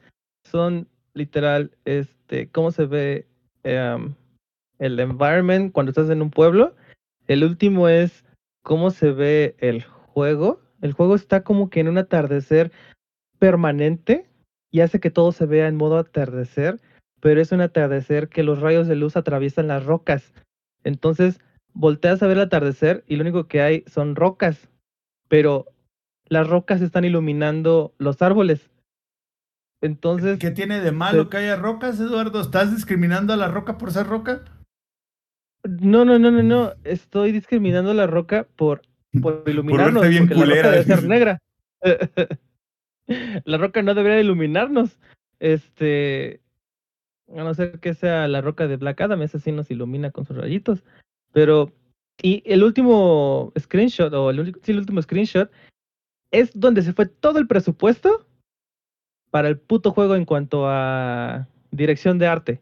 [0.49, 3.27] son literal este cómo se ve
[3.63, 4.13] em,
[4.79, 6.75] el environment cuando estás en un pueblo.
[7.27, 8.25] El último es
[8.63, 10.61] cómo se ve el juego.
[10.81, 12.71] El juego está como que en un atardecer
[13.39, 14.27] permanente
[14.71, 16.81] y hace que todo se vea en modo atardecer,
[17.21, 20.33] pero es un atardecer que los rayos de luz atraviesan las rocas.
[20.83, 21.39] Entonces
[21.73, 24.69] volteas a ver el atardecer y lo único que hay son rocas,
[25.27, 25.65] pero
[26.27, 28.69] las rocas están iluminando los árboles.
[29.81, 32.39] Entonces, ¿Qué tiene de malo se- que haya rocas, Eduardo?
[32.41, 34.43] ¿Estás discriminando a la roca por ser roca?
[35.65, 38.81] no, no, no, no, no, estoy discriminando a la roca por,
[39.21, 40.71] por iluminarnos, verte bien porque la roca culera.
[40.71, 41.39] debe ser negra.
[43.45, 44.97] la roca no debería iluminarnos.
[45.39, 46.41] Este,
[47.35, 50.25] a no ser que sea la roca de Black Adam, esa sí nos ilumina con
[50.25, 50.83] sus rayitos.
[51.33, 51.71] Pero,
[52.21, 55.51] y el último screenshot, o el, sí, el último screenshot,
[56.31, 58.25] es donde se fue todo el presupuesto
[59.31, 62.61] para el puto juego en cuanto a dirección de arte.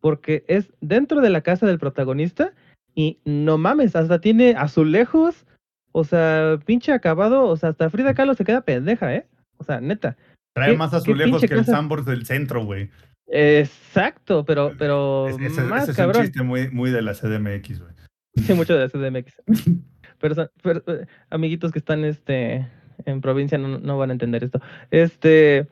[0.00, 2.52] Porque es dentro de la casa del protagonista
[2.94, 5.46] y no mames, hasta tiene azulejos,
[5.92, 9.26] o sea, pinche acabado, o sea, hasta Frida Kahlo se queda pendeja, ¿eh?
[9.56, 10.16] O sea, neta.
[10.54, 11.64] Trae ¿Qué- más azulejos que el?
[11.64, 12.90] Sambors del centro, güey.
[13.26, 16.16] Exacto, pero, pero Es- ese, más ese es cabrón.
[16.20, 17.92] un chiste muy, muy de la CDMX, güey.
[18.36, 19.42] Sí, mucho de CDMX.
[20.20, 22.68] Perso- per- eh, amiguitos que están este
[23.06, 24.60] en provincia no, no van a entender esto.
[24.90, 25.66] Este,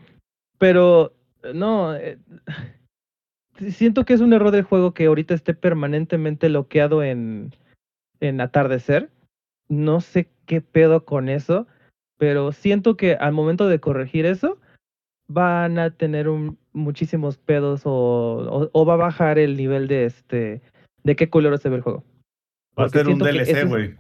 [0.59, 1.15] pero
[1.55, 2.19] no, eh,
[3.71, 7.55] siento que es un error del juego que ahorita esté permanentemente bloqueado en,
[8.21, 9.11] en atardecer.
[9.69, 11.67] No sé qué pedo con eso,
[12.19, 14.59] pero siento que al momento de corregir eso
[15.33, 20.05] van a tener un, muchísimos pedos o, o, o va a bajar el nivel de
[20.07, 20.63] este
[21.05, 22.05] de qué color se ve el juego.
[22.79, 23.97] Va a ser un DLC, es- güey.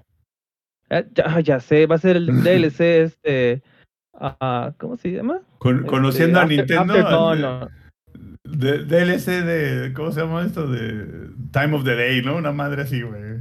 [0.90, 3.62] Ah, ya, ya sé, va a ser el DLC este.
[4.14, 5.40] ah, ¿Cómo se llama?
[5.58, 6.92] Con- conociendo Este, a After- Nintendo.
[6.94, 7.68] After Dawn, al- no.
[8.44, 9.92] de- DLC de.
[9.94, 10.66] ¿Cómo se llama esto?
[10.66, 12.36] De Time of the Day, ¿no?
[12.36, 13.40] Una madre así, güey.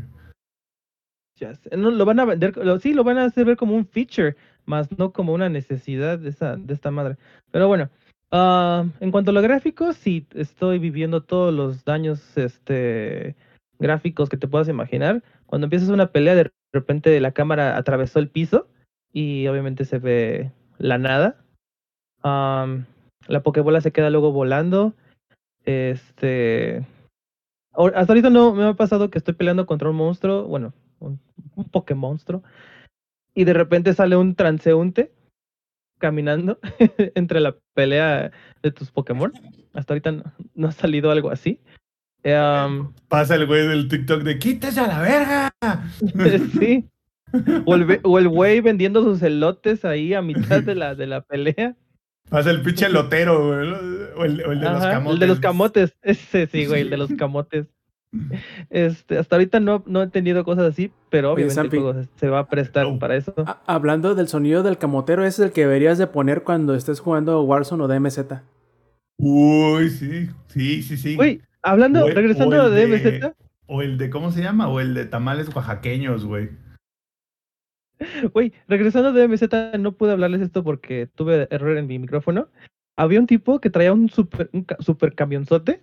[1.40, 3.76] Ya sé, no, lo van a vender, lo- sí, lo van a hacer ver como
[3.76, 4.36] un feature,
[4.72, 7.18] más no como una necesidad de esa, de esta madre.
[7.52, 7.90] Pero bueno,
[8.32, 13.36] ah, en cuanto a los gráficos, sí, estoy viviendo todos los daños, este,
[13.80, 15.22] gráficos que te puedas imaginar.
[15.46, 18.68] Cuando empiezas una pelea, de repente la cámara atravesó el piso
[19.12, 21.36] y obviamente se ve la nada.
[22.24, 22.86] Am,
[23.28, 24.94] la Pokébola se queda luego volando.
[25.66, 26.86] Este,
[27.74, 31.20] hasta ahorita no me ha pasado que estoy peleando contra un monstruo, bueno, un,
[31.56, 32.44] un Pokémonstruo,
[33.34, 35.12] y de repente sale un transeúnte
[36.00, 36.60] caminando
[37.16, 38.32] entre la pelea
[38.64, 39.32] de tus Pokémon.
[39.74, 40.24] Hasta ahorita no,
[40.56, 41.60] no ha salido algo así.
[42.24, 45.54] Eh, Pasa el güey del TikTok de quítese a la verga.
[46.60, 46.88] sí.
[47.66, 51.08] O el, ve- o el güey vendiendo sus elotes ahí a mitad de la, de
[51.08, 51.76] la pelea.
[52.30, 53.70] Pasa el pinche lotero, güey.
[54.18, 55.14] O el, o el de los camotes.
[55.14, 55.98] El de los camotes.
[56.02, 57.68] Ese sí, güey, el de los camotes.
[58.70, 62.30] Este, hasta ahorita no, no he tenido cosas así, pero Oye, obviamente el juego se-
[62.30, 63.34] va a prestar para eso.
[63.46, 67.00] A- hablando del sonido del camotero, ese es el que deberías de poner cuando estés
[67.00, 68.20] jugando Warzone o DMZ.
[69.18, 70.30] Uy, sí.
[70.48, 71.16] Sí, sí, sí.
[71.16, 73.34] Güey, hablando, O el- regresando o a DMZ,
[73.68, 74.68] O el de, ¿cómo se llama?
[74.68, 76.50] O el de tamales oaxaqueños, güey.
[78.34, 82.50] güey, regresando a DMZ, no pude hablarles esto porque tuve error en mi micrófono.
[82.98, 85.82] Había un tipo que traía un super, un super camionzote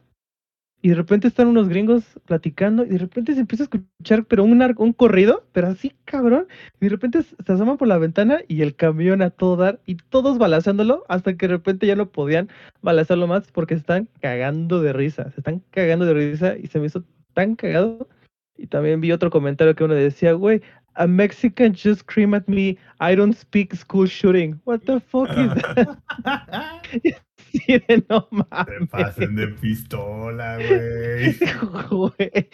[0.80, 4.44] y de repente están unos gringos platicando y de repente se empieza a escuchar, pero
[4.44, 6.46] un, un corrido, pero así cabrón,
[6.80, 9.96] y de repente se asoman por la ventana y el camión a todo dar y
[9.96, 12.48] todos balazándolo hasta que de repente ya no podían
[12.80, 16.78] balazarlo más porque se están cagando de risa, se están cagando de risa y se
[16.78, 17.04] me hizo
[17.34, 18.08] tan cagado.
[18.56, 20.62] Y también vi otro comentario que uno decía, güey,
[20.94, 24.60] a Mexican just scream at me, I don't speak school shooting.
[24.64, 25.54] What the fuck is
[26.24, 27.22] that?
[27.50, 30.56] Sí, de no Se pasen de pistola,
[31.90, 32.48] güey.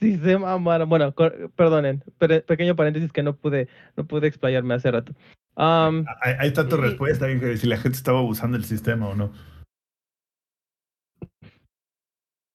[0.00, 0.88] Sí se mamaron.
[0.88, 1.14] Bueno,
[1.56, 5.12] perdonen, pe- pequeño paréntesis que no pude, no pude explayarme hace rato.
[5.56, 9.32] Ahí está tu Y- respuesta, Inge, si la gente estaba abusando del sistema o no.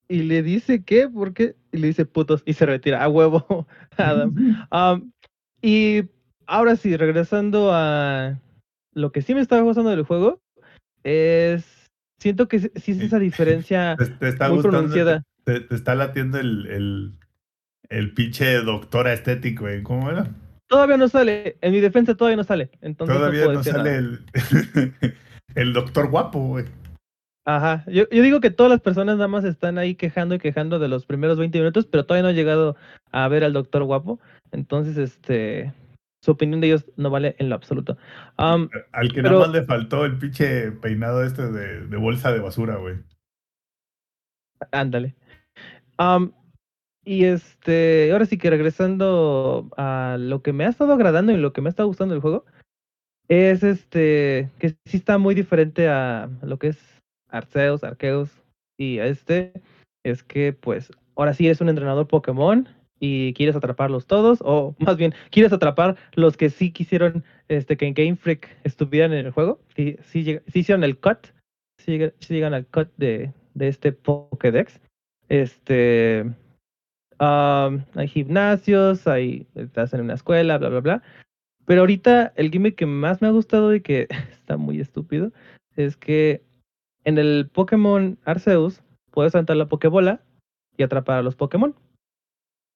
[0.07, 1.55] y le dice qué, ¿por qué?
[1.71, 3.67] Y le dice putos y se retira a huevo,
[3.97, 4.35] Adam.
[4.69, 5.11] Am,
[5.61, 6.03] y
[6.45, 8.39] ahora sí, regresando a
[8.93, 10.39] lo que sí me estaba gustando del juego,
[11.03, 11.65] es
[12.17, 15.23] siento que sí es esa diferencia Te, te está muy gustando, pronunciada.
[15.43, 17.13] Te, te está latiendo el, el,
[17.89, 19.83] el pinche doctor estético, güey.
[19.83, 20.27] ¿Cómo era?
[20.67, 22.71] Todavía no sale, en mi defensa todavía no sale.
[22.81, 24.25] Entonces Todavía no decir sale el,
[25.55, 26.65] el doctor guapo, güey.
[27.47, 30.79] Ajá, yo, yo digo que todas las personas nada más están ahí quejando y quejando
[30.79, 32.75] de los primeros 20 minutos, pero todavía no he llegado
[33.11, 34.19] a ver al doctor guapo.
[34.51, 35.71] Entonces, este,
[36.25, 37.97] su opinión de ellos no vale en lo absoluto.
[38.37, 38.67] Al
[39.13, 42.75] que Pero- nada más le faltó el pinche peinado este de, de bolsa de basura,
[42.77, 42.95] güey.
[44.71, 45.15] ándale.
[47.07, 51.53] Y este, ahora sí que regresando a lo que me ha estado agradando y lo
[51.53, 52.45] que me ha estado gustando del juego,
[53.27, 58.31] es este, que sí está muy diferente a lo que es Arceus, Arceus
[58.79, 59.53] y a este,
[60.03, 62.67] es que pues ahora sí es un entrenador Pokémon
[62.99, 67.87] y quieres atraparlos todos, o más bien, quieres atrapar los que sí quisieron este, que
[67.87, 71.27] en Game Freak estuvieran en el juego, sí, sí, hicieron el cut,
[71.77, 74.79] sí llegan al cut de, de este Pokédex.
[75.27, 76.25] Este,
[77.17, 81.03] am, hay gimnasios, hay, estás en una escuela, bla, bla, bla.
[81.65, 85.31] Pero ahorita el gimmick que más me ha gustado y que está muy estúpido
[85.75, 86.43] es que
[87.03, 88.81] en el Pokémon Arceus
[89.11, 90.21] puedes saltar la Pokébola
[90.77, 91.75] y atrapar a los Pokémon.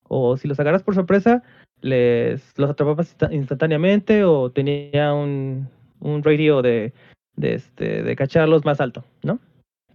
[0.10, 1.42] O si los agarras por sorpresa,
[1.82, 5.70] les los atrapabas insta- instantáneamente o tenía un,
[6.02, 6.92] un radio de,
[7.38, 9.40] de, este, de cacharlos más alto, ¿no?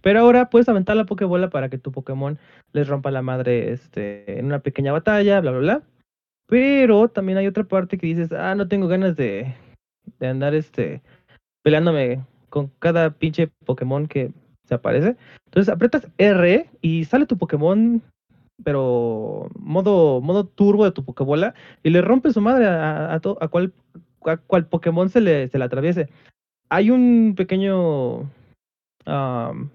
[0.01, 2.39] Pero ahora puedes aventar la Pokébola para que tu Pokémon
[2.73, 5.81] les rompa la madre este, en una pequeña batalla, bla, bla, bla.
[6.47, 9.55] Pero también hay otra parte que dices, ah, no tengo ganas de,
[10.19, 11.01] de andar este,
[11.63, 14.31] peleándome con cada pinche Pokémon que
[14.65, 15.17] se aparece.
[15.45, 18.01] Entonces aprietas R y sale tu Pokémon,
[18.63, 21.53] pero modo, modo turbo de tu Pokébola
[21.83, 23.73] y le rompe su madre a, a, to- a cual,
[24.25, 26.09] a cual Pokémon se le, se le atraviese.
[26.69, 28.31] Hay un pequeño
[29.05, 29.69] am,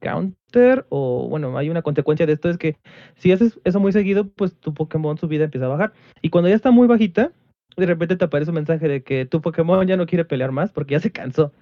[0.00, 2.76] counter o bueno, hay una consecuencia de esto es que
[3.16, 5.92] si haces eso muy seguido, pues tu Pokémon su vida empieza a bajar.
[6.20, 7.32] Y cuando ya está muy bajita,
[7.76, 10.72] de repente te aparece un mensaje de que tu Pokémon ya no quiere pelear más
[10.72, 11.52] porque ya se cansó.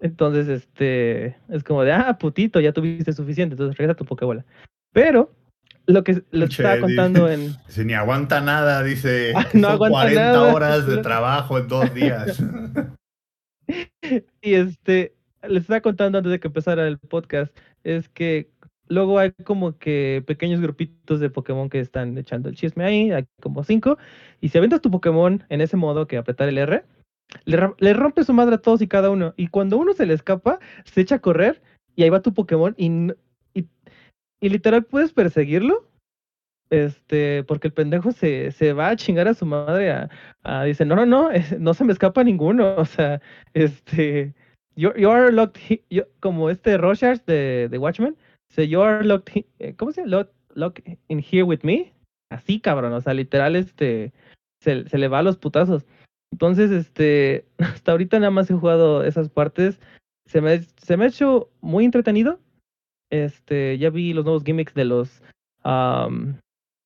[0.00, 4.46] Entonces, este, es como de, ah, putito, ya tuviste suficiente, entonces regresa tu Pokébola.
[4.94, 5.30] Pero,
[5.92, 7.54] lo que Pinche estaba contando en...
[7.68, 9.32] Si ni aguanta nada, dice.
[9.34, 10.54] Ah, no son aguanta 40 nada.
[10.54, 12.42] horas de trabajo en dos días.
[14.42, 15.14] Y este,
[15.48, 18.50] les estaba contando antes de que empezara el podcast, es que
[18.88, 23.26] luego hay como que pequeños grupitos de Pokémon que están echando el chisme ahí, hay
[23.40, 23.98] como cinco,
[24.40, 26.84] y si aventas tu Pokémon en ese modo que apretar el R,
[27.44, 30.14] le, le rompe su madre a todos y cada uno, y cuando uno se le
[30.14, 31.62] escapa, se echa a correr,
[31.94, 33.12] y ahí va tu Pokémon, y,
[34.40, 35.86] y, literal puedes perseguirlo,
[36.70, 40.08] este, porque el pendejo se, se va a chingar a su madre,
[40.44, 43.20] a, dice, no, no, no, no se me escapa ninguno, o sea,
[43.54, 44.34] este,
[44.76, 48.16] you, you are locked, he- como este Rorschach de, de Watchmen,
[48.48, 50.10] dice, you are locked, he- eh, ¿cómo se llama?
[50.16, 51.92] Locked, locked in here with me,
[52.30, 54.12] así cabrón, o sea, literal, este,
[54.62, 55.86] se, se le va a los putazos.
[56.32, 59.80] Entonces, este, hasta ahorita nada más he jugado esas partes,
[60.26, 62.38] se me, se me ha hecho muy entretenido,
[63.10, 65.22] este, ya vi los nuevos gimmicks de los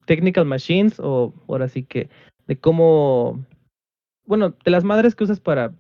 [0.06, 2.08] technical machines, o ahora sí que,
[2.46, 3.44] de cómo,
[4.26, 5.72] bueno, de las madres que usas para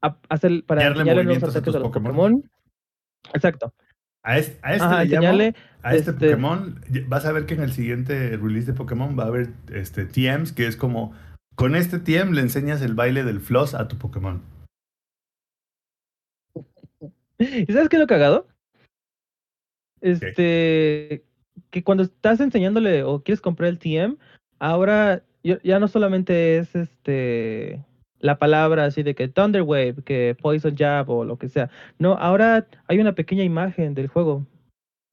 [0.00, 2.12] a- hacer, para Enseñarle a ataques tus a los Pokémon.
[2.14, 2.50] Pokémon.
[3.34, 3.72] Exacto.
[4.24, 7.46] A este, a este Ajá, le llamo- enseñarle, a este, este- Pokémon, vas a ver
[7.46, 11.12] que en el siguiente release de Pokémon va a haber este, TMs, que es como,
[11.56, 14.42] con este TM le enseñas el baile del floss a tu Pokémon.
[17.38, 18.46] ¿Y sabes qué es lo cagado?
[20.02, 21.24] Este,
[21.70, 24.16] que cuando estás enseñándole o quieres comprar el TM,
[24.58, 27.84] ahora ya ya no solamente es este
[28.18, 31.70] la palabra así de que Thunder Wave, que Poison Jab o lo que sea.
[31.98, 34.46] No, ahora hay una pequeña imagen del juego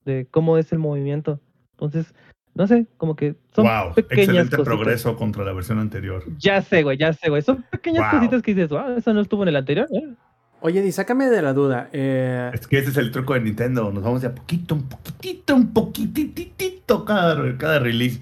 [0.04, 1.40] de cómo es el movimiento.
[1.72, 2.14] Entonces,
[2.54, 4.64] no sé, como que son wow, pequeñas excelente cositas.
[4.64, 6.22] progreso contra la versión anterior.
[6.38, 7.42] Ya sé, güey, ya sé, güey.
[7.42, 8.20] Son pequeñas Wow.
[8.20, 9.88] cositas que dices, wow, eso no estuvo en el anterior.
[9.92, 10.14] ¿eh?".
[10.62, 11.88] Oye, Di, sácame de la duda.
[11.92, 13.90] eh, Es que ese es el truco de Nintendo.
[13.92, 18.20] Nos vamos de a poquito, un poquitito, un poquititito cada, cada release.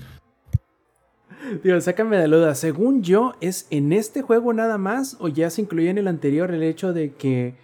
[1.64, 2.55] Digo, sácame de la duda.
[2.55, 6.53] Según yo, ¿es en este juego nada más o ya se incluía en el anterior
[6.53, 7.55] el hecho de que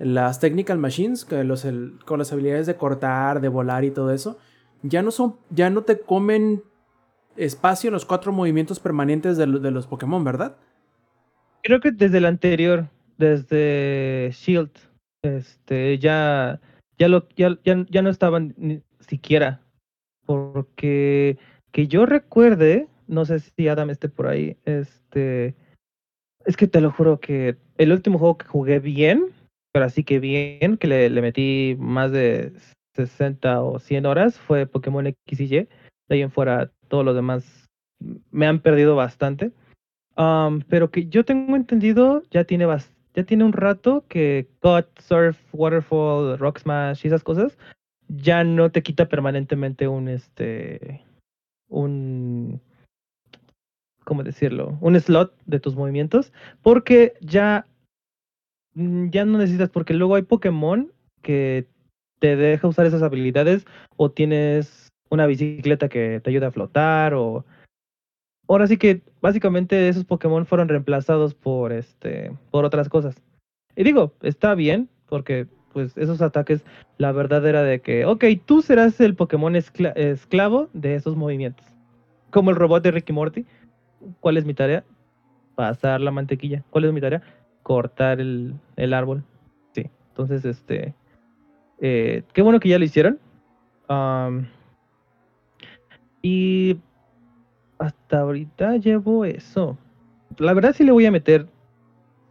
[0.00, 4.10] las technical machines, que los, el- con las habilidades de cortar, de volar y todo
[4.12, 4.38] eso,
[4.82, 6.62] ya no son, ya no te comen
[7.36, 10.56] espacio en los cuatro movimientos permanentes de, lo- de los Pokémon, ¿verdad?
[11.62, 14.70] Creo que desde el anterior, desde Shield,
[15.22, 16.60] este, ya,
[16.98, 19.60] ya lo, ya, ya, ya no estaban ni siquiera.
[20.26, 21.38] Porque
[21.72, 25.54] que yo recuerde, no sé si Adam esté por ahí, este,
[26.46, 29.26] es que te lo juro que el último juego que jugué bien,
[29.72, 32.52] pero así que bien, que le, metí más de
[32.94, 35.48] 60 o 100 horas, fue Pokémon X y Y.
[35.48, 35.68] De
[36.10, 37.66] ahí en fuera, todo lo demás
[38.30, 39.52] me han perdido bastante.
[40.16, 44.86] Um, pero que yo tengo entendido, ya tiene bas- ya tiene un rato que Cut,
[44.98, 47.56] Surf, Waterfall, Rock Smash y esas cosas
[48.08, 51.02] ya no te quita permanentemente un este
[51.68, 52.60] un
[54.04, 54.76] ¿cómo decirlo?
[54.80, 57.66] un slot de tus movimientos porque ya
[58.74, 60.92] mm, ya no necesitas porque luego hay Pokémon
[61.22, 61.66] que
[62.18, 67.44] te deja usar esas habilidades o tienes una bicicleta que te ayuda a flotar o
[68.48, 73.16] ahora sí que básicamente esos Pokémon fueron reemplazados por este por otras cosas.
[73.76, 76.64] Y digo, está bien, porque pues esos ataques,
[76.98, 81.66] la verdad era de que, ok, tú serás el Pokémon escla- esclavo de esos movimientos.
[82.30, 83.44] como el robot de Ricky Morty.
[84.20, 84.84] ¿Cuál es mi tarea?
[85.54, 86.62] Pasar la mantequilla.
[86.70, 87.22] ¿Cuál es mi tarea?
[87.62, 89.22] Cortar el, el árbol.
[89.72, 89.88] Sí.
[90.10, 90.94] Entonces, este.
[91.80, 93.18] eh, qué bueno que ya lo hicieron.
[96.22, 96.76] Y
[97.84, 99.76] hasta ahorita llevo eso.
[100.38, 101.46] La verdad sí le voy a meter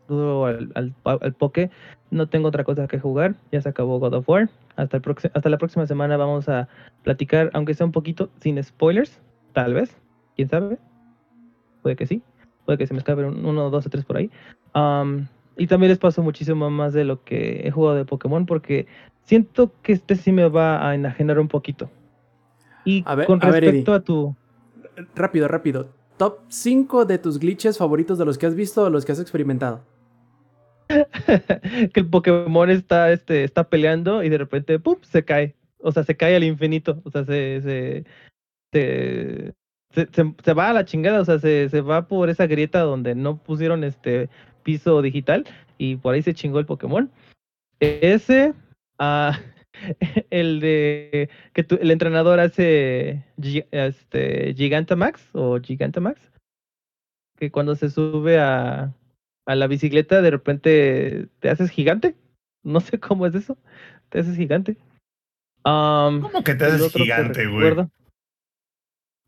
[0.07, 1.69] duro al, al, al Poké.
[2.11, 3.35] No tengo otra cosa que jugar.
[3.51, 4.49] Ya se acabó God of War.
[4.75, 6.67] Hasta, el hasta la próxima semana vamos a
[7.03, 9.19] platicar, aunque sea un poquito, sin spoilers.
[9.53, 9.95] Tal vez.
[10.35, 10.77] ¿Quién sabe?
[11.81, 12.21] Puede que sí.
[12.65, 14.31] Puede que se me escape un- uno, dos o tres por ahí.
[15.55, 18.87] Y también les paso muchísimo más de lo que he jugado de Pokémon porque
[19.23, 21.89] siento que este sí me va a enajenar un poquito.
[22.85, 24.35] Y A ver- con a ver, respecto a tu...
[25.15, 25.89] Rápido, rápido.
[26.17, 29.19] Top 5 de tus glitches favoritos de los que has visto o los que has
[29.19, 29.83] experimentado.
[30.87, 34.97] que el Pokémon está, este, está peleando y de repente ¡pum!
[35.01, 35.55] se cae.
[35.79, 37.01] O sea, se cae al infinito.
[37.03, 38.05] O sea, se, se,
[38.71, 39.53] se,
[40.43, 41.21] se, va a la chingada.
[41.21, 44.29] O sea, se, se va por esa grieta donde no pusieron este
[44.63, 45.45] piso digital
[45.77, 47.11] y por ahí se chingó el Pokémon.
[47.79, 48.53] Ese,
[48.99, 49.39] ah,
[50.29, 53.23] el de que tu- el entrenador hace
[53.71, 56.31] este, Gigantamax o Gigantamax,
[57.37, 58.93] que cuando se sube a,
[59.45, 62.15] a la bicicleta de repente te haces gigante.
[62.63, 63.57] No sé cómo es eso.
[64.09, 64.77] Te haces gigante.
[65.63, 67.75] ¿Cómo que te haces gigante, güey?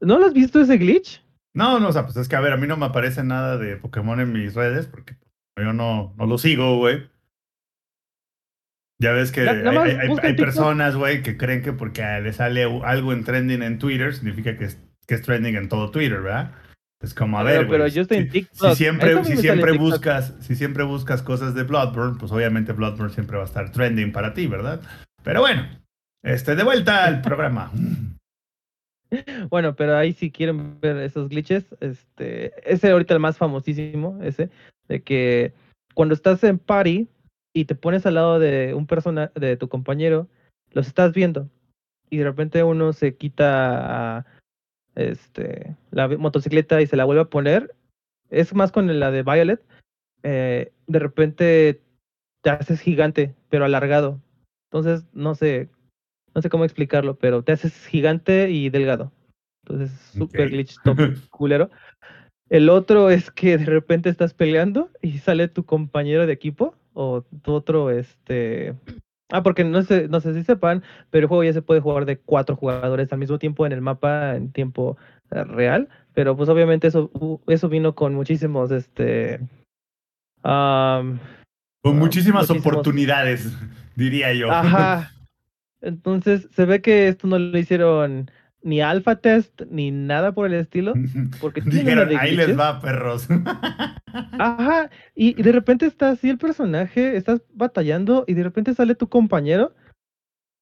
[0.02, 1.24] ¿No lo has visto ese glitch?
[1.54, 3.58] No, no, o sea, pues es que a ver, a mí no me aparece nada
[3.58, 5.16] de Pokémon en mis redes porque
[5.58, 7.10] yo no, no lo sigo, güey.
[9.02, 13.62] Ya ves que hay, personas, güey, que creen que porque le sale algo en trending
[13.62, 16.52] en Twitter significa que es, que es trending en todo Twitter, ¿verdad?
[17.04, 18.70] Es como, a Pero- ver, pero yo estoy en si- TikTok.
[18.70, 23.36] Si siempre, si siempre buscas, si siempre buscas cosas de Bloodborne, pues obviamente Bloodborne siempre
[23.36, 24.82] va a estar trending para ti, ¿verdad?
[25.24, 25.68] Pero bueno,
[26.24, 27.72] este, de vuelta al programa.
[29.50, 34.50] Bueno, pero ahí si quieren ver esos glitches, este, ese ahorita el más famosísimo, ese,
[34.90, 35.54] de que
[35.94, 37.08] cuando estás en party
[37.56, 40.28] y te pones al lado de un persona, de tu compañero,
[40.72, 41.50] los estás viendo
[42.10, 44.26] y de repente uno se quita a,
[44.96, 47.74] este, la motocicleta y se la vuelve a poner,
[48.30, 49.64] es más con la de Violet,
[50.24, 51.82] eh, de repente
[52.42, 54.20] te haces gigante, pero alargado.
[54.70, 55.70] Entonces, no sé,
[56.34, 59.14] no sé cómo explicarlo, pero te haces gigante y delgado.
[59.64, 60.98] Entonces, super glitch top
[61.30, 61.72] culero.
[62.50, 67.24] El otro es que de repente estás peleando y sale tu compañero de equipo o
[67.46, 68.74] otro, este...
[69.32, 72.06] Ah, porque no sé, no sé si sepan, pero el juego ya se puede jugar
[72.06, 74.98] de cuatro jugadores al mismo tiempo en el mapa en tiempo
[75.32, 77.12] eh, real, pero pues obviamente eso,
[77.48, 79.40] eso vino con muchísimos, este...
[79.40, 79.48] Con
[80.44, 81.04] Ah,
[81.84, 83.52] muchísimas muchísimos- oportunidades,
[83.96, 84.52] diría yo.
[84.52, 85.12] Ajá.
[85.82, 88.32] Entonces, se ve que esto no lo hicieron
[88.66, 90.94] ni alpha test ni nada por el estilo.
[91.40, 92.60] Porque Dijeron, ahí les glitches".
[92.60, 93.28] va, perros.
[94.40, 94.90] Ajá.
[95.16, 99.08] Y, y de repente está así el personaje, estás batallando y de repente sale tu
[99.08, 99.74] compañero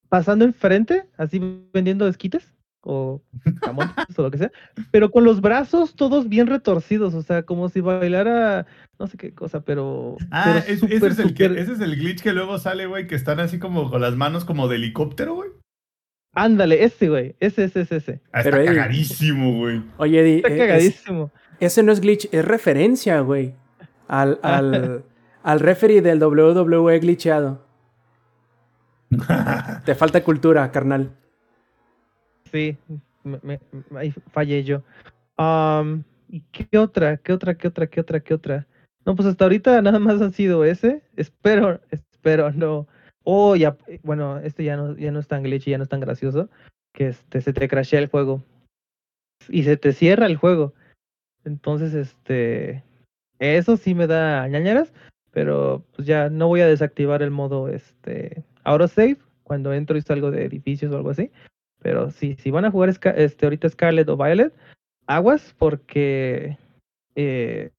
[0.09, 1.39] pasando enfrente, así
[1.73, 3.21] vendiendo esquites o
[3.61, 4.51] jamones o lo que sea,
[4.91, 8.65] pero con los brazos todos bien retorcidos, o sea, como si bailara
[8.99, 11.95] no sé qué cosa, pero, Ah, pero es- ese, es el que- ese es el
[11.95, 15.33] glitch que luego sale, güey, que están así como con las manos como de helicóptero,
[15.35, 15.49] güey.
[16.33, 18.19] Ándale, ese güey, ese, ese, ese, ese.
[18.31, 19.83] Ah, Pero, está cagadísimo, güey.
[19.97, 21.31] Oye, Eddie, Está eh, es- cagadísimo.
[21.59, 23.53] ese no es glitch, es referencia, güey.
[24.07, 25.03] Al, al,
[25.43, 27.63] al referee del WWE glitcheado.
[29.85, 31.11] Te falta cultura, carnal.
[32.51, 32.77] Sí,
[33.23, 33.59] me, me-
[33.89, 34.81] me- ahí fallé yo.
[36.29, 37.17] ¿y qué otra?
[37.17, 37.55] ¿Qué otra?
[37.55, 37.87] ¿Qué otra?
[37.87, 38.19] ¿Qué otra?
[38.19, 38.67] ¿Qué otra?
[39.05, 41.03] No, pues hasta ahorita nada más han sido ese.
[41.15, 42.87] Espero, espero no.
[43.23, 45.89] Oh, ya, eh, bueno, este ya no, ya no es tan glitchy, ya no es
[45.89, 46.49] tan gracioso.
[46.93, 48.43] Que este, se te crashea el juego.
[49.49, 50.73] Y se te cierra el juego.
[51.45, 52.83] Entonces, este.
[53.39, 54.93] Eso sí me da ñañaras.
[55.31, 60.29] Pero pues ya no voy a desactivar el modo este autosave cuando entro y salgo
[60.29, 61.31] de edificios o algo así.
[61.81, 64.53] Pero sí, si van a jugar este, ahorita Scarlet o Violet,
[65.07, 66.57] aguas porque
[67.15, 67.71] eh,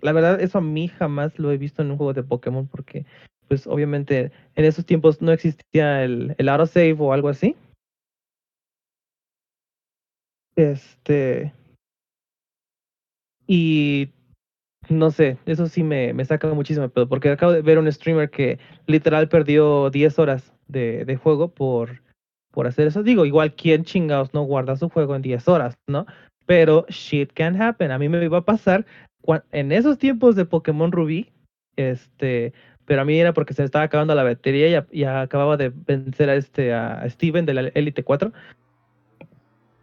[0.00, 3.04] la verdad eso a mí jamás lo he visto en un juego de Pokémon porque
[3.52, 7.54] pues obviamente en esos tiempos no existía el, el autosave o algo así.
[10.56, 11.52] Este
[13.46, 14.08] y
[14.88, 18.30] no sé, eso sí me, me saca muchísimo pedo porque acabo de ver un streamer
[18.30, 22.00] que literal perdió 10 horas de, de juego por,
[22.52, 23.02] por hacer eso.
[23.02, 26.06] Digo, igual, ¿quién chingados no guarda su juego en 10 horas, no?
[26.46, 27.90] Pero shit can happen.
[27.90, 28.86] A mí me iba a pasar
[29.50, 31.30] en esos tiempos de Pokémon Rubí,
[31.76, 32.54] este,
[32.86, 35.56] pero a mí era porque se me estaba acabando la batería y, a- y acababa
[35.56, 38.32] de vencer a este a Steven de la Elite 4.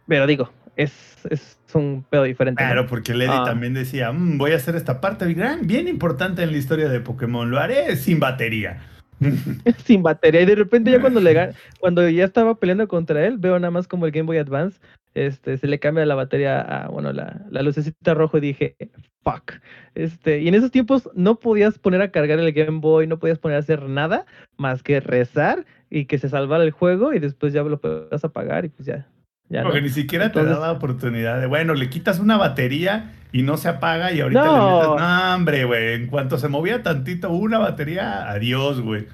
[0.06, 2.62] Pero digo, es, es un pedo diferente.
[2.62, 2.68] ¿no?
[2.70, 3.44] Claro, porque Lady Ah.
[3.44, 7.48] también decía, "Mm, voy a hacer esta parte bien importante en la historia de Pokémon,
[7.50, 8.78] lo haré sin batería.
[9.84, 13.58] sin batería y de repente ya cuando le cuando ya estaba peleando contra él veo
[13.58, 14.80] nada más como el Game Boy Advance
[15.14, 18.76] este se le cambia la batería a bueno la, la lucecita rojo y dije
[19.22, 19.54] fuck
[19.94, 23.38] este y en esos tiempos no podías poner a cargar el Game Boy no podías
[23.38, 24.26] poner a hacer nada
[24.56, 28.64] más que rezar y que se salvara el juego y después ya lo podías apagar
[28.64, 29.06] y pues ya
[29.50, 29.66] ya no.
[29.66, 33.58] Porque ni siquiera Entonces- te daba oportunidad de, bueno, le quitas una batería y no
[33.58, 34.52] se apaga y ahorita No.
[34.56, 39.06] le metes, no, hombre, güey, en cuanto se movía tantito una batería, adiós, güey.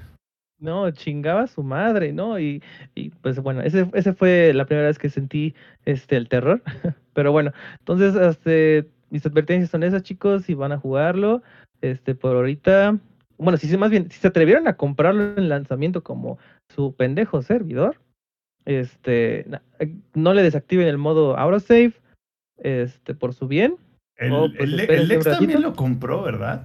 [0.59, 2.39] No, chingaba a su madre, ¿no?
[2.39, 2.63] Y,
[2.95, 5.53] y, pues bueno, ese, ese fue la primera vez que sentí
[5.85, 6.63] este el terror.
[7.13, 11.43] Pero bueno, entonces este, mis advertencias son esas, chicos, si van a jugarlo,
[11.81, 12.97] este, por ahorita,
[13.37, 16.39] bueno, si más bien, si se atrevieron a comprarlo en lanzamiento como
[16.75, 17.97] su pendejo servidor,
[18.67, 19.45] este,
[20.13, 21.93] no le desactiven el modo autosave,
[22.59, 23.77] este, por su bien.
[24.17, 26.63] El, pues el- el Lex también lo compró, ¿verdad?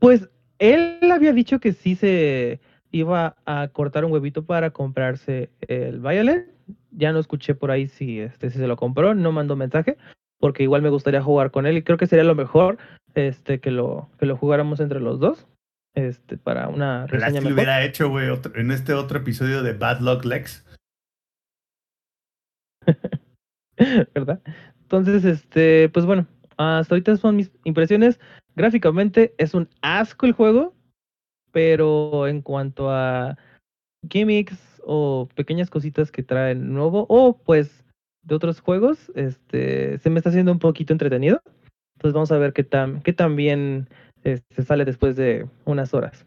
[0.00, 0.28] Pues
[0.58, 2.60] él había dicho que sí se
[2.90, 6.48] iba a cortar un huevito para comprarse el Violet.
[6.90, 9.96] Ya no escuché por ahí si, este, si se lo compró, no mandó mensaje,
[10.40, 12.78] porque igual me gustaría jugar con él y creo que sería lo mejor
[13.14, 15.46] este, que, lo, que lo jugáramos entre los dos
[15.94, 17.52] este, para una reseña que lo mejor.
[17.54, 20.65] hubiera hecho, güey, en este otro episodio de Bad Luck Lex.
[24.14, 24.40] ¿verdad?
[24.82, 26.26] Entonces, este, pues bueno,
[26.56, 28.20] hasta ahorita son mis impresiones.
[28.54, 30.74] Gráficamente es un asco el juego,
[31.52, 33.36] pero en cuanto a
[34.08, 37.84] gimmicks o pequeñas cositas que traen nuevo, o pues
[38.22, 41.40] de otros juegos, este, se me está haciendo un poquito entretenido.
[41.96, 43.88] Entonces vamos a ver qué tan, qué tan bien
[44.24, 46.26] este, sale después de unas horas.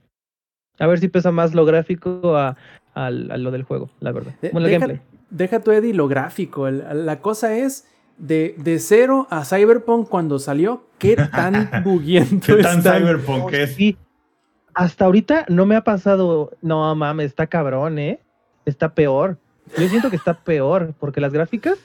[0.80, 2.58] A ver si pesa más lo gráfico a,
[3.12, 4.34] lo del juego, la verdad.
[4.42, 5.19] De- Bueno, el deja, gameplay.
[5.30, 6.68] Deja tu Eddie lo gráfico.
[6.68, 7.86] el- la cosa es
[8.18, 12.98] de, de cero a Cyberpunk cuando salió, qué tan buguiento ¿Qué tan está.
[12.98, 13.76] cyberpunk Oh, es?
[13.76, 13.98] sí.
[14.74, 16.52] Hasta ahorita no me ha pasado.
[16.62, 18.20] No mames, está cabrón, ¿eh?
[18.66, 19.38] Está peor.
[19.78, 21.78] Yo siento que está peor, porque las gráficas.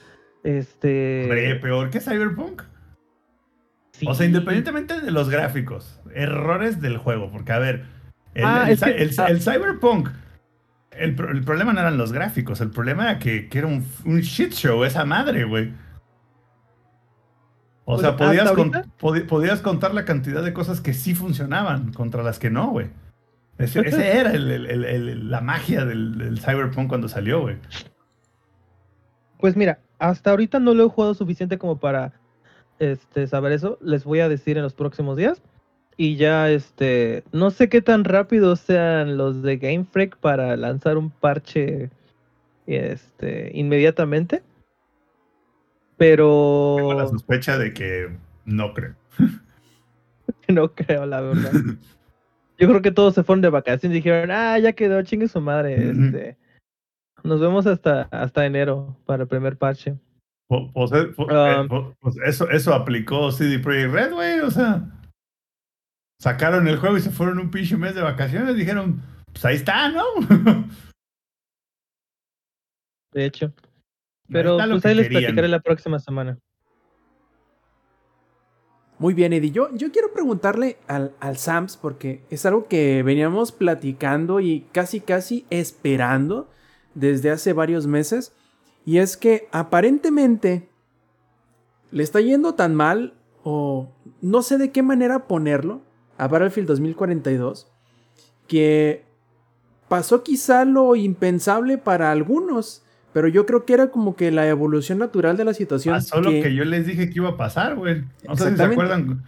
[0.43, 1.23] Este.
[1.23, 2.61] Hombre, peor que cyberpunk.
[3.91, 4.05] sí.
[4.07, 7.85] O sea, independientemente de los gráficos, errores del juego, porque a ver,
[8.33, 9.25] el, Ah, el es cy- que- el- ah.
[9.29, 10.09] el Cyberpunk,
[10.97, 14.19] el, el problema no eran los gráficos, el problema era que, que era un, un
[14.21, 15.73] shit show esa madre, güey.
[17.87, 18.71] O Pues, sea, podías, con-
[19.27, 22.89] podías contar la cantidad de cosas que sí funcionaban contra las que no, güey.
[23.59, 27.57] Ese, ese era el- el- la magia del, del Cyberpunk cuando salió, güey.
[29.39, 32.13] Pues mira, hasta ahorita no lo he jugado suficiente como para
[32.79, 33.77] este, saber eso.
[33.81, 35.41] Les voy a decir en los próximos días.
[35.97, 40.97] Y ya, este, no sé qué tan rápido sean los de Game Freak para lanzar
[40.97, 41.89] un parche
[42.67, 44.43] este, inmediatamente.
[45.97, 48.09] Pero Tengo la sospecha de que
[48.43, 48.95] no creo.
[50.49, 51.51] no creo, la verdad.
[52.57, 55.41] Yo creo que todos se fueron de vacaciones y dijeron, ah, ya quedó, chingue su
[55.41, 55.89] madre.
[55.89, 56.37] Este,
[57.23, 59.95] nos vemos hasta, hasta enero para el primer parche.
[60.47, 64.39] Pues eso, eso aplicó CD Projekt Red, güey.
[64.39, 64.85] O sea,
[66.19, 68.55] sacaron el juego y se fueron un pinche mes de vacaciones.
[68.55, 69.01] Dijeron,
[69.31, 70.03] pues ahí está, ¿no?
[73.11, 73.45] De hecho.
[73.45, 75.21] Ahí Pero lo pues que ahí les querían.
[75.21, 76.37] platicaré la próxima semana.
[78.97, 79.51] Muy bien, Eddie.
[79.51, 85.01] Yo, yo quiero preguntarle al, al Sams, porque es algo que veníamos platicando y casi
[85.01, 86.49] casi esperando
[86.93, 88.33] desde hace varios meses.
[88.85, 90.69] Y es que aparentemente
[91.91, 93.13] le está yendo tan mal,
[93.43, 95.81] o no sé de qué manera ponerlo,
[96.17, 97.67] a Battlefield 2042,
[98.47, 99.03] que
[99.87, 102.81] pasó quizá lo impensable para algunos.
[103.13, 105.95] Pero yo creo que era como que la evolución natural de la situación.
[105.95, 108.03] Pasó lo que yo les dije que iba a pasar, güey.
[108.27, 109.23] No sé si se acuerdan.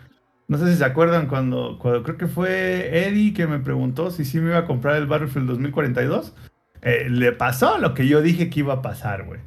[0.49, 4.25] No sé si se acuerdan cuando, cuando creo que fue Eddie que me preguntó si
[4.25, 6.33] sí me iba a comprar el Battlefield 2042.
[6.81, 9.39] Eh, le pasó lo que yo dije que iba a pasar, güey.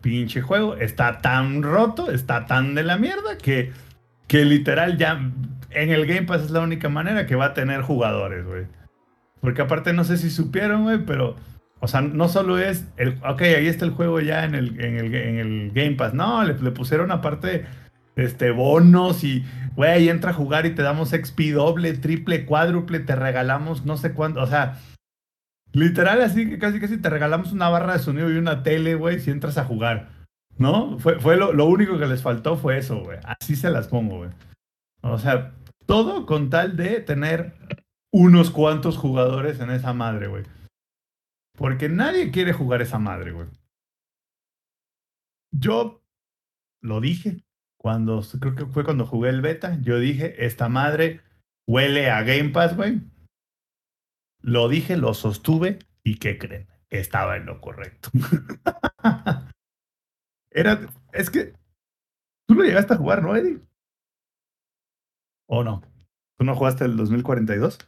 [0.00, 3.72] Pinche juego está tan roto, está tan de la mierda que,
[4.26, 5.20] que literal ya
[5.74, 8.66] en el Game Pass es la única manera que va a tener jugadores, güey.
[9.40, 11.36] Porque aparte no sé si supieron, güey, pero
[11.84, 14.98] o sea, no solo es el, ok, ahí está el juego ya en el, en
[14.98, 16.14] el, en el Game Pass.
[16.14, 17.66] No, le, pusieron aparte
[18.14, 19.44] este, bonos y,
[19.74, 24.12] güey, entra a jugar y te damos XP doble, triple, cuádruple, te regalamos no sé
[24.12, 24.40] cuánto.
[24.40, 24.78] O sea,
[25.72, 29.18] literal así que casi casi te regalamos una barra de sonido y una tele, güey,
[29.18, 30.10] si entras a jugar.
[30.58, 31.00] ¿No?
[31.00, 33.18] Fue, fue lo, lo único que les faltó fue eso, güey.
[33.24, 34.30] Así se las pongo, güey.
[35.00, 35.50] O sea,
[35.86, 37.54] todo con tal de tener
[38.12, 40.44] unos cuantos jugadores en esa madre, güey.
[41.56, 43.48] Porque nadie quiere jugar esa madre, güey.
[45.52, 46.02] Yo
[46.82, 47.44] lo dije,
[47.78, 51.20] cuando, creo que fue cuando jugué el beta, yo dije, esta madre
[51.68, 53.00] huele a Game Pass, güey.
[54.40, 56.68] Lo dije, lo sostuve, ¿y qué creen?
[56.90, 58.10] Estaba en lo correcto.
[60.50, 60.80] Era,
[61.12, 61.54] es que,
[62.46, 63.60] tú lo llegaste a jugar, ¿no, Eddie?
[65.52, 65.82] ¿O no?
[66.38, 67.78] ¿Tú no jugaste el 2042?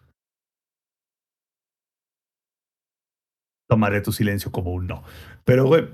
[3.70, 5.02] Tomaré tu silencio como un no.
[5.46, 5.88] Pero, güey,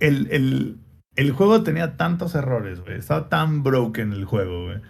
[0.00, 0.78] el, el,
[1.14, 2.96] el juego tenía tantos errores, güey.
[2.96, 4.80] Estaba tan broken el juego, güey.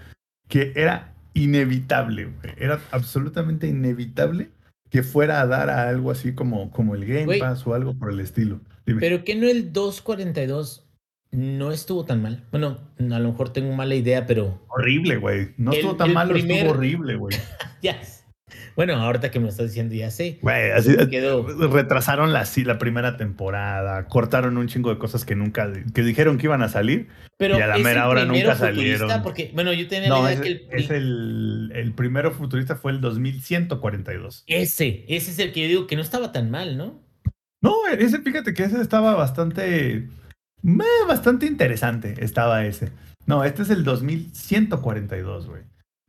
[0.48, 2.54] Que era inevitable, güey.
[2.56, 4.50] Era absolutamente inevitable
[4.88, 7.40] que fuera a dar a algo así como, como el Game.
[7.40, 8.60] Pass o algo por el estilo.
[8.86, 9.00] Dime.
[9.00, 10.85] Pero que no el 242
[11.32, 12.44] no estuvo tan mal.
[12.51, 15.48] Bueno, a lo mejor tengo mala idea, pero horrible, güey.
[15.57, 17.36] No el- estuvo tan el malo, primer- estuvo horrible, güey.
[17.82, 18.01] ya.
[18.77, 20.39] Bueno, ahorita que me lo estás diciendo ya sé.
[20.43, 21.47] Güey, así Quedó.
[21.69, 26.39] retrasaron la, sí, la primera temporada, cortaron un chingo de cosas que nunca, que dijeron
[26.39, 27.09] que iban a salir.
[27.39, 28.66] Pero Y a la ¿es mera hora nunca futurista?
[28.66, 29.23] salieron.
[29.23, 32.77] Porque, bueno, yo tenía No, la es, idea que el, es el, el primero futurista
[32.77, 34.44] fue el 2142.
[34.47, 37.01] ese, ese es el que yo digo que no estaba tan mal, ¿no?
[37.62, 40.07] No, ese, fíjate que ese estaba bastante,
[40.66, 42.93] meh, bastante interesante, estaba ese.
[43.26, 45.62] No, este es el 2142, güey.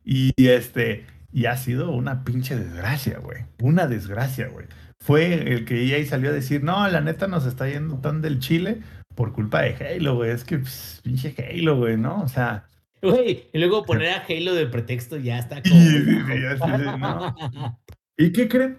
[0.04, 3.44] Y este, y ha sido una pinche desgracia, güey.
[3.60, 4.66] Una desgracia, güey.
[5.00, 8.38] Fue el que EA salió a decir, no, la neta nos está yendo tan del
[8.40, 8.82] chile
[9.14, 10.30] por culpa de Halo, güey.
[10.30, 12.22] Es que, pues, pinche Halo, güey, ¿no?
[12.22, 12.64] O sea,
[13.00, 16.96] Güey, y luego poner a Halo de pretexto ya está Y- como.
[16.98, 17.78] no.
[18.18, 18.78] ¿Y qué creen?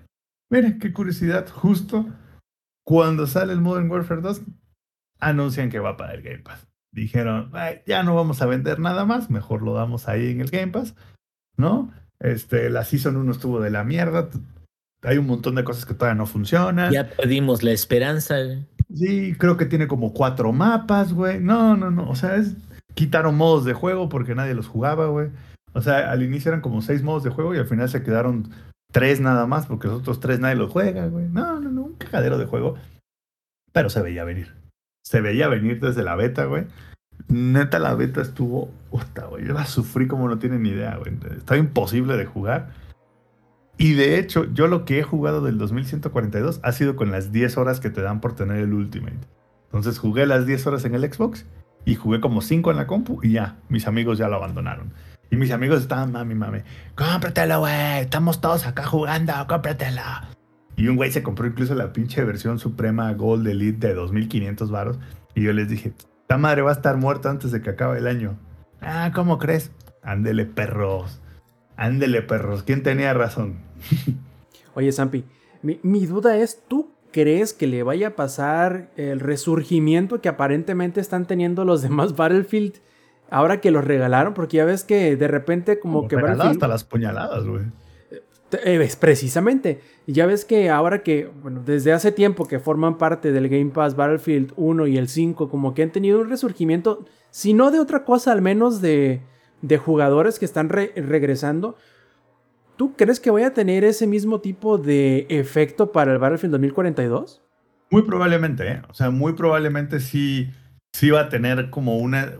[0.51, 1.47] Miren, qué curiosidad.
[1.49, 2.05] Justo
[2.85, 4.41] cuando sale el Modern Warfare 2,
[5.19, 6.67] anuncian que va para el Game Pass.
[6.91, 10.49] Dijeron, "Ay, ya no vamos a vender nada más, mejor lo damos ahí en el
[10.49, 10.95] Game Pass,
[11.57, 11.91] ¿no?
[12.19, 14.29] Este, la Season 1 estuvo de la mierda.
[15.03, 16.91] Hay un montón de cosas que todavía no funcionan.
[16.91, 18.35] Ya perdimos la esperanza.
[18.43, 18.65] güey.
[18.93, 21.39] Sí, creo que tiene como cuatro mapas, güey.
[21.39, 22.09] No, no, no.
[22.09, 22.55] O sea, es...
[22.95, 25.29] quitaron modos de juego porque nadie los jugaba, güey.
[25.73, 28.49] O sea, al inicio eran como seis modos de juego y al final se quedaron
[28.91, 31.27] tres nada más porque los otros tres nadie los juega, güey.
[31.29, 31.83] No, no, no.
[31.83, 32.75] Un cagadero de juego.
[33.71, 34.53] Pero se veía venir.
[35.09, 36.67] Se veía venir desde la beta, güey.
[37.29, 38.69] Neta, la beta estuvo.
[38.91, 39.43] Puta, güey.
[39.43, 41.17] Yo la sufrí como no tienen ni idea, güey.
[41.35, 42.69] Estaba imposible de jugar.
[43.79, 47.57] Y de hecho, yo lo que he jugado del 2142 ha sido con las 10
[47.57, 49.17] horas que te dan por tener el Ultimate.
[49.63, 51.47] Entonces jugué las 10 horas en el Xbox
[51.85, 54.93] y jugué como 5 en la compu y ya, mis amigos ya lo abandonaron.
[55.31, 56.59] Y mis amigos estaban, mami, mami,
[56.93, 60.03] cómpratelo, güey, estamos todos acá jugando, cómpratelo.
[60.79, 64.97] Y un güey se compró incluso la pinche versión suprema Gold Elite de 2500 varos.
[65.35, 65.91] Y yo les dije,
[66.21, 68.39] esta madre va a estar muerta antes de que acabe el año.
[68.79, 69.71] Ah, ¿cómo crees?
[70.03, 71.19] Ándele, perros.
[71.75, 72.63] Ándele, perros.
[72.63, 73.57] ¿Quién tenía razón?
[74.73, 75.25] Oye, Zampi,
[75.61, 81.01] mi, mi duda es, ¿tú crees que le vaya a pasar el resurgimiento que aparentemente
[81.01, 82.75] están teniendo los demás Battlefield
[83.29, 84.33] ahora que los regalaron?
[84.33, 86.63] Porque ya ves que de repente como que Regalado Battlefield...
[86.63, 87.65] hasta las puñaladas, güey.
[88.51, 89.81] Eh, es precisamente.
[90.07, 93.95] Ya ves que ahora que, bueno, desde hace tiempo que forman parte del Game Pass
[93.95, 98.03] Battlefield 1 y el 5, como que han tenido un resurgimiento, si no de otra
[98.05, 99.21] cosa, al menos de,
[99.61, 101.77] de jugadores que están re- regresando.
[102.75, 107.41] ¿Tú crees que vaya a tener ese mismo tipo de efecto para el Battlefield 2042?
[107.91, 108.81] Muy probablemente, ¿eh?
[108.89, 110.49] O sea, muy probablemente sí,
[110.93, 112.33] sí va a tener como una.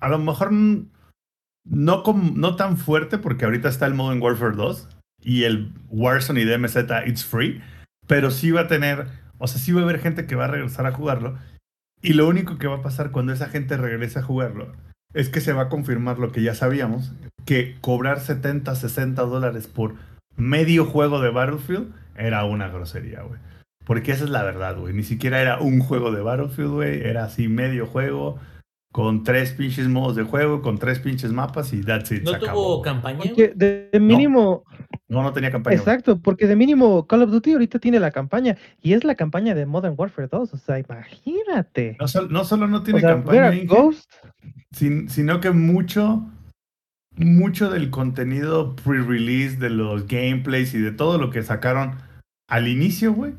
[0.00, 2.02] A lo mejor no,
[2.34, 4.88] no tan fuerte, porque ahorita está el Modern Warfare 2
[5.24, 6.76] y el Warzone y DMZ
[7.06, 7.62] It's Free,
[8.06, 9.06] pero sí va a tener.
[9.38, 11.36] O sea, sí va a haber gente que va a regresar a jugarlo.
[12.02, 14.72] Y lo único que va a pasar cuando esa gente regrese a jugarlo
[15.14, 17.12] es que se va a confirmar lo que ya sabíamos:
[17.44, 19.94] que cobrar 70, 60 dólares por
[20.36, 23.40] medio juego de Battlefield era una grosería, güey.
[23.84, 24.94] Porque esa es la verdad, güey.
[24.94, 27.02] Ni siquiera era un juego de Battlefield, güey.
[27.02, 28.38] Era así medio juego,
[28.94, 32.22] con tres pinches modos de juego, con tres pinches mapas y that's it.
[32.22, 33.18] ¿No se tuvo acabó, campaña?
[33.24, 34.62] Porque de, de mínimo,
[35.08, 35.74] No, no tenía campaña.
[35.76, 35.82] güey.
[35.82, 39.52] exacto, porque de mínimo Call of Duty ahorita tiene la campaña y es la campaña
[39.56, 41.96] de Modern Warfare 2, o sea, imagínate.
[41.98, 44.12] No, sol- no solo no tiene o sea, campaña, Inge, Ghost,
[44.70, 46.24] sin- sino que mucho,
[47.16, 51.96] mucho del contenido pre-release, de los gameplays y de todo lo que sacaron
[52.48, 53.32] al inicio, güey,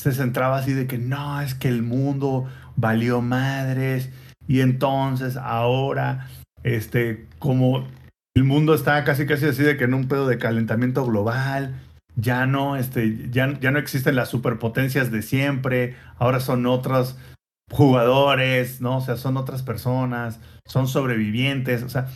[0.00, 2.46] se centraba así de que no, es que el mundo
[2.76, 4.12] valió madres
[4.48, 6.28] y entonces ahora,
[6.62, 7.86] este, como
[8.34, 11.74] el mundo está casi casi así de que en un pedo de calentamiento global,
[12.16, 17.18] ya no, este, ya, ya no existen las superpotencias de siempre, ahora son otros
[17.70, 18.98] jugadores, ¿no?
[18.98, 22.08] O sea, son otras personas, son sobrevivientes, o sea,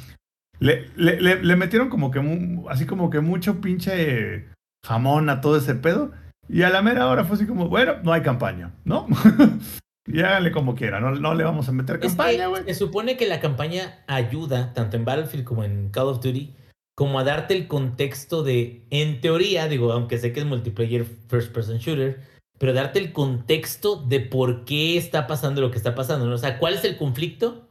[0.60, 2.20] le, le, metieron como que,
[2.68, 4.46] así como que mucho pinche
[4.86, 6.12] jamón a todo ese pedo.
[6.48, 9.06] Y a la mera hora fue así como, bueno, no hay campaña, ¿no?
[10.06, 12.64] Y háganle como quieran, no, no le vamos a meter Es que campaña, güey.
[12.64, 16.54] se supone que la campaña ayuda, tanto en Battlefield como en Call of Duty,
[16.96, 21.52] como a darte el contexto de, en teoría, digo, aunque sé que es multiplayer first
[21.52, 22.20] person shooter,
[22.58, 26.34] pero darte el contexto de por qué está pasando lo que está pasando, ¿no?
[26.34, 27.68] O sea, cuál es el conflicto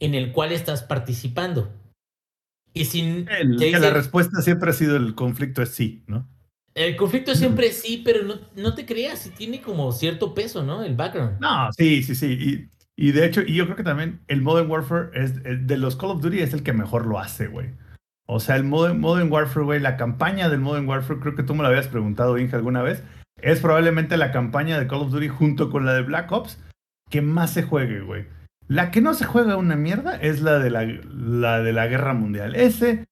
[0.00, 1.72] en el cual estás participando.
[2.74, 3.28] Y sin...
[3.28, 6.28] El- que la respuesta siempre ha sido el conflicto es sí, ¿no?
[6.76, 10.82] El conflicto siempre sí, pero no, no te creas, sí tiene como cierto peso, ¿no?
[10.84, 11.40] El background.
[11.40, 12.68] No, sí, sí, sí.
[12.96, 15.96] Y, y de hecho, y yo creo que también el Modern Warfare es- de los
[15.96, 17.70] Call of Duty es el que mejor lo hace, güey.
[18.28, 21.54] O sea, el Modern, Modern Warfare, güey, la campaña del Modern Warfare, creo que tú
[21.54, 23.02] me lo habías preguntado, Inge, alguna vez,
[23.40, 26.58] es probablemente la campaña de Call of Duty junto con la de Black Ops
[27.10, 28.26] que más se juegue, güey.
[28.68, 32.14] La que no se juega una mierda es la de la, la de la Guerra
[32.14, 32.56] Mundial.
[32.56, 33.04] Ese,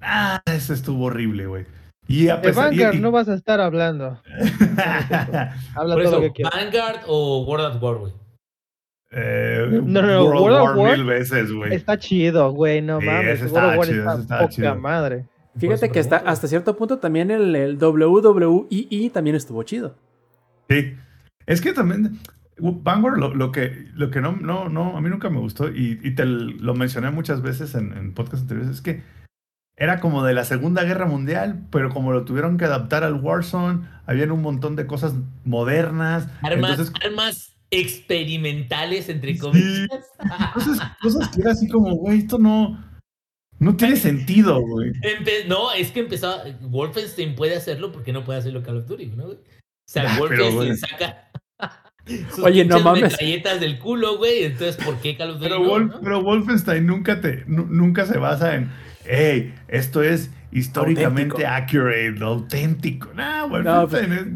[0.00, 1.64] ah, ese estuvo horrible, güey.
[2.08, 4.20] Y a De pesar Vanguard y- no vas a estar hablando.
[5.74, 6.52] Habla Por todo eso, lo que quieras.
[6.54, 8.12] Vanguard o World at War, güey.
[9.12, 11.74] Eh, No, no, no, World, World of War War mil veces, güey.
[11.74, 13.40] Está chido, güey, no Sí, mames.
[13.42, 14.76] ese World War chido, está poca chido.
[14.76, 15.26] madre.
[15.58, 16.30] Fíjate que hasta, pregunto.
[16.32, 19.94] hasta cierto punto también el, el WWII también estuvo chido.
[20.68, 20.94] Sí.
[21.46, 22.18] Es que también
[22.58, 25.98] Vanguard lo, lo que, lo que no, no, no, a mí nunca me gustó y,
[26.02, 29.02] y te lo mencioné muchas veces en, en podcasts anteriores, es que
[29.76, 33.86] era como de la Segunda Guerra Mundial, pero como lo tuvieron que adaptar al Warzone,
[34.06, 36.28] habían un montón de cosas modernas.
[36.42, 39.38] Armas, entonces, armas experimentales, entre Sí.
[39.38, 39.88] comillas.
[40.54, 42.82] cosas, cosas que era así como, güey, esto no,
[43.58, 44.92] no tiene sentido, güey.
[45.02, 46.42] Empe- no, es que empezaba.
[46.62, 49.24] Wolfenstein puede hacerlo porque no puede hacerlo Call of Duty, ¿no?
[49.24, 49.36] güey?
[49.36, 51.30] O sea, Ah, Wolfenstein saca.
[52.30, 53.02] sus Oye, no mames.
[53.02, 54.44] metralletas del culo, güey.
[54.44, 56.00] Entonces, ¿por qué Call of Duty Pero, no, Wolf- no?
[56.00, 58.70] pero Wolfenstein nunca, te, nu- nunca se basa en,
[59.08, 63.10] hey, esto es históricamente accurate, auténtico.
[63.14, 64.26] Nah, Wolfenstein es...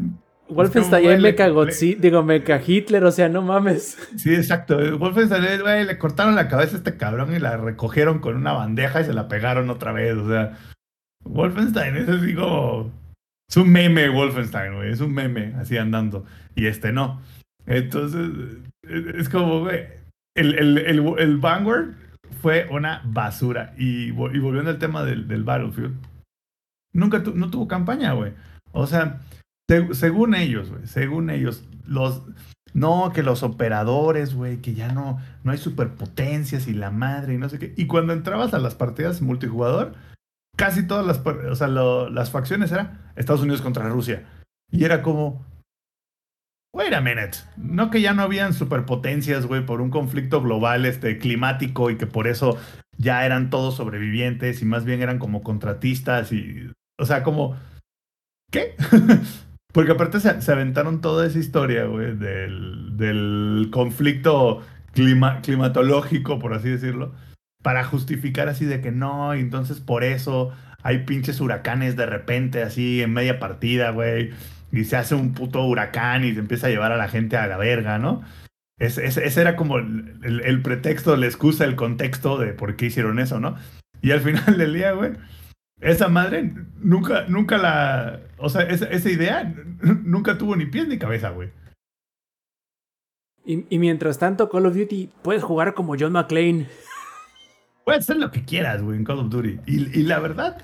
[0.53, 3.97] Wolfenstein es le- Mecha Godzi- digo, Mecha Hitler, o sea, no mames.
[4.17, 4.97] Sí, exacto.
[4.97, 8.51] Wolfenstein, es, güey, le cortaron la cabeza a este cabrón y la recogieron con una
[8.51, 10.15] bandeja y se la pegaron otra vez.
[10.17, 10.57] O sea,
[11.23, 12.91] Wolfenstein es así como...
[13.49, 14.91] Es un meme Wolfenstein, güey.
[14.91, 16.25] Es un meme así andando.
[16.55, 17.21] Y este no.
[17.65, 18.29] Entonces,
[18.83, 19.85] es es como, güey,
[20.35, 21.89] el, el, el, el Vanguard
[22.41, 23.73] fue una basura.
[23.77, 25.95] Y, vo- y volviendo al tema del, Battlefield,
[26.93, 28.33] nunca no tuvo campaña, güey.
[28.71, 29.19] O sea,
[29.69, 32.23] se- según ellos, güey, según ellos, los...
[32.73, 37.37] No, que los operadores, güey, que ya no, no hay superpotencias y la madre y
[37.37, 37.73] no sé qué.
[37.75, 39.93] Y cuando entrabas a las partidas multijugador,
[40.55, 44.25] casi todas las, o sea, las facciones era Estados Unidos contra Rusia.
[44.71, 45.45] Y era como,
[46.73, 51.17] wait a minute, no que ya no habían superpotencias, güey, por un conflicto global, este,
[51.17, 52.57] climático y que por eso
[52.97, 57.57] ya eran todos sobrevivientes y más bien eran como contratistas y, o sea, como,
[58.51, 58.75] ¿qué?
[59.73, 64.61] Porque aparte se, aventaron toda esa historia, güey, del, del conflicto
[64.93, 67.13] clima- climatológico, por así decirlo,
[67.63, 70.51] para justificar así de que no, y entonces por eso
[70.83, 74.31] hay pinches huracanes de repente, así en media partida, güey,
[74.71, 77.47] y se hace un puto huracán y se empieza a llevar a la gente a
[77.47, 78.23] la verga, ¿no?
[78.79, 82.75] Es- es- ese era como el, el- el pretexto, la excusa, el contexto de por
[82.75, 83.55] qué hicieron eso, ¿no?
[84.01, 85.11] Y al final del día, güey,
[85.81, 88.19] esa madre nunca, nunca la.
[88.37, 91.49] O sea, esa, esa idea nunca tuvo ni pies ni cabeza, güey.
[93.45, 96.67] Y, y mientras tanto, Call of Duty puedes jugar como John McClane.
[97.83, 99.59] Puedes hacer lo que quieras, güey, en Call of Duty.
[99.65, 100.63] Y, y la verdad,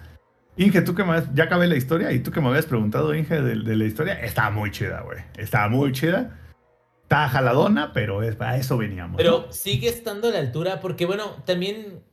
[0.58, 3.42] Inge, tú que me ya acabé la historia y tú que me habías preguntado, Inge,
[3.42, 5.20] de, de la historia, estaba muy chida, güey.
[5.38, 6.40] Estaba muy chida.
[7.04, 9.18] Estaba jaladona, pero es, a eso veníamos.
[9.18, 9.54] Pero ¿no?
[9.54, 12.04] sigue estando a la altura porque, bueno, también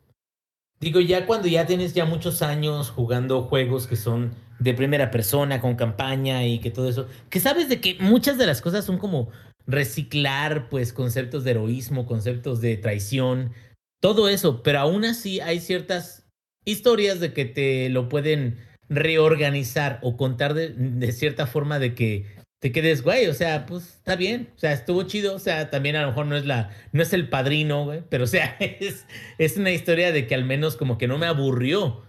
[0.78, 5.60] digo, ya cuando ya tienes ya muchos años jugando juegos que son de primera persona,
[5.60, 8.98] con campaña y que todo eso, que sabes de que muchas de las cosas son
[8.98, 9.30] como
[9.66, 13.52] reciclar, pues, conceptos de heroísmo, conceptos de traición,
[14.00, 16.23] todo eso, pero aún así hay ciertas
[16.64, 18.58] historias de que te lo pueden
[18.88, 22.26] reorganizar o contar de, de cierta forma de que
[22.60, 25.96] te quedes, güey, o sea, pues está bien, o sea, estuvo chido, o sea, también
[25.96, 29.06] a lo mejor no es la, no es el padrino, güey, pero o sea, es,
[29.38, 32.02] es una historia de que al menos como que no me aburrió.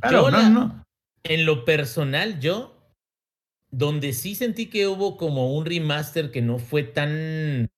[0.00, 0.84] Claro, Yo no, la- no.
[1.24, 2.76] en lo personal, yo,
[3.70, 7.68] donde sí sentí que hubo como un remaster que no fue tan,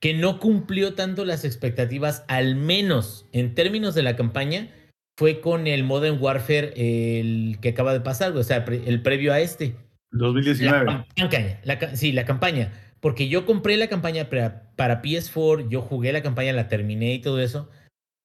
[0.00, 4.70] que no cumplió tanto las expectativas, al menos en términos de la campaña,
[5.16, 9.32] fue con el Modern Warfare, el que acaba de pasar, güey, o sea, el previo
[9.32, 9.76] a este.
[10.10, 10.86] La 2019.
[11.16, 12.72] campaña, la ca- sí, la campaña.
[13.00, 17.20] Porque yo compré la campaña para, para PS4, yo jugué la campaña, la terminé y
[17.20, 17.68] todo eso.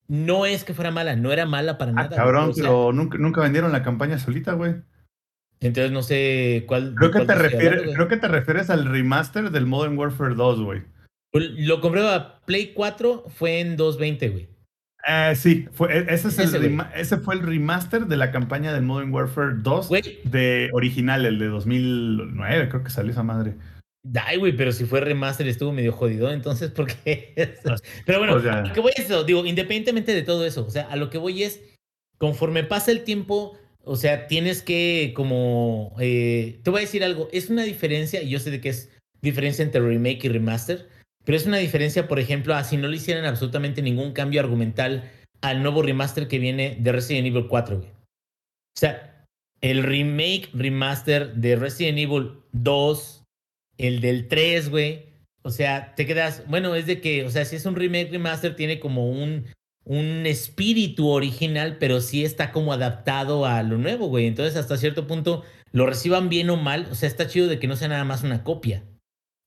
[0.07, 2.16] No es que fuera mala, no era mala para Ah, nada.
[2.16, 4.76] cabrón, o sea, pero nunca, nunca vendieron la campaña solita, güey.
[5.60, 6.95] Entonces no sé cuál.
[6.95, 10.61] Creo que, cuál te refieres, creo que te refieres al remaster del Modern Warfare 2,
[10.61, 10.82] güey.
[11.34, 14.48] Lo compré a Play 4, fue en 220, güey.
[15.11, 19.56] Eh, sí, fue, e- ese, es fue el remaster de la campaña del Modern Warfare
[19.57, 20.19] 2 Güey.
[20.23, 23.56] de original, el de 2009, creo que salió esa madre.
[24.23, 27.34] Ay, güey, pero si fue remaster estuvo medio jodido, entonces, ¿por qué?
[28.06, 30.65] pero bueno, O sea- a lo que voy es eso, digo, independientemente de todo eso,
[30.65, 31.60] o sea, a lo que voy es,
[32.19, 37.30] conforme pasa el tiempo, o sea, tienes que como, eh, te voy a decir algo,
[37.31, 38.91] es una diferencia, y yo sé de que es
[39.22, 40.88] diferencia entre remake y remaster,
[41.30, 45.11] pero es una diferencia, por ejemplo, a si no le hicieran absolutamente ningún cambio argumental
[45.41, 47.89] al nuevo remaster que viene de Resident Evil 4, güey.
[47.89, 49.27] O sea,
[49.61, 53.26] el remake, remaster de Resident Evil 2,
[53.77, 55.06] el del 3, güey.
[55.43, 58.56] O sea, te quedas, bueno, es de que, o sea, si es un remake, remaster,
[58.56, 59.45] tiene como un,
[59.85, 64.26] un espíritu original, pero sí está como adaptado a lo nuevo, güey.
[64.26, 65.43] Entonces, hasta cierto punto,
[65.73, 68.23] lo reciban bien o mal, o sea, está chido de que no sea nada más
[68.23, 68.84] una copia.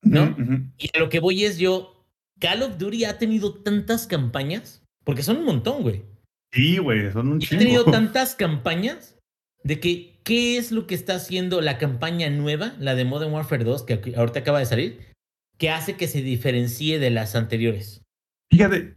[0.02, 0.36] ¿No?
[0.78, 2.04] Y a lo que voy es yo,
[2.40, 6.02] Call of Duty ha tenido tantas campañas, porque son un montón, güey.
[6.52, 7.90] Sí, güey, son un Y ha tenido chingo.
[7.92, 9.16] tantas campañas
[9.64, 13.64] de que, ¿qué es lo que está haciendo la campaña nueva, la de Modern Warfare
[13.64, 15.00] 2, que ahorita acaba de salir,
[15.56, 18.02] que hace que se diferencie de las anteriores?
[18.50, 18.96] Fíjate,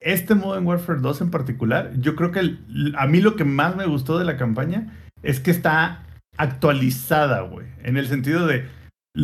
[0.00, 3.74] este Modern Warfare 2 en particular, yo creo que el- a mí lo que más
[3.76, 6.06] me gustó de la campaña es que está
[6.38, 7.66] actualizada, güey.
[7.82, 8.64] En el sentido de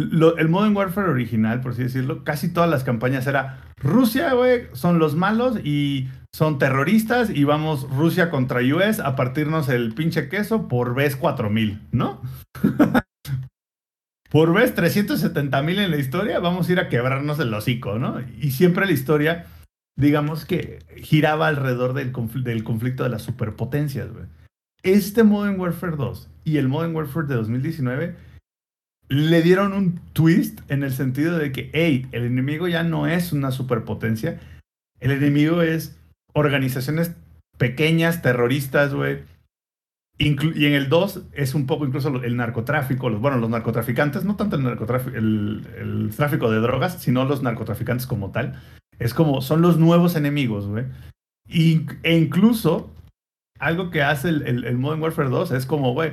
[0.02, 4.98] el Modern Warfare original, por así decirlo, casi todas las campañas era Rusia, güey, son
[4.98, 10.68] los malos y son terroristas y vamos Rusia contra US a partirnos el pinche queso
[10.68, 12.20] por vez 4000, ¿no?
[14.31, 18.20] por vez 370 mil en la historia, vamos a ir a quebrarnos el hocico, ¿no?
[18.40, 19.47] Y siempre la historia,
[19.97, 24.27] digamos que giraba alrededor del, confl- del conflicto de las superpotencias, güey.
[24.82, 28.16] Este Modern Warfare 2 y el Modern Warfare de 2019
[29.08, 33.32] le dieron un twist en el sentido de que, hey, el enemigo ya no es
[33.32, 34.40] una superpotencia,
[35.00, 35.96] el enemigo es
[36.32, 37.12] organizaciones
[37.58, 39.20] pequeñas, terroristas, güey.
[40.18, 40.28] Y
[40.64, 44.56] en el 2 es un poco incluso el narcotráfico, los, bueno, los narcotraficantes, no tanto
[44.56, 44.66] el
[45.14, 48.60] el, tráfico de drogas, sino los narcotraficantes como tal.
[48.98, 50.84] Es como, son los nuevos enemigos, güey.
[51.48, 52.90] E incluso,
[53.58, 56.12] algo que hace el, el- el Modern Warfare 2 es como, güey,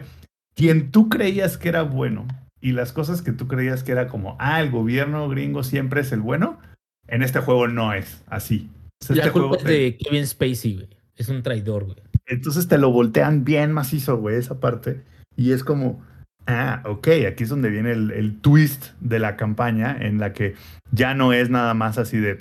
[0.53, 2.27] quien tú creías que era bueno
[2.63, 6.11] y las cosas que tú creías que era como, ah, el gobierno gringo siempre es
[6.11, 6.59] el bueno,
[7.07, 8.69] en este juego no es así.
[9.01, 10.89] Sea, La este culpa juego es te- de Kevin Spacey, güey.
[11.15, 11.97] Es un traidor, güey.
[12.25, 15.03] entonces te lo voltean bien macizo, güey, esa parte.
[15.35, 16.01] Y es como,
[16.47, 20.55] ah, ok, aquí es donde viene el, el twist de la campaña en la que
[20.91, 22.37] ya no es nada más así de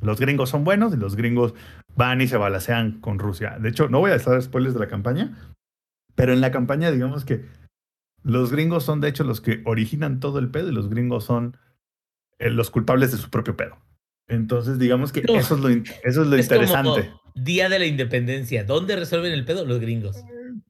[0.00, 1.54] los gringos son buenos y los gringos
[1.94, 3.58] van y se balacean con Rusia.
[3.60, 5.36] De hecho, no voy a estar spoilers de la campaña,
[6.14, 7.44] pero en la campaña digamos que
[8.22, 11.56] los gringos son de hecho los que originan todo el pedo y los gringos son
[12.38, 13.76] eh, los culpables de su propio pedo.
[14.28, 17.10] Entonces, digamos que eso es lo, in- eso es lo Es como interesante.
[17.34, 18.64] Día de la Independencia.
[18.64, 19.64] ¿Dónde resuelven el pedo?
[19.64, 20.16] Los gringos.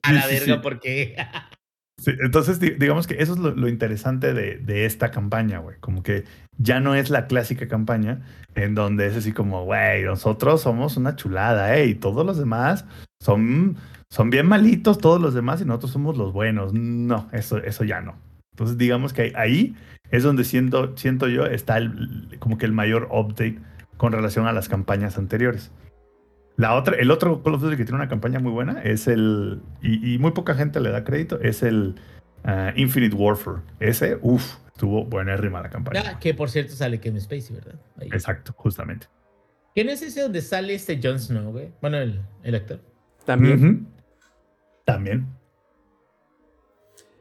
[0.02, 0.60] A Sí, la verga, sí.
[0.62, 1.16] porque.
[2.00, 5.78] Sí, entonces, di- digamos que eso es lo, lo interesante de, de esta campaña, güey.
[5.80, 6.22] Como que
[6.56, 8.20] ya no es la clásica campaña
[8.54, 11.86] en donde es así como, güey, nosotros somos una chulada, ¿eh?
[11.86, 12.84] Y todos los demás
[13.20, 13.78] son,
[14.10, 16.72] son bien malitos, todos los demás, y nosotros somos los buenos.
[16.72, 18.16] No, eso, eso ya no.
[18.52, 19.76] Entonces, digamos que ahí
[20.10, 23.58] es donde siento, siento yo está el, como que el mayor update
[23.96, 25.70] con relación a las campañas anteriores.
[26.56, 29.60] La otra, el otro Call of Duty que tiene una campaña muy buena es el,
[29.80, 31.94] y, y muy poca gente le da crédito, es el
[32.42, 33.58] ah, Infinite Warfare.
[33.78, 36.02] Ese, uff, estuvo buenérrima la campaña.
[36.04, 37.78] Ah, que por cierto sale Kevin Spacey, ¿verdad?
[38.00, 38.08] Ahí.
[38.08, 39.06] Exacto, justamente.
[39.76, 41.70] No es ese donde sale este Jon Snow, güey.
[41.80, 42.80] Bueno, el, el actor.
[43.24, 43.64] También.
[43.64, 43.97] Ujú.
[44.92, 45.26] También.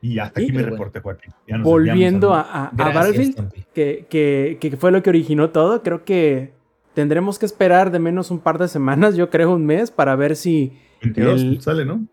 [0.01, 1.33] Y hasta aquí mi reporte, Joaquín.
[1.47, 5.83] Ya nos Volviendo a, a- a Battlefield, que, que, que fue lo que originó todo,
[5.83, 6.53] creo que
[6.93, 10.35] tendremos que esperar de menos un par de semanas, yo creo un mes, para ver
[10.35, 10.77] si...
[11.01, 12.07] 22 el- sale, ¿no?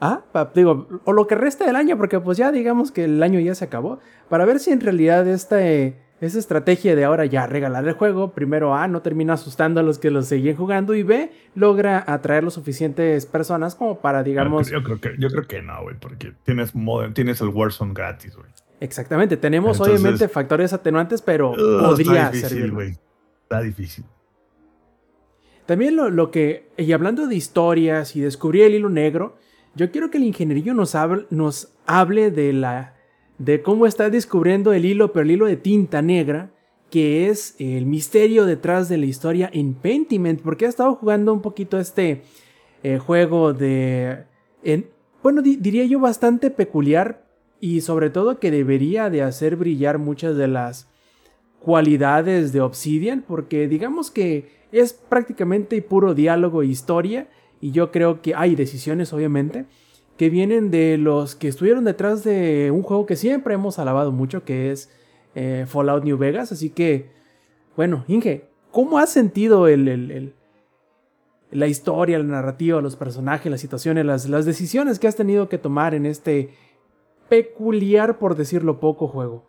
[0.00, 3.22] Ah, pa- digo, o lo que resta del año, porque pues ya digamos que el
[3.22, 7.26] año ya se acabó, para ver si en realidad esta, eh, esa estrategia de ahora
[7.26, 10.94] ya regalar el juego, primero A, no termina asustando a los que lo siguen jugando
[10.94, 15.46] y B, logra atraer lo suficientes personas como para, digamos, Yo creo que, yo creo
[15.46, 18.48] que no, güey, porque tienes, modern, tienes el Warzone gratis, güey.
[18.80, 22.72] exactamente, tenemos Entonces- obviamente factores atenuantes, pero podría está difícil, servir.
[22.72, 22.96] güey.
[23.42, 24.04] Está difícil.
[25.66, 29.36] También lo, lo que, y hablando de historias y descubrir el hilo negro,
[29.74, 32.94] yo quiero que el ingenierillo nos hable, nos hable de la
[33.38, 36.50] de cómo está descubriendo el hilo, pero el hilo de tinta negra,
[36.90, 41.42] que es el misterio detrás de la historia en Pentiment, porque ha estado jugando un
[41.42, 42.22] poquito este
[42.82, 44.24] eh, juego de,
[44.62, 44.88] en-
[45.22, 47.26] bueno, di- diría yo bastante peculiar
[47.60, 50.88] y sobre todo que debería de hacer brillar muchas de las
[51.60, 57.28] cualidades de Obsidian, porque digamos que es prácticamente puro diálogo e historia,
[57.60, 59.64] y yo creo que hay decisiones, obviamente,
[60.16, 64.44] que vienen de los que estuvieron detrás de un juego que siempre hemos alabado mucho,
[64.44, 64.90] que es
[65.34, 66.52] eh, Fallout New Vegas.
[66.52, 67.10] Así que,
[67.76, 70.34] bueno, Inge, ¿cómo has sentido el, el-
[71.52, 75.58] la historia, la narrativa, los personajes, las situaciones, las, las decisiones que has tenido que
[75.58, 76.50] tomar en este
[77.28, 79.46] peculiar, por decirlo poco, juego?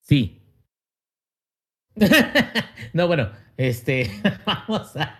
[0.00, 0.42] Sí.
[2.92, 4.10] no, bueno, este,
[4.46, 5.18] vamos a,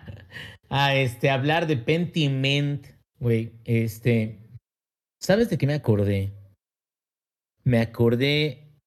[0.75, 2.85] a, este, hablar de Pentiment,
[3.19, 3.53] güey.
[3.63, 4.41] Este,
[5.21, 6.33] ¿sabes de qué me acordé?
[7.63, 8.77] Me acordé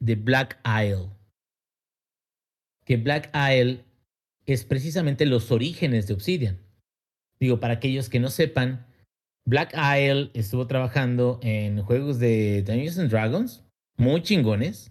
[0.00, 1.10] de Black Isle.
[2.84, 3.84] Que Black Isle
[4.44, 6.58] es precisamente los orígenes de Obsidian.
[7.38, 8.84] Digo, para aquellos que no sepan,
[9.46, 13.64] Black Isle estuvo trabajando en juegos de Dungeons and Dragons,
[13.96, 14.90] muy chingones.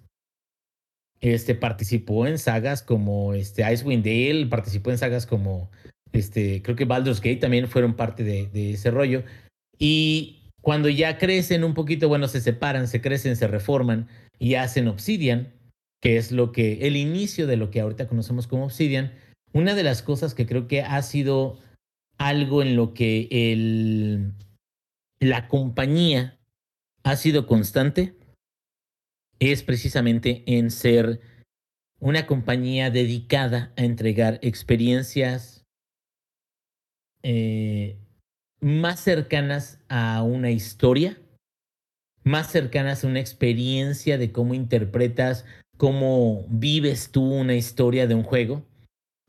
[1.19, 5.69] Este participó en sagas como este Icewind Dale, participó en sagas como
[6.13, 9.23] este, creo que Baldur's Gate también fueron parte de, de ese rollo.
[9.77, 14.07] Y cuando ya crecen un poquito, bueno, se separan, se crecen, se reforman
[14.39, 15.51] y hacen Obsidian,
[16.01, 19.11] que es lo que el inicio de lo que ahorita conocemos como Obsidian.
[19.51, 21.59] Una de las cosas que creo que ha sido
[22.17, 24.33] algo en lo que el,
[25.19, 26.39] la compañía
[27.03, 28.15] ha sido constante
[29.39, 31.19] es precisamente en ser
[31.99, 35.52] una compañía dedicada a entregar experiencias
[37.23, 37.97] eh,
[38.61, 41.17] más cercanas a una historia,
[42.23, 45.45] más cercanas a una experiencia de cómo interpretas,
[45.77, 48.65] cómo vives tú una historia de un juego,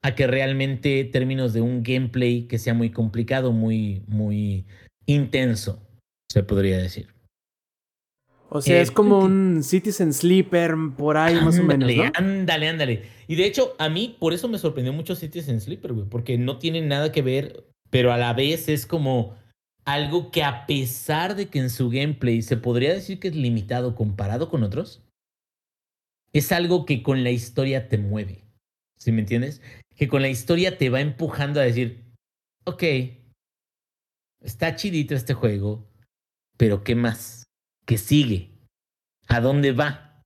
[0.02, 4.66] a que realmente términos de un gameplay que sea muy complicado, muy, muy
[5.06, 5.82] intenso,
[6.30, 7.08] se podría decir.
[8.50, 12.12] O sea, Eh, es como un Citizen Sleeper por ahí más o menos, Ándale, ¿no?
[12.14, 13.02] Ándale, ándale.
[13.26, 16.58] Y de hecho, a mí por eso me sorprendió mucho Citizen Sleeper, güey, porque no
[16.58, 17.64] tiene nada que ver,
[17.94, 19.36] pero a la vez es como
[19.84, 23.94] algo que a pesar de que en su gameplay se podría decir que es limitado
[23.94, 25.04] comparado con otros,
[26.32, 28.42] es algo que con la historia te mueve.
[28.98, 29.62] ¿Sí me entiendes?
[29.94, 32.02] Que con la historia te va empujando a decir,
[32.64, 32.82] ok,
[34.40, 35.88] está chidito este juego,
[36.56, 37.44] pero ¿qué más?
[37.86, 38.50] ¿Qué sigue?
[39.28, 40.20] ¿A dónde va?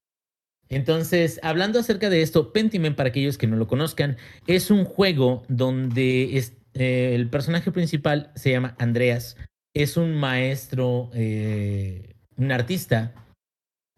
[0.70, 4.16] Entonces, hablando acerca de esto, Pentiment, para aquellos que no lo conozcan,
[4.46, 6.38] es un juego donde
[6.78, 9.36] eh, el personaje principal se llama Andreas.
[9.74, 13.14] Es un maestro, eh, un artista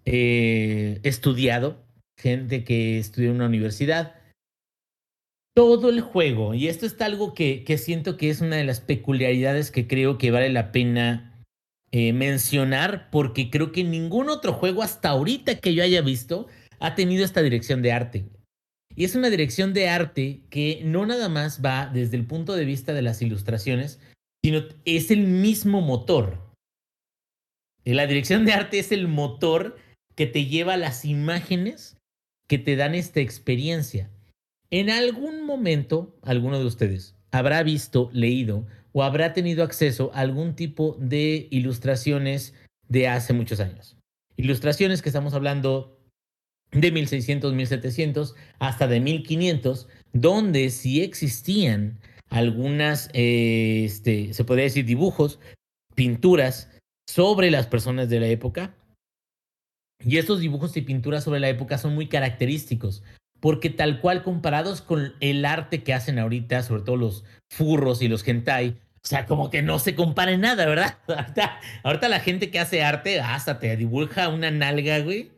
[0.07, 1.85] eh, estudiado,
[2.19, 4.15] gente que estudió en una universidad.
[5.55, 8.81] Todo el juego, y esto es algo que, que siento que es una de las
[8.81, 11.27] peculiaridades que creo que vale la pena
[11.93, 16.47] mencionar porque creo que ningún otro juego hasta ahorita que yo haya visto
[16.79, 18.25] ha tenido esta dirección de arte.
[18.95, 22.65] Y es una dirección de arte que no nada más va desde el punto de
[22.65, 24.01] vista de las ilustraciones,
[24.45, 26.51] sino es el mismo motor.
[27.85, 29.77] Y La dirección de arte es el motor
[30.15, 31.97] que te lleva a las imágenes
[32.47, 34.11] que te dan esta experiencia.
[34.71, 40.55] En algún momento, alguno de ustedes habrá visto, leído o habrá tenido acceso a algún
[40.55, 42.55] tipo de ilustraciones
[42.89, 43.97] de hace muchos años.
[44.37, 46.00] Ilustraciones que estamos hablando
[46.73, 51.99] de 1600, 1700 hasta de 1500, donde sí existían
[52.29, 55.41] algunas, eh, este, se podría decir, dibujos,
[55.95, 56.71] pinturas
[57.09, 58.75] sobre las personas de la época.
[60.03, 63.03] Y estos dibujos y pinturas sobre la época son muy característicos,
[63.41, 68.09] porque tal cual comparados con el arte que hacen ahorita, sobre todo los furros y
[68.09, 70.99] los hentai, o sea, como que no se compara en nada, ¿verdad?
[71.09, 75.31] Ahorita, ahorita la gente que hace arte, hasta te dibuja una nalga, güey.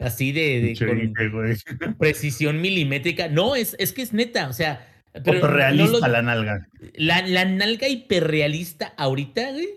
[0.00, 3.28] Así de, con precisión milimétrica.
[3.28, 4.86] No, es, es que es neta, o sea.
[5.24, 5.40] Pero
[5.74, 6.66] no lo- la nalga.
[6.94, 9.68] la, la nalga hiperrealista ahorita, güey.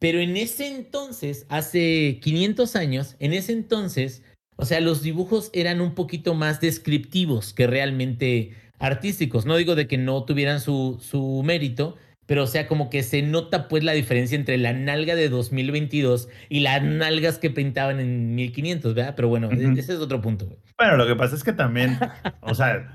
[0.00, 4.22] Pero en ese entonces, hace 500 años, en ese entonces,
[4.56, 9.44] o sea, los dibujos eran un poquito más descriptivos que realmente artísticos.
[9.44, 11.96] No digo de que no tuvieran su, su mérito,
[12.28, 16.28] pero o sea, como que se nota pues la diferencia entre la nalga de 2022
[16.50, 19.14] y las nalgas que pintaban en 1500, ¿verdad?
[19.16, 19.72] Pero bueno, Ujú.
[19.78, 20.58] ese es otro punto, güey.
[20.78, 21.98] Bueno, lo que pasa es que también,
[22.42, 22.94] o sea,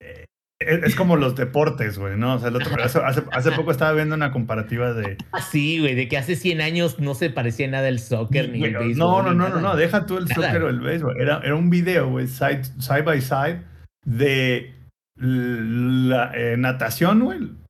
[0.00, 0.24] eh,
[0.58, 2.36] es, es como los deportes, güey, ¿no?
[2.36, 2.98] O sea, el otro, hace,
[3.30, 5.18] hace, poco estaba viendo una comparativa de...
[5.32, 8.72] Así, güey, de que hace 100 años no se parecía nada el soccer ni el
[8.72, 8.96] Güey, béisbol.
[8.96, 10.46] no, no, ni no, no, no, deja tú el Nada.
[10.46, 11.20] soccer o el béisbol.
[11.20, 13.60] Era, era un video, güey, side, side by side
[14.06, 14.72] de
[15.18, 17.61] la eh, natación, güey.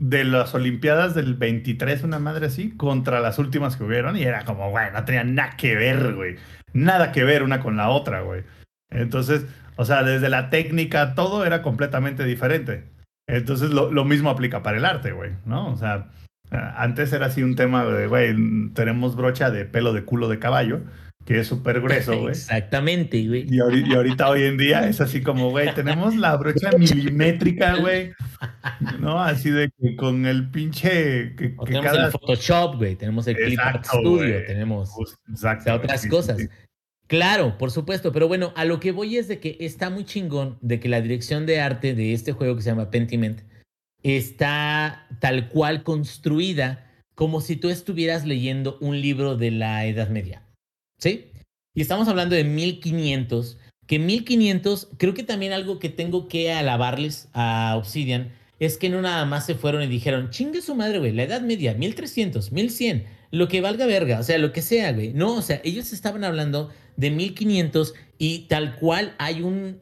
[0.00, 4.46] De las Olimpiadas del 23, una madre así, contra las últimas que hubieron, y era
[4.46, 6.36] como, güey, no tenía nada que ver, güey.
[6.72, 8.42] Nada que ver una con la otra, güey.
[8.90, 9.44] Entonces,
[9.76, 12.84] o sea, desde la técnica, todo era completamente diferente.
[13.28, 15.70] Entonces, lo, lo mismo aplica para el arte, güey, ¿no?
[15.70, 16.08] O sea,
[16.50, 18.34] antes era así un tema de, güey,
[18.72, 20.80] tenemos brocha de pelo de culo de caballo,
[21.26, 22.32] que es súper grueso, güey.
[22.32, 23.44] Exactamente, güey.
[23.50, 27.76] Y, ahorita, y ahorita hoy en día es así como, güey, tenemos la brocha milimétrica,
[27.76, 28.12] güey.
[29.00, 29.22] ¿No?
[29.22, 31.34] Así de que con el pinche.
[31.36, 32.96] Que, tenemos cada- el Photoshop, güey.
[32.96, 34.44] Tenemos el Clip Art Exacto, Studio.
[34.46, 35.64] Tenemos Pues, o Exacto.
[35.64, 36.38] sea, otras sí, cosas.
[36.38, 36.48] sí.
[37.06, 40.58] Claro, por supuesto, pero bueno, a lo que voy es de que está muy chingón
[40.60, 43.40] de que la dirección de arte de este juego que se llama Pentiment
[44.02, 46.86] está tal cual construida
[47.16, 50.42] como si tú estuvieras leyendo un libro de la Edad Media.
[50.98, 51.26] ¿Sí?
[51.74, 53.58] Y estamos hablando de 1500,
[53.90, 58.30] que 1500, creo que también algo que tengo que alabarles a Obsidian
[58.60, 61.40] es que no nada más se fueron y dijeron, chingue su madre, güey, la Edad
[61.40, 65.12] Media, 1300, 1100, lo que valga verga, o sea, lo que sea, güey.
[65.12, 69.80] No, o sea, ellos estaban hablando de 1500 y tal cual hay un,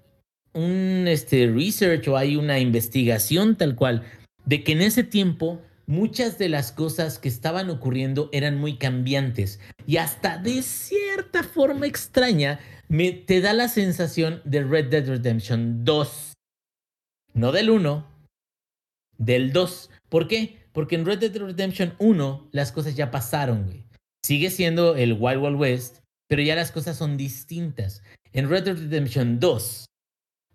[0.55, 4.05] un este, research o hay una investigación tal cual
[4.47, 9.60] de que en ese tiempo muchas de las cosas que estaban ocurriendo eran muy cambiantes
[9.86, 12.59] y hasta de cierta forma extraña
[12.89, 16.32] me, te da la sensación de Red Dead Redemption 2.
[17.35, 18.06] No del 1,
[19.19, 19.90] del 2.
[20.09, 20.59] ¿Por qué?
[20.73, 23.85] Porque en Red Dead Redemption 1 las cosas ya pasaron, güey.
[24.24, 25.98] Sigue siendo el Wild Wild West,
[26.28, 28.02] pero ya las cosas son distintas.
[28.32, 29.86] En Red Dead Redemption 2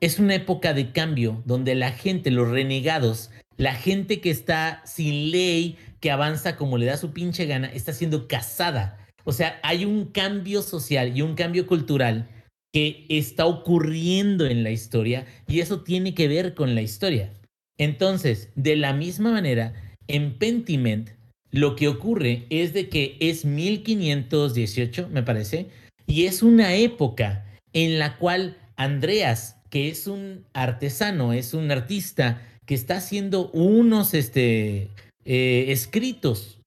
[0.02, 5.32] es una época de cambio donde la gente, los renegados, la gente que está sin
[5.32, 9.03] ley, que avanza como le da su pinche gana, está siendo cazada.
[9.24, 12.30] O sea, hay un cambio social y un cambio cultural
[12.74, 17.32] que está ocurriendo en la historia y eso tiene que ver con la historia.
[17.78, 19.74] Entonces, de la misma manera,
[20.08, 21.10] en Pentiment,
[21.52, 25.68] lo que ocurre es de que es 1518, me parece,
[26.08, 32.41] y es una época en la cual Andreas, que es un artesano, es un artista
[32.66, 34.90] que está haciendo unos este,
[35.26, 36.60] eh, escritos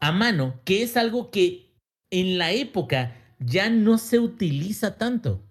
[0.00, 1.65] a mano, que es algo que
[2.10, 5.42] en la época ya no se utiliza tanto.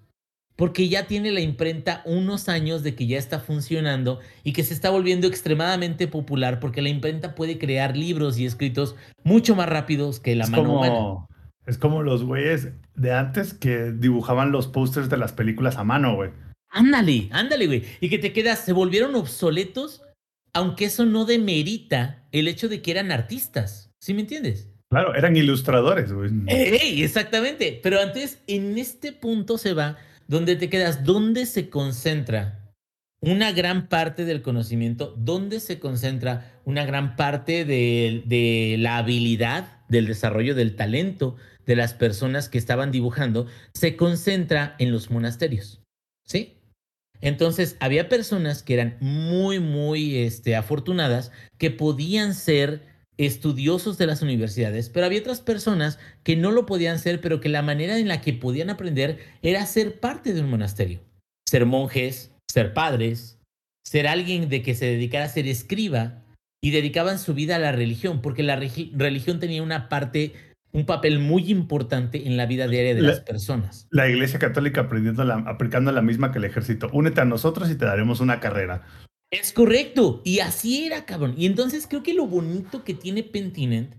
[0.55, 4.73] Porque ya tiene la imprenta unos años de que ya está funcionando y que se
[4.73, 8.95] está volviendo extremadamente popular porque la imprenta puede crear libros y escritos
[9.25, 11.27] mucho más rápidos que la es, mano humana.
[11.65, 16.15] es como los güeyes de antes que dibujaban los pósters de las películas a mano,
[16.15, 16.31] güey.
[16.69, 17.83] Ándale, ándale, güey.
[17.99, 20.03] Y que te quedas, se volvieron obsoletos,
[20.53, 23.91] aunque eso no demerita el hecho de que eran artistas.
[23.99, 24.69] ¿Sí me entiendes?
[24.89, 26.31] Claro, eran ilustradores, güey.
[26.47, 27.03] ¡Ey!
[27.03, 27.79] Exactamente.
[27.81, 29.97] Pero antes, en este punto se va
[30.27, 32.73] donde te quedas, ¿dónde se concentra
[33.21, 35.13] una gran parte del conocimiento?
[35.17, 41.35] ¿Dónde se concentra una gran parte de, de la habilidad, del desarrollo, del talento
[41.65, 43.47] de las personas que estaban dibujando?
[43.73, 45.81] Se concentra en los monasterios.
[46.25, 46.55] ¿Sí?
[47.21, 54.21] Entonces, había personas que eran muy, muy este, afortunadas que podían ser estudiosos de las
[54.21, 58.07] universidades, pero había otras personas que no lo podían ser, pero que la manera en
[58.07, 60.99] la que podían aprender era ser parte de un monasterio,
[61.47, 63.39] ser monjes, ser padres,
[63.85, 66.23] ser alguien de que se dedicara a ser escriba
[66.63, 70.33] y dedicaban su vida a la religión, porque la religión tenía una parte,
[70.71, 73.87] un papel muy importante en la vida diaria de La- las personas.
[73.91, 76.89] La iglesia católica aprendiendo la, aplicando la misma que el ejército.
[76.91, 78.81] Únete a nosotros y te daremos una carrera.
[79.39, 80.21] Es correcto.
[80.23, 81.35] Y así era, cabrón.
[81.37, 83.95] Y entonces creo que lo bonito que tiene Pentinent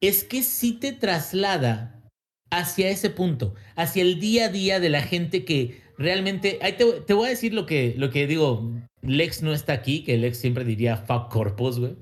[0.00, 2.02] es que sí te traslada
[2.50, 6.58] hacia ese punto, hacia el día a día de la gente que realmente.
[6.62, 8.72] Ahí te, te voy a decir lo que, lo que digo.
[9.02, 11.96] Lex no está aquí, que Lex siempre diría fuck corpus, güey.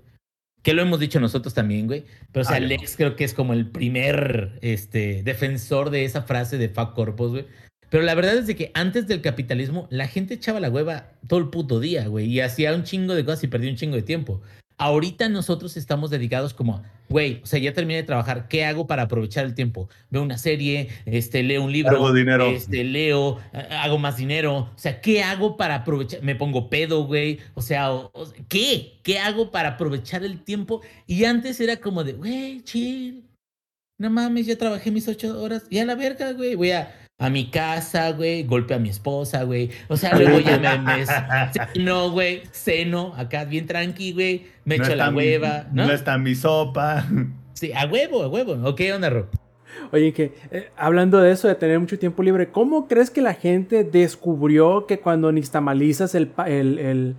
[0.63, 2.05] Que lo hemos dicho nosotros también, güey.
[2.33, 2.61] Pero, o sea, Ah.
[2.61, 7.33] Lex creo que es como el primer este, defensor de esa frase de fuck corpus,
[7.33, 7.47] güey.
[7.91, 11.39] Pero la verdad es de que antes del capitalismo, la gente echaba la hueva todo
[11.39, 14.03] el puto día, güey, y hacía un chingo de cosas y perdía un chingo de
[14.03, 14.41] tiempo.
[14.77, 19.03] Ahorita nosotros estamos dedicados como, güey, o sea, ya terminé de trabajar, ¿qué hago para
[19.03, 19.89] aprovechar el tiempo?
[20.11, 22.47] Veo una serie, este, leo un libro, Hago dinero.
[22.47, 26.25] este, leo, ha- hago más dinero, o sea, ¿qué hago para aprovechar?
[26.25, 28.99] Me pongo pedo, güey, o sea, o- o- ¿qué?
[29.05, 30.81] ¿Qué hago para aprovechar el tiempo?
[31.07, 33.23] Y antes era como de, güey, chill,
[33.97, 37.31] no mames, ya trabajé mis ocho horas, y a la verga, güey, voy a, a
[37.31, 41.07] mi casa, güey, golpeo a mi esposa, güey, o sea, luego ya me, me
[41.73, 45.87] ceno, güey, ceno, acá bien tranqui, güey, me echo la mi- hueva, ¿no?
[45.87, 47.07] no está mi sopa.
[47.55, 49.27] Sí, a huevo, a huevo, ¿o qué onda, Rob?
[49.93, 53.33] Oye, que eh, hablando de eso, de tener mucho tiempo libre, ¿cómo crees que la
[53.33, 57.15] gente descubrió que cuando nixtamalizas el, pa- el, el,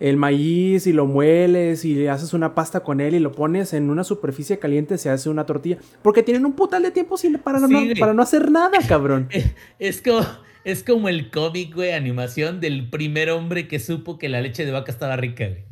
[0.00, 3.72] el maíz y lo mueles y le haces una pasta con él y lo pones
[3.72, 5.78] en una superficie caliente, se hace una tortilla.
[6.02, 9.28] Porque tienen un putal de tiempo sin, para, Sí, no, para no hacer nada, cabrón.
[9.78, 10.24] Es como,
[10.64, 14.72] es como el cómic, güey, animación del primer hombre que supo que la leche de
[14.72, 15.64] vaca estaba rica, güey.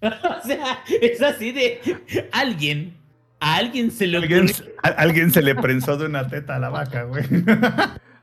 [0.02, 1.80] o sea, es así de
[2.32, 2.94] alguien,
[3.40, 4.72] a alguien se le Alguien, ocurrió.
[4.82, 7.22] a- alguien se le prensó de una teta a la vaca, güey.
[7.24, 7.44] ¿Qui-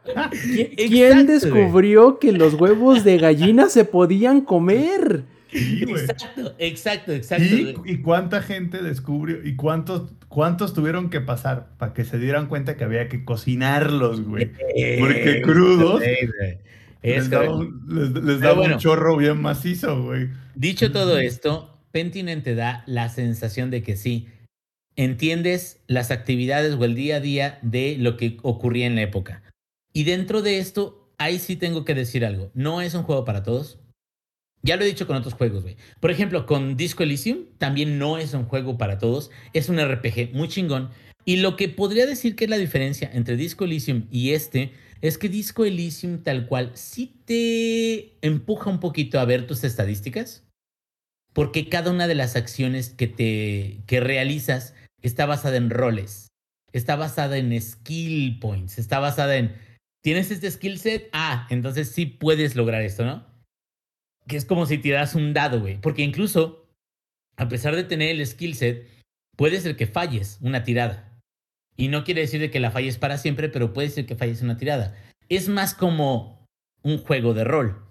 [0.05, 1.25] Exacto, ¿Quién güey.
[1.27, 5.23] descubrió que los huevos de gallina se podían comer?
[5.51, 5.83] Sí.
[5.87, 7.45] Exacto, exacto, exacto.
[7.85, 9.45] ¿Y, cuánta gente descubrió?
[9.45, 14.21] ¿Y cuántos, cuántos tuvieron que pasar para que se dieran cuenta que había que cocinarlos,
[14.21, 14.45] güey?
[14.99, 16.57] Porque Eh, crudos sí, güey.
[17.03, 18.75] Les Es daba, un, les- les Pero daba bueno.
[18.75, 20.29] un chorro bien macizo, güey.
[20.55, 24.27] Dicho todo esto, Pentiment te da la sensación de que sí,
[24.95, 29.41] entiendes las actividades o el día a día de lo que ocurría en la época.
[29.93, 32.51] Y dentro de esto, ahí sí tengo que decir algo.
[32.53, 33.79] No es un juego para todos.
[34.63, 35.75] Ya lo he dicho con otros juegos, güey.
[35.99, 39.31] Por ejemplo, con Disco Elysium también no es un juego para todos.
[39.53, 40.91] Es un RPG muy chingón.
[41.25, 44.71] Y lo que podría decir que es la diferencia entre Disco Elysium y este
[45.01, 50.43] es que Disco Elysium tal cual sí te empuja un poquito a ver tus estadísticas.
[51.33, 56.27] Porque cada una de las acciones que te que realizas está basada en roles.
[56.71, 58.77] Está basada en skill points.
[58.77, 59.55] Está basada en
[60.01, 63.30] tienes este skill set, ah, entonces sí puedes lograr esto, ¿no?
[64.27, 65.79] Que es como si tiraras un dado, güey.
[65.79, 66.67] Porque incluso,
[67.37, 68.87] a pesar de tener el skill set,
[69.35, 71.19] puede ser que falles una tirada.
[71.77, 74.41] Y no quiere decir de que la falles para siempre, pero puede ser que falles
[74.41, 74.95] una tirada.
[75.29, 76.45] Es más como
[76.83, 77.83] un juego de rol.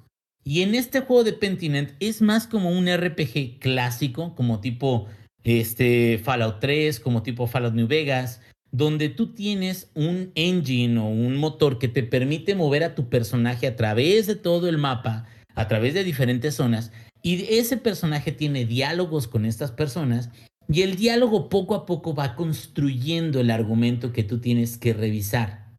[0.44, 5.06] Y en este juego de Pentinent es más como un RPG clásico, como tipo
[5.44, 8.40] este, Fallout 3, como tipo Fallout New Vegas,
[8.72, 13.66] donde tú tienes un engine o un motor que te permite mover a tu personaje
[13.66, 15.26] a través de todo el mapa,
[15.60, 16.90] a través de diferentes zonas,
[17.22, 20.30] y ese personaje tiene diálogos con estas personas,
[20.68, 25.76] y el diálogo poco a poco va construyendo el argumento que tú tienes que revisar.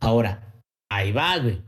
[0.00, 1.62] Ahora, ahí va, güey.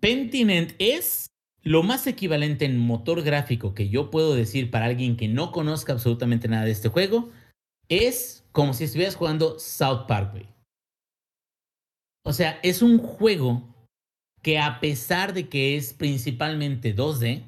[0.00, 1.26] Pentinent es
[1.62, 5.92] lo más equivalente en motor gráfico que yo puedo decir para alguien que no conozca
[5.92, 7.30] absolutamente nada de este juego.
[7.88, 10.46] Es como si estuvieras jugando South Park, güey.
[12.24, 13.70] O sea, es un juego
[14.42, 17.42] que a pesar de que es principalmente 2D,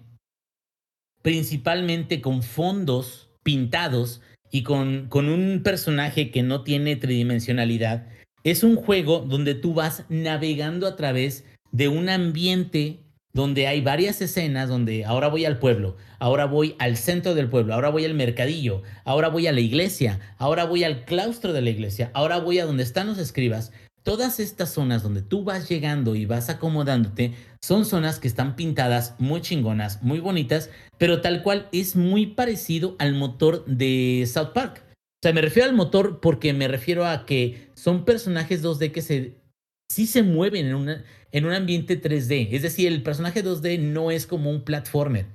[1.22, 4.20] principalmente con fondos pintados
[4.50, 8.06] y con, con un personaje que no tiene tridimensionalidad,
[8.44, 12.98] es un juego donde tú vas navegando a través de un ambiente
[13.32, 17.72] donde hay varias escenas, donde ahora voy al pueblo, ahora voy al centro del pueblo,
[17.72, 21.70] ahora voy al mercadillo, ahora voy a la iglesia, ahora voy al claustro de la
[21.70, 23.72] iglesia, ahora voy a donde están los escribas.
[24.02, 29.14] Todas estas zonas donde tú vas llegando y vas acomodándote son zonas que están pintadas
[29.18, 34.82] muy chingonas, muy bonitas, pero tal cual es muy parecido al motor de South Park.
[34.88, 39.02] O sea, me refiero al motor porque me refiero a que son personajes 2D que
[39.02, 39.34] se,
[39.88, 42.48] sí se mueven en, en un ambiente 3D.
[42.50, 45.26] Es decir, el personaje 2D no es como un platformer,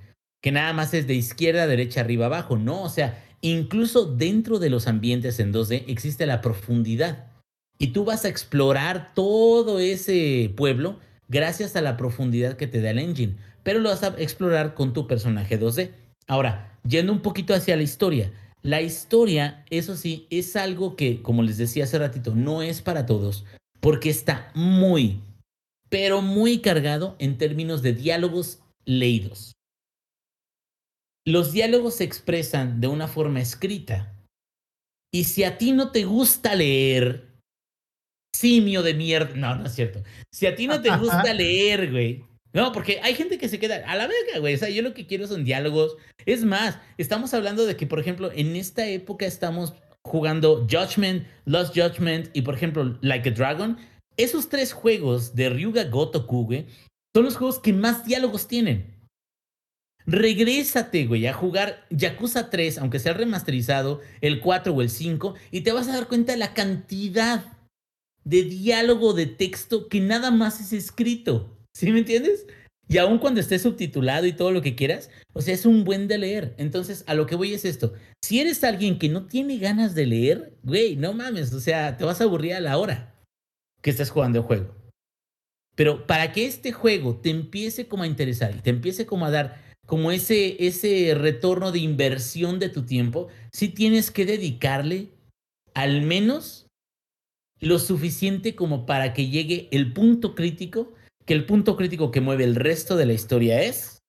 [0.43, 2.57] que nada más es de izquierda, derecha, arriba, abajo.
[2.57, 7.31] No, o sea, incluso dentro de los ambientes en 2D existe la profundidad.
[7.77, 12.91] Y tú vas a explorar todo ese pueblo gracias a la profundidad que te da
[12.91, 13.35] el engine.
[13.63, 15.91] Pero lo vas a explorar con tu personaje 2D.
[16.27, 18.31] Ahora, yendo un poquito hacia la historia.
[18.63, 23.05] La historia, eso sí, es algo que, como les decía hace ratito, no es para
[23.05, 23.45] todos.
[23.79, 25.21] Porque está muy,
[25.89, 29.53] pero muy cargado en términos de diálogos leídos.
[31.25, 34.13] Los diálogos se expresan de una forma escrita.
[35.11, 37.26] Y si a ti no te gusta leer,
[38.35, 39.35] simio de mierda.
[39.35, 40.03] No, no es cierto.
[40.31, 42.23] Si a ti no te gusta leer, güey.
[42.53, 44.55] No, porque hay gente que se queda a la verga, güey.
[44.55, 45.95] O sea, yo lo que quiero son diálogos.
[46.25, 49.73] Es más, estamos hablando de que, por ejemplo, en esta época estamos
[50.03, 53.77] jugando Judgment, Lost Judgment y, por ejemplo, Like a Dragon.
[54.15, 56.65] Esos tres juegos de Ryuga Gotoku, güey,
[57.15, 58.97] son los juegos que más diálogos tienen.
[60.07, 65.61] Regrésate, güey, a jugar Yakuza 3, aunque sea remasterizado, el 4 o el 5, y
[65.61, 67.56] te vas a dar cuenta de la cantidad
[68.27, 71.57] de diálogo de texto que nada más es escrito.
[71.73, 72.45] ¿Sí me entiendes?
[72.89, 76.07] Y aun cuando esté subtitulado y todo lo que quieras, o sea, es un buen
[76.07, 76.53] de leer.
[76.57, 77.93] Entonces, a lo que voy es esto.
[78.21, 82.03] Si eres alguien que no tiene ganas de leer, güey, no mames, o sea, te
[82.03, 83.15] vas a aburrir a la hora
[83.81, 84.75] que estés jugando el juego.
[85.75, 89.31] Pero para que este juego te empiece como a interesar y te empiece como a
[89.31, 95.11] dar como ese, ese retorno de inversión de tu tiempo, sí tienes que dedicarle
[95.73, 96.66] al menos
[97.59, 100.93] lo suficiente como para que llegue el punto crítico,
[101.25, 103.99] que el punto crítico que mueve el resto de la historia es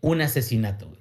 [0.00, 0.92] un asesinato.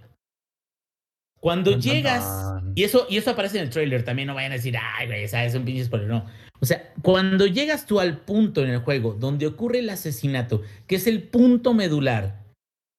[1.39, 2.73] Cuando Tan, llegas, tan.
[2.75, 5.23] y eso, y eso aparece en el trailer, también no vayan a decir, ay, güey,
[5.23, 6.25] esa es un pinche spoiler, no.
[6.59, 10.95] O sea, cuando llegas tú al punto en el juego donde ocurre el asesinato, que
[10.97, 12.43] es el punto medular,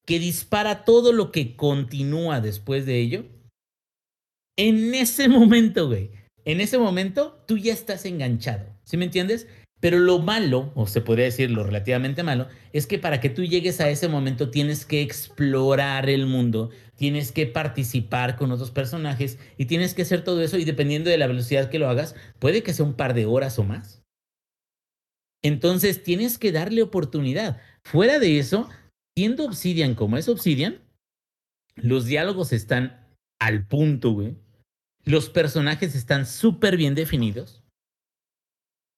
[0.06, 3.26] que dispara todo lo que continúa después de ello,
[4.56, 6.10] en ese momento, güey,
[6.46, 9.46] en ese momento tú ya estás enganchado, ¿sí me entiendes?
[9.80, 13.44] Pero lo malo, o se podría decir lo relativamente malo, es que para que tú
[13.44, 19.38] llegues a ese momento tienes que explorar el mundo, tienes que participar con otros personajes
[19.56, 22.62] y tienes que hacer todo eso y dependiendo de la velocidad que lo hagas, puede
[22.62, 24.02] que sea un par de horas o más.
[25.42, 27.62] Entonces tienes que darle oportunidad.
[27.82, 28.68] Fuera de eso,
[29.16, 30.82] siendo Obsidian como es Obsidian,
[31.76, 33.06] los diálogos están
[33.38, 34.36] al punto, güey.
[35.04, 37.59] Los personajes están súper bien definidos.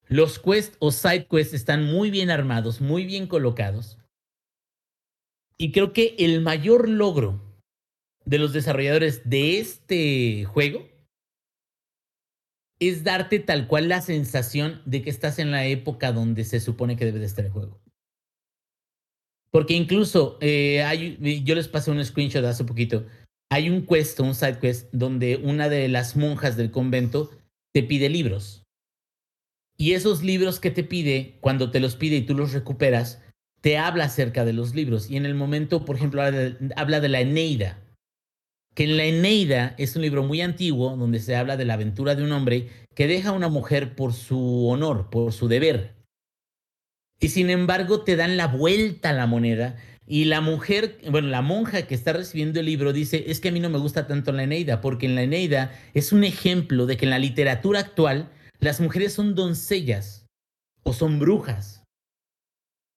[0.08, 3.98] Los quests o side quests están muy bien armados, muy bien colocados.
[5.58, 7.40] Y creo que el mayor logro
[8.24, 10.88] de los desarrolladores de este juego
[12.80, 16.96] es darte tal cual la sensación de que estás en la época donde se supone
[16.96, 17.80] que debe de estar el juego.
[19.52, 23.06] Porque incluso eh, hay, yo les pasé un screenshot hace poquito.
[23.50, 27.30] Hay un quest, un side quest, donde una de las monjas del convento
[27.72, 28.61] te pide libros.
[29.76, 33.20] Y esos libros que te pide, cuando te los pide y tú los recuperas,
[33.60, 35.10] te habla acerca de los libros.
[35.10, 37.78] Y en el momento, por ejemplo, habla de, la Eneida.
[38.74, 42.14] Que en la Eneida es un libro muy antiguo donde se habla de la aventura
[42.14, 45.94] de un hombre que deja a una mujer por su honor, por su deber.
[47.20, 49.76] Y sin embargo te dan la vuelta a la moneda
[50.06, 53.52] y la mujer, bueno, la monja que está recibiendo el libro dice, es que a
[53.52, 56.96] mí no me gusta tanto la Eneida, porque en la Eneida es un ejemplo de
[56.96, 58.28] que en la literatura actual
[58.62, 60.26] las mujeres son doncellas
[60.84, 61.82] o son brujas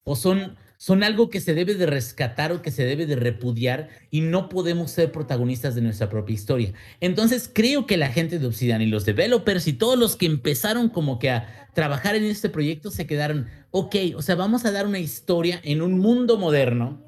[0.06, 3.90] o son, son algo que se debe de rescatar o que se debe de repudiar
[4.12, 6.74] y no podemos ser protagonistas de nuestra propia historia.
[7.00, 10.90] Entonces creo que la gente de Obsidian y los developers y todos los que empezaron
[10.90, 14.86] como que a trabajar en este proyecto se quedaron, ok, o sea, vamos a dar
[14.86, 17.02] una historia en un mundo moderno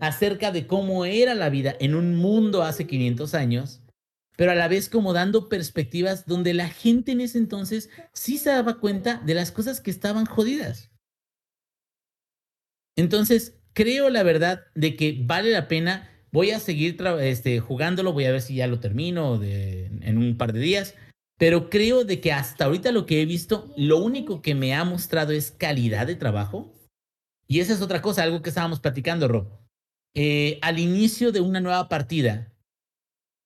[0.00, 3.82] acerca de cómo era la vida en un mundo hace 500 años
[4.38, 8.50] pero a la vez como dando perspectivas donde la gente en ese entonces sí se
[8.50, 10.92] daba cuenta de las cosas que estaban jodidas.
[12.96, 16.08] Entonces, creo la verdad de que vale la pena.
[16.30, 20.52] Voy a seguir este, jugándolo, voy a ver si ya lo termino en un par
[20.52, 20.94] de días.
[21.36, 24.84] Pero creo de que hasta ahorita lo que he visto, lo único que me ha
[24.84, 26.72] mostrado es calidad de trabajo.
[27.48, 29.48] Y esa es otra cosa, algo que estábamos platicando, Rob.
[30.14, 32.52] Eh, al inicio de una nueva partida,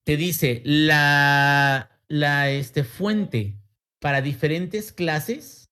[0.04, 3.54] te dice la, la este, fuente
[4.00, 5.70] para diferentes clases,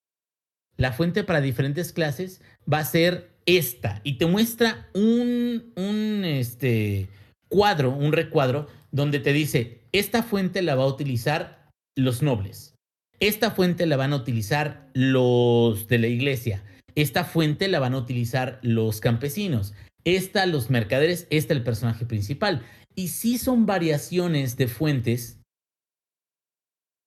[0.76, 2.40] la fuente para diferentes clases
[2.72, 7.08] va a ser esta y te muestra un, un este,
[7.48, 12.74] cuadro, un recuadro, donde te dice, esta fuente la va a utilizar los nobles,
[13.18, 16.62] esta fuente la van a utilizar los de la iglesia,
[16.94, 19.74] esta fuente la van a utilizar los campesinos,
[20.04, 22.62] esta los mercaderes, esta el personaje principal.
[22.94, 25.40] Y sí son variaciones de fuentes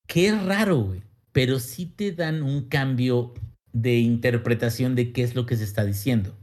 [0.07, 3.33] que es raro, güey, pero sí te dan un cambio
[3.71, 6.37] de interpretación de qué es lo que se está diciendo.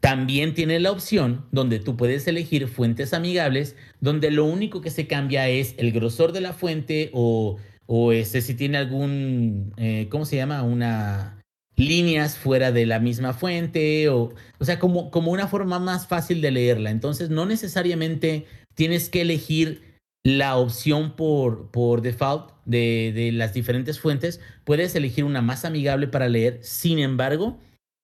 [0.00, 5.06] También tiene la opción donde tú puedes elegir fuentes amigables, donde lo único que se
[5.06, 10.36] cambia es el grosor de la fuente o, o si tiene algún, eh, ¿cómo se
[10.36, 10.62] llama?
[10.62, 11.39] Una
[11.80, 16.40] líneas fuera de la misma fuente o, o sea, como, como una forma más fácil
[16.40, 16.90] de leerla.
[16.90, 19.82] Entonces, no necesariamente tienes que elegir
[20.22, 24.40] la opción por, por default de, de las diferentes fuentes.
[24.64, 26.60] Puedes elegir una más amigable para leer.
[26.62, 27.58] Sin embargo,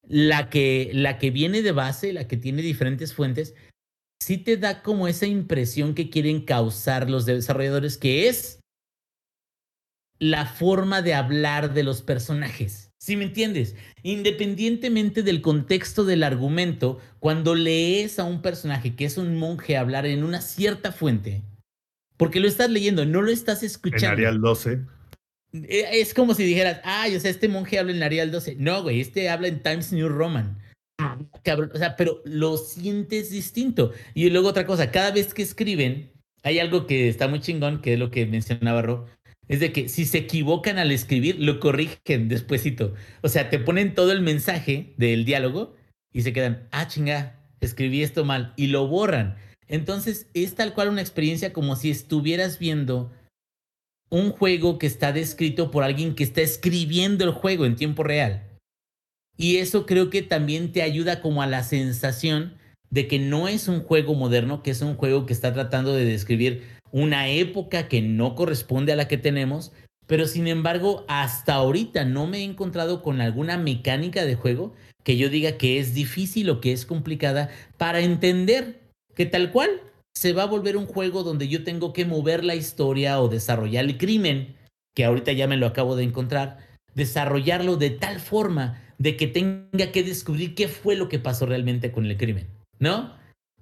[0.09, 3.55] la que, la que viene de base, la que tiene diferentes fuentes,
[4.23, 8.61] sí te da como esa impresión que quieren causar los desarrolladores, que es
[10.19, 12.86] la forma de hablar de los personajes.
[12.99, 13.77] ¿Sí me entiendes?
[14.03, 20.07] Independientemente del contexto del argumento, cuando lees a un personaje que es un monje hablar
[20.07, 21.43] en una cierta fuente,
[22.17, 24.09] porque lo estás leyendo, no lo estás En escuchando.
[24.09, 24.81] Arial 12.
[25.53, 28.57] Eh, Es como si dijeras, ay, o sea, este monje habla en Arial 12.
[28.57, 30.59] No, güey, este habla en Times New Roman.
[31.43, 33.93] Cabrón, o sea, pero lo sientes distinto.
[34.15, 36.11] Y luego otra cosa, cada vez que escriben,
[36.43, 39.07] hay algo que está muy chingón, que es lo que mencionaba Rob,
[39.49, 42.95] es de que si se equivocan al escribir, lo corrigen despuesito.
[43.23, 45.75] O sea, te ponen todo el mensaje del diálogo
[46.13, 49.37] y se quedan, ah, chinga, escribí esto mal, y lo borran.
[49.69, 53.13] Entonces, es tal cual una experiencia como si estuvieras viendo
[54.11, 58.45] un juego que está descrito por alguien que está escribiendo el juego en tiempo real.
[59.37, 62.55] Y eso creo que también te ayuda como a la sensación
[62.91, 66.05] de que no es un juego moderno, que es un juego que está tratando de
[66.05, 66.63] describir
[66.97, 69.71] una época que no corresponde a la que tenemos,
[70.07, 74.73] pero sin embargo, hasta ahorita no me he encontrado con alguna mecánica de juego
[75.05, 78.81] que yo diga que es difícil o que es complicada para entender
[79.15, 79.83] que tal cual
[80.17, 83.85] se va a volver un juego donde yo tengo que mover la historia o desarrollar
[83.85, 84.57] el crimen,
[84.95, 86.57] que ahorita ya me lo acabo de encontrar,
[86.95, 91.93] desarrollarlo de tal forma de que tenga que descubrir qué fue lo que pasó realmente
[91.93, 92.47] con el crimen,
[92.79, 93.13] ¿no?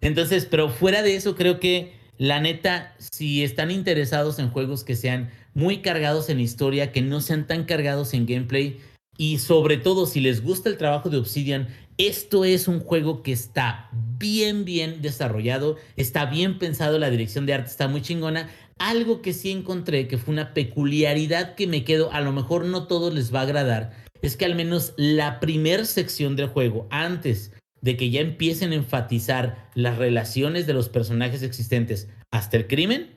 [0.01, 4.97] Entonces, pero fuera de eso, creo que la neta, si están interesados en juegos que
[4.97, 8.81] sean muy cargados en historia, que no sean tan cargados en gameplay,
[9.17, 11.69] y sobre todo si les gusta el trabajo de Obsidian,
[11.99, 13.89] esto es un juego que está
[14.19, 18.51] bien, bien desarrollado, está bien pensado, la dirección de arte está muy chingona.
[18.79, 22.89] Algo que sí encontré que fue una peculiaridad que me quedo, a lo mejor no
[22.89, 23.93] todos les va a agradar,
[24.23, 27.53] es que al menos la primer sección del juego, antes
[27.85, 33.13] de que ya empiecen a enfatizar las relaciones de los personajes existentes hasta el crimen,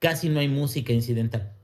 [0.00, 1.54] casi no hay música incidental.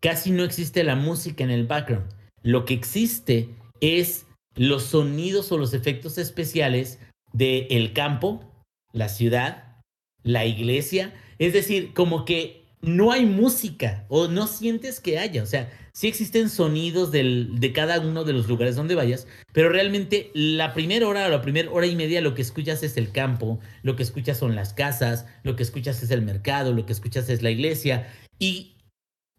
[0.00, 2.14] Casi no existe la música en el background.
[2.44, 3.48] Lo que existe
[3.80, 7.00] es los sonidos o los efectos especiales
[7.32, 8.48] del el campo,
[8.92, 9.82] la ciudad,
[10.22, 11.12] la iglesia.
[11.40, 15.42] Es decir, como que no hay música o no sientes que haya.
[15.42, 19.68] O sea, sí existen sonidos del, de cada uno de los lugares donde vayas, pero
[19.68, 23.12] realmente la primera hora o la primera hora y media lo que escuchas es el
[23.12, 26.92] campo, lo que escuchas son las casas, lo que escuchas es el mercado, lo que
[26.92, 28.08] escuchas es la iglesia.
[28.38, 28.76] Y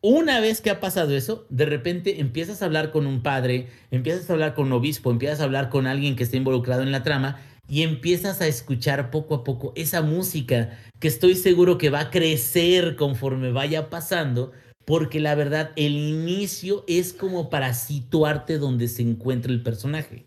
[0.04, 4.30] una vez que ha pasado eso, de repente empiezas a hablar con un padre, empiezas
[4.30, 7.04] a hablar con un obispo, empiezas a hablar con alguien que está involucrado en la
[7.04, 12.00] trama y empiezas a escuchar poco a poco esa música que estoy seguro que va
[12.02, 14.52] a crecer conforme vaya pasando,
[14.86, 20.26] porque la verdad el inicio es como para situarte donde se encuentra el personaje.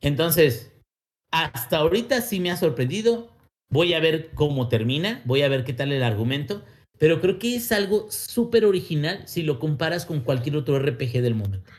[0.00, 0.72] Entonces,
[1.30, 3.30] hasta ahorita sí me ha sorprendido,
[3.70, 6.64] voy a ver cómo termina, voy a ver qué tal el argumento,
[6.98, 11.34] pero creo que es algo súper original si lo comparas con cualquier otro RPG del
[11.34, 11.70] momento.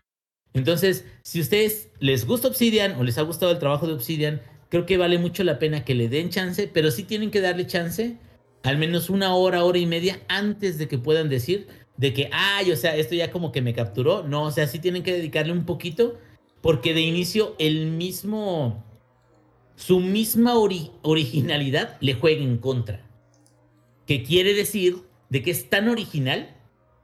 [0.53, 4.41] Entonces, si a ustedes les gusta Obsidian o les ha gustado el trabajo de Obsidian,
[4.69, 7.67] creo que vale mucho la pena que le den chance, pero sí tienen que darle
[7.67, 8.17] chance
[8.63, 11.67] al menos una hora, hora y media antes de que puedan decir
[11.97, 14.23] de que, ay, o sea, esto ya como que me capturó.
[14.23, 16.17] No, o sea, sí tienen que dedicarle un poquito
[16.61, 18.83] porque de inicio el mismo,
[19.75, 23.05] su misma originalidad le juega en contra.
[24.05, 24.97] Que quiere decir
[25.29, 26.55] de que es tan original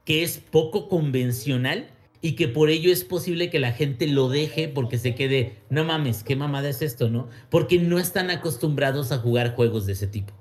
[0.04, 1.90] que es poco convencional
[2.20, 5.84] y que por ello es posible que la gente lo deje porque se quede, no
[5.84, 7.28] mames, qué mamada es esto, ¿no?
[7.50, 10.32] Porque no están acostumbrados a jugar juegos de ese tipo.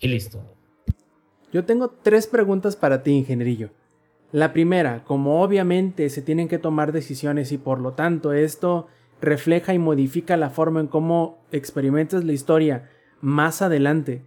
[0.00, 0.42] Y listo.
[1.52, 3.70] Yo tengo tres preguntas para ti, ingenierillo.
[4.32, 8.86] La primera, como obviamente se tienen que tomar decisiones y por lo tanto esto
[9.20, 12.88] refleja y modifica la forma en cómo experimentas la historia
[13.20, 14.24] más adelante,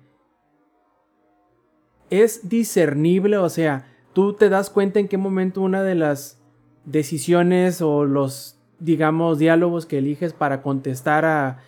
[2.10, 6.40] es discernible, o sea, tú te das cuenta en qué momento una de las
[6.86, 11.60] decisiones o los, digamos, diálogos que eliges para contestar a,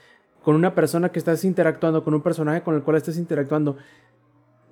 [0.43, 3.77] con una persona que estás interactuando, con un personaje con el cual estás interactuando,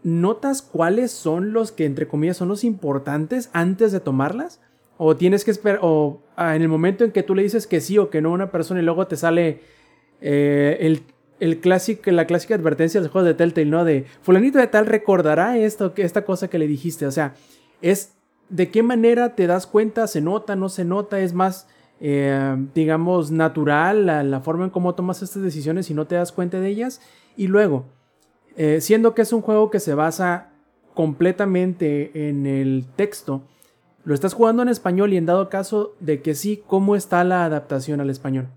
[0.04, 4.62] ¿notas cuáles son los que, entre comillas, son los importantes antes de tomarlas?
[4.98, 7.82] ¿O tienes que esperar, o ah, en el momento en que tú le dices que
[7.82, 9.62] sí o que no a una persona y luego te sale
[10.22, 11.04] eh, el,
[11.40, 13.84] el clásico, la clásica advertencia de los juegos de Telltale, ¿no?
[13.84, 17.06] De fulanito de tal recordará esto, esta cosa que le dijiste.
[17.06, 17.34] O sea,
[17.82, 18.14] es
[18.50, 21.68] de qué manera te das cuenta, se nota, no se nota, es más,
[22.00, 26.60] eh, digamos, natural la, forma en cómo tomas estas decisiones y no te das cuenta
[26.60, 27.02] de ellas.
[27.36, 27.86] Y luego,
[28.58, 30.52] eh, siendo que es un juego que se basa
[30.94, 33.44] completamente en el texto,
[34.06, 37.46] lo estás jugando en español y en dado caso de que sí, ¿cómo está la
[37.46, 38.50] adaptación al español?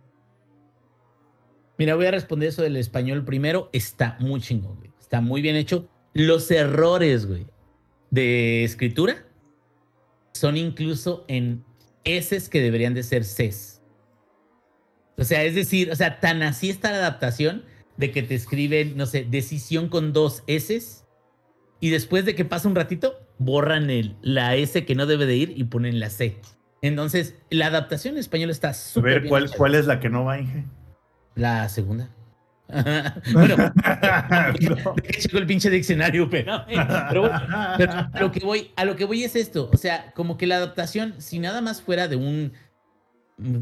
[1.79, 3.69] Mira, voy a responder eso del español primero.
[3.73, 4.91] Está muy chingón, güey.
[5.01, 5.89] Está muy bien hecho.
[6.15, 7.47] Los errores, güey,
[8.11, 9.27] de escritura
[10.33, 11.65] son incluso en
[12.05, 13.83] S que deberían de ser Cs.
[15.19, 17.65] O sea, es decir, o sea, tan así está la adaptación
[17.97, 21.05] de que te escriben, no sé, decisión con dos S
[21.81, 25.37] y después de que pasa un ratito, borran el, la S que no debe de
[25.37, 26.41] ir y ponen la C.
[26.83, 29.11] Entonces, la adaptación en español está súper.
[29.11, 30.65] A ver, ¿cuál, ¿cuál es la que no va, Inge?
[31.35, 32.11] La segunda.
[33.33, 33.57] bueno,
[35.19, 39.37] chico el pinche diccionario, pero, pero, a lo que voy, a lo que voy es
[39.37, 42.53] esto, o sea, como que la adaptación, si nada más fuera de un,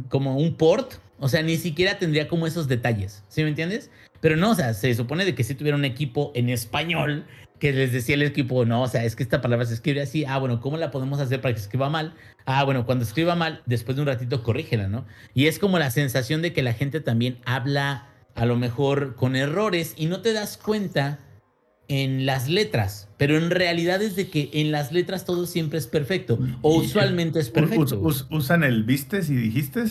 [0.09, 3.91] como un port, o sea, ni siquiera tendría como esos detalles, ¿sí me entiendes?
[4.25, 7.27] Pero no, o sea, se supone de que si tuviera un equipo en español
[7.61, 10.25] que les decía el equipo, no, o sea, es que esta palabra se escribe así,
[10.25, 12.15] ah, bueno, ¿cómo la podemos hacer para que se escriba mal?
[12.47, 15.05] Ah, bueno, cuando escriba mal, después de un ratito corrígela, ¿no?
[15.35, 19.37] Y es como la sensación de que la gente también habla a lo mejor con
[19.37, 21.19] errores y no te das cuenta
[21.89, 25.87] en las letras, pero en realidad es de que en las letras todo siempre es
[25.87, 28.01] perfecto o usualmente es perfecto.
[28.01, 29.85] us- ¿Usan el vistes y dijiste?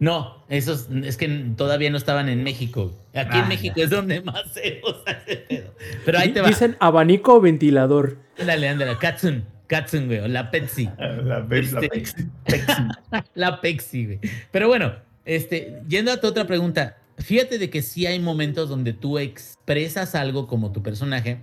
[0.00, 2.98] No, esos es que todavía no estaban en México.
[3.14, 3.84] Aquí en Ah, México ya.
[3.84, 5.74] es donde más se usa ese pedo.
[6.04, 6.48] Pero ahí te va.
[6.48, 8.18] Dicen abanico o ventilador.
[8.38, 10.88] Ándale, ándale, Katsun, Katsun, güey, o la Pepsi.
[10.98, 12.14] La, Pe- la Este- Pepsi.
[12.44, 12.82] Pepsi.
[13.34, 14.20] La Pepsi, güey.
[14.50, 14.94] Pero bueno,
[15.26, 20.14] este, yendo a tu otra pregunta, fíjate de que sí hay momentos donde tú expresas
[20.14, 21.40] algo como tu personaje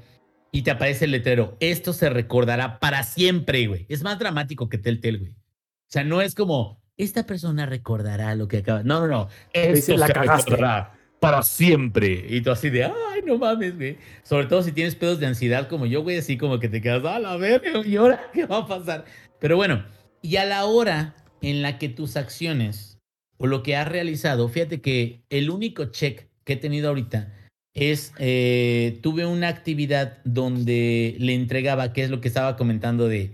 [0.51, 1.55] y te aparece el letrero.
[1.59, 3.85] Esto se recordará para siempre, güey.
[3.87, 5.31] Es más dramático que Telltale, güey.
[5.31, 8.83] O sea, no es como, esta persona recordará lo que acaba.
[8.83, 9.29] No, no, no.
[9.53, 10.51] Esto "La se cagaste".
[10.51, 12.25] recordará para siempre.
[12.29, 13.97] Y tú así de, ay, no mames, güey.
[14.23, 17.03] Sobre todo si tienes pedos de ansiedad como yo, güey, así como que te quedas,
[17.05, 19.05] a la verga, ¿y ahora qué va a pasar?
[19.39, 19.83] Pero bueno,
[20.21, 22.97] y a la hora en la que tus acciones
[23.37, 27.33] o lo que has realizado, fíjate que el único check que he tenido ahorita
[27.75, 33.31] es, eh, tuve una actividad donde le entregaba, que es lo que estaba comentando de,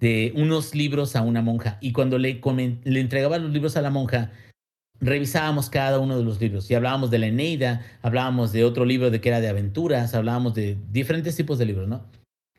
[0.00, 1.78] de unos libros a una monja.
[1.80, 2.40] Y cuando le,
[2.84, 4.32] le entregaba los libros a la monja,
[5.00, 9.10] revisábamos cada uno de los libros y hablábamos de la Eneida, hablábamos de otro libro
[9.10, 12.04] de que era de aventuras, hablábamos de diferentes tipos de libros, ¿no?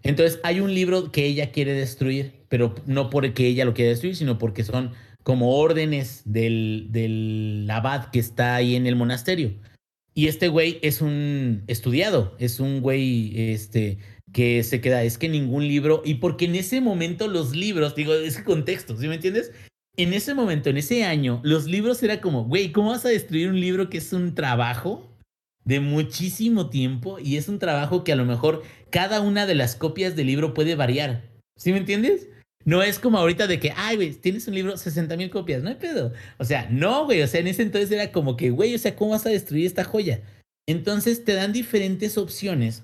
[0.04, 4.16] Entonces hay un libro que ella quiere destruir, pero no porque ella lo quiera destruir,
[4.16, 4.92] sino porque son
[5.24, 9.54] como órdenes del, del abad que está ahí en el monasterio.
[10.16, 14.00] Y este güey es un estudiado, es un güey este,
[14.34, 18.14] que se queda, es que ningún libro, y porque en ese momento los libros, digo,
[18.14, 19.52] ese contexto, ¿sí me entiendes?
[19.98, 23.50] En ese momento, en ese año, los libros era como, güey, ¿cómo vas a destruir
[23.50, 25.12] un libro que es un trabajo
[25.66, 29.76] de muchísimo tiempo y es un trabajo que a lo mejor cada una de las
[29.76, 31.30] copias del libro puede variar?
[31.58, 32.30] ¿Sí me entiendes?
[32.64, 35.70] No es como ahorita de que, ay, güey, tienes un libro, 60 mil copias, no
[35.70, 36.14] hay pedo.
[36.38, 38.96] O sea, no, güey, o sea, en ese entonces era como que, güey, o sea,
[38.96, 40.22] ¿cómo vas a destruir esta joya?
[40.68, 42.84] Entonces te dan diferentes opciones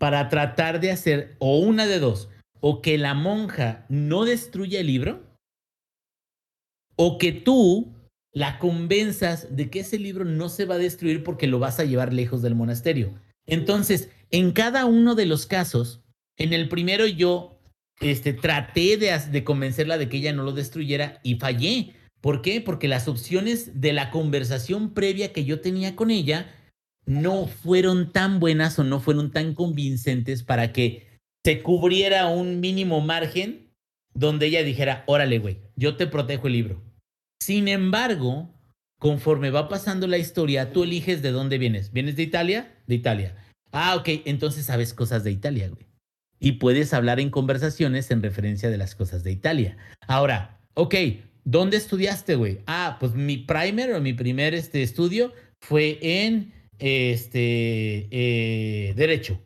[0.00, 4.86] para tratar de hacer o una de dos, o que la monja no destruya el
[4.86, 5.22] libro,
[6.96, 7.92] o que tú
[8.32, 11.84] la convenzas de que ese libro no se va a destruir porque lo vas a
[11.84, 13.12] llevar lejos del monasterio.
[13.44, 16.00] Entonces, en cada uno de los casos,
[16.38, 17.60] en el primero yo
[18.00, 21.92] este, traté de, de convencerla de que ella no lo destruyera y fallé.
[22.22, 22.62] ¿Por qué?
[22.62, 26.54] Porque las opciones de la conversación previa que yo tenía con ella
[27.10, 31.08] no fueron tan buenas o no fueron tan convincentes para que
[31.44, 33.72] se cubriera un mínimo margen
[34.14, 36.84] donde ella dijera, órale, güey, yo te protejo el libro.
[37.42, 38.54] Sin embargo,
[39.00, 41.92] conforme va pasando la historia, tú eliges de dónde vienes.
[41.92, 42.78] ¿Vienes de Italia?
[42.86, 43.34] De Italia.
[43.72, 45.88] Ah, ok, entonces sabes cosas de Italia, güey.
[46.38, 49.76] Y puedes hablar en conversaciones en referencia de las cosas de Italia.
[50.06, 50.94] Ahora, ok,
[51.42, 52.60] ¿dónde estudiaste, güey?
[52.68, 59.40] Ah, pues mi primer o mi primer este, estudio fue en este eh, Derecho.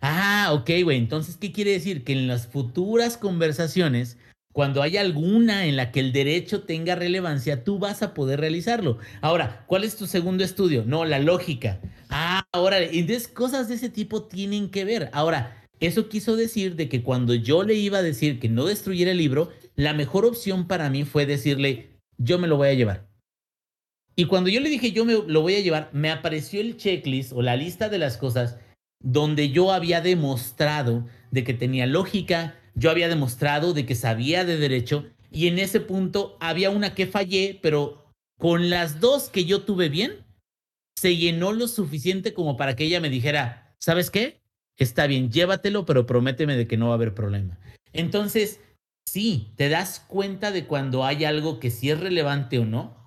[0.00, 0.98] Ah, ok, güey.
[0.98, 2.04] Entonces, ¿qué quiere decir?
[2.04, 4.18] Que en las futuras conversaciones,
[4.52, 8.98] cuando haya alguna en la que el derecho tenga relevancia, tú vas a poder realizarlo.
[9.20, 10.84] Ahora, ¿cuál es tu segundo estudio?
[10.84, 11.80] No, la lógica.
[12.10, 15.08] Ah, ahora, entonces cosas de ese tipo tienen que ver.
[15.12, 19.12] Ahora, eso quiso decir de que cuando yo le iba a decir que no destruyera
[19.12, 23.11] el libro, la mejor opción para mí fue decirle, yo me lo voy a llevar.
[24.14, 27.32] Y cuando yo le dije, yo me lo voy a llevar, me apareció el checklist
[27.32, 28.58] o la lista de las cosas
[29.02, 34.56] donde yo había demostrado de que tenía lógica, yo había demostrado de que sabía de
[34.56, 38.06] derecho y en ese punto había una que fallé, pero
[38.38, 40.24] con las dos que yo tuve bien,
[40.96, 44.42] se llenó lo suficiente como para que ella me dijera, ¿sabes qué?
[44.76, 47.58] Está bien, llévatelo, pero prométeme de que no va a haber problema.
[47.92, 48.60] Entonces,
[49.06, 53.01] sí, te das cuenta de cuando hay algo que sí es relevante o no,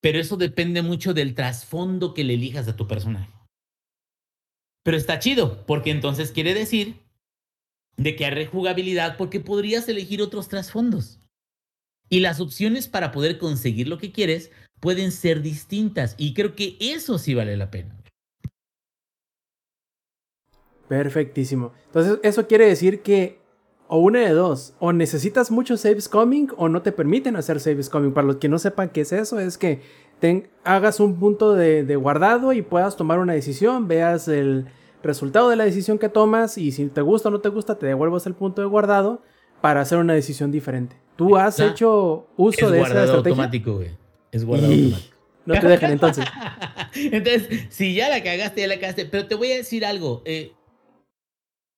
[0.00, 3.32] pero eso depende mucho del trasfondo que le elijas a tu personaje.
[4.84, 7.00] Pero está chido, porque entonces quiere decir
[7.96, 11.20] de que hay rejugabilidad porque podrías elegir otros trasfondos.
[12.08, 14.50] Y las opciones para poder conseguir lo que quieres
[14.80, 16.14] pueden ser distintas.
[16.16, 17.94] Y creo que eso sí vale la pena.
[20.88, 21.74] Perfectísimo.
[21.86, 23.40] Entonces, eso quiere decir que
[23.88, 27.88] o una de dos, o necesitas muchos saves coming o no te permiten hacer saves
[27.88, 28.12] coming.
[28.12, 29.80] Para los que no sepan qué es eso, es que
[30.20, 34.66] ten- hagas un punto de, de guardado y puedas tomar una decisión, veas el
[35.02, 37.86] resultado de la decisión que tomas y si te gusta o no te gusta, te
[37.86, 39.22] devuelvas el punto de guardado
[39.62, 40.96] para hacer una decisión diferente.
[41.16, 43.30] ¿Tú has Ah, hecho uso es de esa guardado estrategia?
[43.30, 43.90] automático, güey.
[44.30, 45.14] Es guardado Y- automático.
[45.46, 46.26] No te dejan entonces.
[46.94, 49.06] Entonces, si ya la cagaste, ya la cagaste.
[49.06, 50.20] Pero te voy a decir algo.
[50.26, 50.52] eh,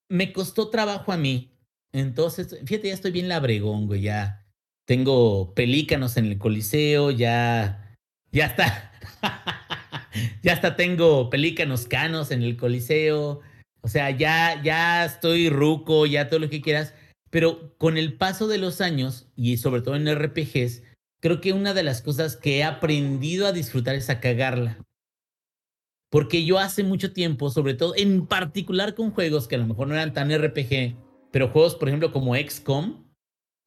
[0.09, 1.53] me costó trabajo a mí.
[1.93, 4.03] Entonces, fíjate, ya estoy bien labregón, güey.
[4.03, 4.47] Ya
[4.87, 7.97] tengo pelícanos en el coliseo, ya,
[8.33, 8.93] ya está.
[10.43, 13.41] ya hasta tengo pelícanos canos en el Coliseo.
[13.83, 16.95] O sea, ya, ya estoy ruco, ya todo lo que quieras.
[17.31, 20.83] Pero con el paso de los años, y sobre todo en RPGs,
[21.21, 24.79] creo que una de las cosas que he aprendido a disfrutar es a cagarla.
[26.11, 29.87] Porque yo hace mucho tiempo, sobre todo en particular con juegos que a lo mejor
[29.87, 30.97] no eran tan RPG,
[31.31, 33.11] pero juegos, por ejemplo, como XCOM,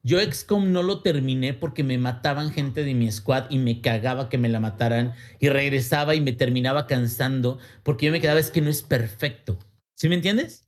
[0.06, 4.28] yo XCOM no lo terminé porque me mataban gente de mi squad y me cagaba
[4.28, 8.52] que me la mataran y regresaba y me terminaba cansando porque yo me quedaba es
[8.52, 9.58] que no es perfecto.
[9.96, 10.68] ¿Sí me entiendes?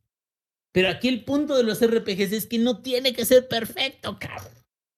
[0.72, 4.54] Pero aquí el punto de los RPGs es que no tiene que ser perfecto, cabrón.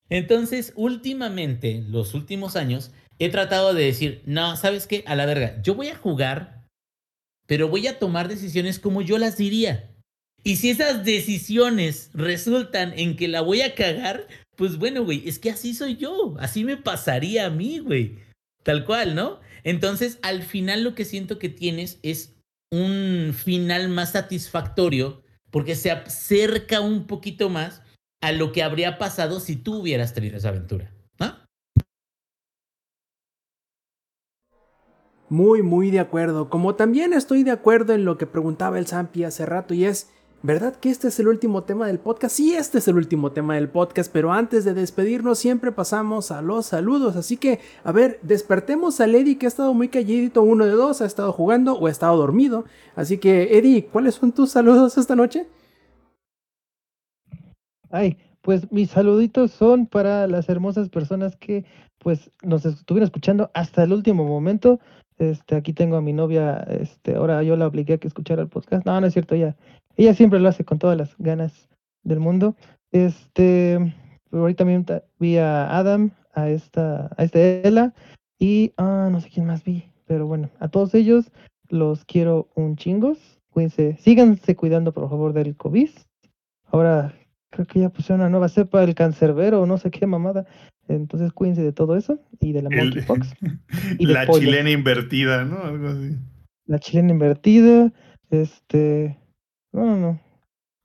[0.09, 5.03] Entonces, últimamente, los últimos años, he tratado de decir, no, ¿sabes qué?
[5.07, 6.65] A la verga, yo voy a jugar,
[7.47, 9.91] pero voy a tomar decisiones como yo las diría.
[10.47, 15.39] Y si esas decisiones resultan en que la voy a cagar, pues bueno, güey, es
[15.39, 18.19] que así soy yo, así me pasaría a mí, güey.
[18.63, 19.41] Tal cual, ¿no?
[19.65, 22.33] Entonces, al final lo que siento que tienes es
[22.71, 25.21] un final más satisfactorio
[25.51, 27.81] porque se acerca un poquito más
[28.21, 30.93] a lo que habría pasado si tú hubieras tenido esa aventura.
[35.29, 36.49] Muy, muy de acuerdo.
[36.49, 40.09] Como también estoy de acuerdo en lo que preguntaba el Zampi hace rato y es,
[40.43, 42.35] ¿verdad que este es el último tema del podcast?
[42.35, 46.41] Sí, este es el último tema del podcast, pero antes de despedirnos siempre pasamos a
[46.41, 47.15] los saludos.
[47.15, 51.01] Así que, a ver, despertemos a Eddie que ha estado muy calladito, uno de dos,
[51.01, 52.65] ha estado jugando o ha estado dormido.
[52.95, 55.47] Así que, Eddie, ¿cuáles son tus saludos esta noche?
[57.89, 61.65] Ay, pues mis saluditos son para las hermosas personas que
[61.99, 64.79] pues nos estuvieron escuchando hasta el último momento.
[65.17, 68.49] Este, aquí tengo a mi novia, este, ahora yo la obligué a que escuchara el
[68.49, 68.85] podcast.
[68.85, 69.55] No, no es cierto, ella,
[69.97, 71.69] ella siempre lo hace con todas las ganas
[72.03, 72.55] del mundo.
[72.91, 73.93] Este,
[74.31, 74.85] ahorita también
[75.19, 77.93] vi a Adam, a esta, a este Ella,
[78.39, 81.31] y ah, no sé quién más vi, pero bueno, a todos ellos
[81.69, 83.17] los quiero un chingos.
[83.49, 85.89] Cuídense, síganse cuidando por favor del COVID.
[86.65, 87.13] Ahora
[87.49, 90.45] creo que ya pusieron una nueva cepa del cancerbero no sé qué mamada.
[90.87, 93.33] Entonces cuídense de todo eso y de la monkeypox.
[93.99, 94.39] y de la pollo.
[94.39, 95.63] chilena invertida, ¿no?
[95.63, 96.15] Algo así.
[96.65, 97.91] La chilena invertida,
[98.29, 99.17] este,
[99.71, 100.19] no, no, no,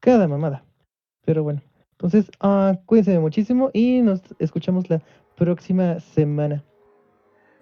[0.00, 0.64] cada mamada.
[1.24, 5.02] Pero bueno, entonces ah, cuídense muchísimo y nos escuchamos la
[5.36, 6.64] próxima semana.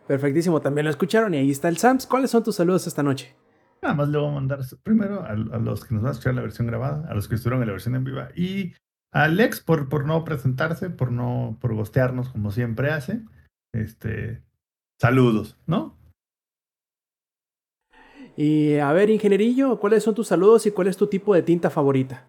[0.06, 2.06] Perfectísimo, también lo escucharon y ahí está el Sams.
[2.06, 3.36] ¿Cuáles son tus saludos esta noche?
[3.82, 6.34] Nada más le voy a mandar primero a, a los que nos van a escuchar
[6.34, 8.74] la versión grabada, a los que estuvieron en la versión en viva y
[9.12, 13.22] a Alex por, por no presentarse, por no por gostearnos como siempre hace.
[13.72, 14.42] Este,
[15.00, 15.96] saludos, ¿no?
[18.36, 21.70] Y a ver, ingenierillo, ¿cuáles son tus saludos y cuál es tu tipo de tinta
[21.70, 22.26] favorita?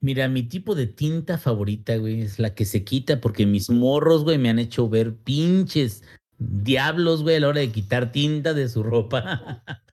[0.00, 4.24] Mira, mi tipo de tinta favorita, güey, es la que se quita porque mis morros,
[4.24, 6.02] güey, me han hecho ver pinches
[6.38, 9.62] diablos, güey, a la hora de quitar tinta de su ropa.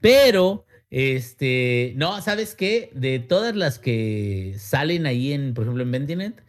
[0.00, 2.90] Pero, este, no, ¿sabes qué?
[2.94, 6.44] De todas las que salen ahí en, por ejemplo, en Ventinet,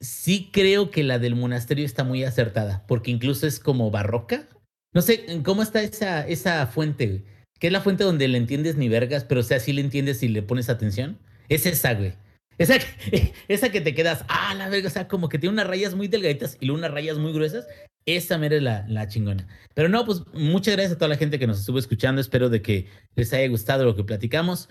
[0.00, 4.48] sí creo que la del monasterio está muy acertada, porque incluso es como barroca.
[4.94, 7.22] No sé, ¿cómo está esa, esa fuente?
[7.58, 10.28] Que es la fuente donde le entiendes ni vergas, pero o sea, le entiendes si
[10.28, 11.18] le pones atención.
[11.48, 12.14] Es esa, güey.
[12.58, 15.66] Esa, que- esa que te quedas, ah, la verga, o sea, como que tiene unas
[15.66, 17.66] rayas muy delgaditas y luego unas rayas muy gruesas.
[18.04, 19.46] Esa mera es la, la chingona.
[19.74, 22.20] Pero no, pues muchas gracias a toda la gente que nos estuvo escuchando.
[22.20, 24.68] Espero de que les haya gustado lo que platicamos.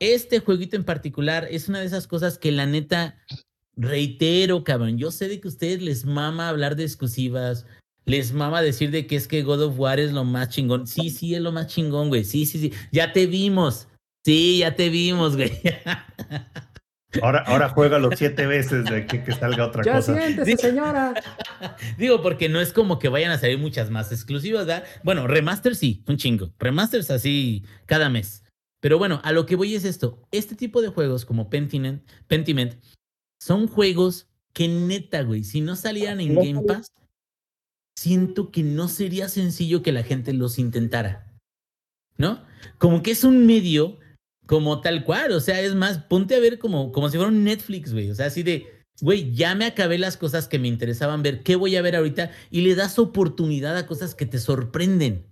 [0.00, 3.18] Este jueguito en particular es una de esas cosas que la neta,
[3.76, 4.98] reitero, cabrón.
[4.98, 7.66] Yo sé de que a ustedes les mama hablar de exclusivas.
[8.04, 10.86] Les mama decir de que es que God of War es lo más chingón.
[10.86, 12.24] Sí, sí, es lo más chingón, güey.
[12.24, 12.72] Sí, sí, sí.
[12.90, 13.88] Ya te vimos.
[14.24, 15.52] Sí, ya te vimos, güey.
[17.20, 20.16] Ahora, ahora juega los siete veces de que, que salga otra Ya cosa.
[20.18, 20.56] siéntese, Sí.
[20.56, 21.12] señora.
[21.98, 24.84] Digo, porque no es como que vayan a salir muchas más exclusivas, ¿verdad?
[25.04, 26.54] Bueno, remasters sí, un chingo.
[26.58, 28.44] Remasters así cada mes.
[28.80, 30.22] Pero bueno, a lo que voy es esto.
[30.30, 32.82] Este tipo de juegos como Pentiment, Pentiment
[33.42, 36.92] son juegos que neta, güey, si no salieran en No Game Pass,
[37.96, 41.32] siento que no sería sencillo que la gente los intentara.
[42.18, 42.42] ¿No?
[42.78, 43.98] Como que es un medio
[44.46, 47.44] como tal cual, o sea, es más, ponte a ver como, como si fuera un
[47.44, 48.66] Netflix, güey, o sea, así de,
[49.00, 52.30] güey, ya me acabé las cosas que me interesaban ver, ¿qué voy a ver ahorita?
[52.50, 55.26] Y le das oportunidad a cosas que te sorprenden.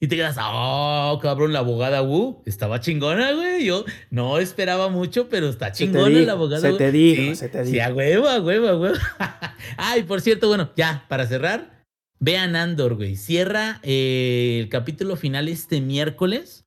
[0.00, 3.64] Y te quedas, oh, cabrón, la abogada Wu estaba chingona, güey.
[3.64, 6.76] Yo no esperaba mucho, pero está chingona la abogada se Wu.
[6.78, 7.84] te dijo, Sí, se te Sí, dijo.
[7.84, 8.96] a huevo, a huevo, a huevo.
[9.76, 11.84] Ay, por cierto, bueno, ya, para cerrar,
[12.20, 13.16] vean Andor, güey.
[13.16, 16.64] Cierra eh, el capítulo final este miércoles.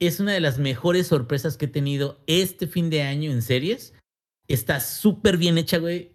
[0.00, 3.94] Es una de las mejores sorpresas que he tenido este fin de año en series.
[4.48, 6.10] Está súper bien hecha, güey.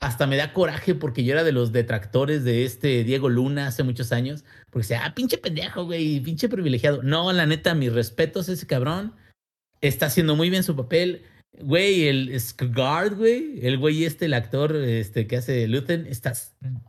[0.00, 3.82] Hasta me da coraje porque yo era de los detractores de este Diego Luna hace
[3.82, 4.44] muchos años.
[4.70, 7.02] Porque decía, ah, pinche pendejo, güey, pinche privilegiado.
[7.02, 9.14] No, la neta, mis respetos a ese cabrón.
[9.82, 11.22] Está haciendo muy bien su papel.
[11.60, 16.32] Güey, el Skgard, güey, el güey este, el actor este, que hace Luthen, está,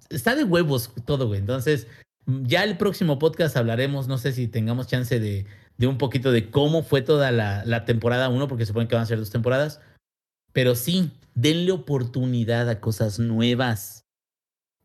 [0.10, 1.40] está de huevos todo, güey.
[1.40, 1.88] Entonces,
[2.26, 5.46] ya el próximo podcast hablaremos, no sé si tengamos chance de,
[5.78, 9.04] de un poquito de cómo fue toda la, la temporada 1, porque supone que van
[9.04, 9.82] a ser dos temporadas.
[10.54, 14.06] Pero sí, denle oportunidad a cosas nuevas.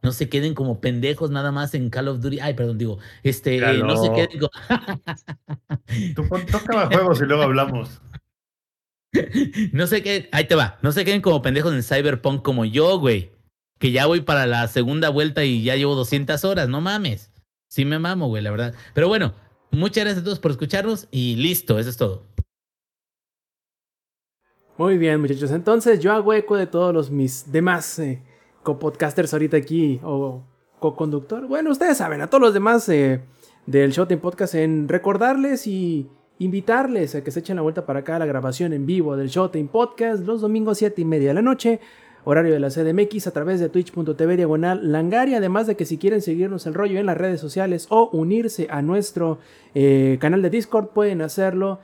[0.03, 2.41] No se queden como pendejos nada más en Call of Duty.
[2.41, 4.51] Ay, perdón, digo, este, eh, no se queden como...
[6.15, 8.01] Tú pon, toca juegos y luego hablamos.
[9.73, 12.99] no se queden, ahí te va, no se queden como pendejos en Cyberpunk como yo,
[12.99, 13.33] güey.
[13.79, 17.33] Que ya voy para la segunda vuelta y ya llevo 200 horas, no mames.
[17.69, 18.75] Sí me mamo, güey, la verdad.
[18.95, 19.35] Pero bueno,
[19.71, 22.27] muchas gracias a todos por escucharnos y listo, eso es todo.
[24.79, 25.51] Muy bien, muchachos.
[25.53, 28.23] Entonces, yo hago eco de todos los mis demás eh,
[28.63, 30.43] co-podcasters ahorita aquí o
[30.81, 31.47] co-conductor.
[31.47, 33.23] Bueno, ustedes saben, a todos los demás eh,
[33.65, 38.17] del Showtime Podcast en recordarles y invitarles a que se echen la vuelta para acá
[38.17, 41.43] a la grabación en vivo del Showtime Podcast los domingos 7 y media de la
[41.43, 41.81] noche.
[42.25, 45.35] Horario de la CDMX a través de twitch.tv diagonal Langari.
[45.35, 48.83] Además de que si quieren seguirnos el rollo en las redes sociales o unirse a
[48.83, 49.39] nuestro
[49.75, 51.79] eh, canal de Discord, pueden hacerlo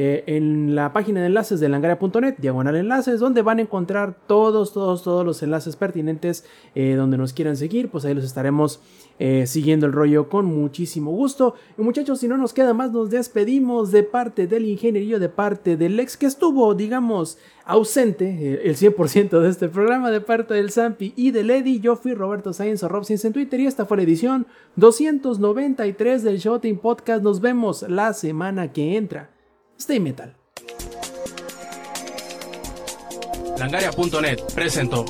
[0.00, 4.72] eh, en la página de enlaces de langaria.net, diagonal enlaces, donde van a encontrar todos,
[4.72, 6.44] todos, todos los enlaces pertinentes
[6.76, 7.88] eh, donde nos quieran seguir.
[7.90, 8.80] Pues ahí los estaremos
[9.18, 11.54] eh, siguiendo el rollo con muchísimo gusto.
[11.76, 15.76] Y muchachos, si no nos queda más, nos despedimos de parte del ingenierillo, de parte
[15.76, 21.12] del ex que estuvo, digamos, ausente el 100% de este programa, de parte del Zampi
[21.16, 21.80] y del Eddie.
[21.80, 24.46] Yo fui Roberto Sainz o Rob Sainz en Twitter y esta fue la edición
[24.76, 27.24] 293 del Showtime Podcast.
[27.24, 29.30] Nos vemos la semana que entra.
[29.78, 30.34] Stay Metal.
[33.58, 35.04] Langaria.net presentó.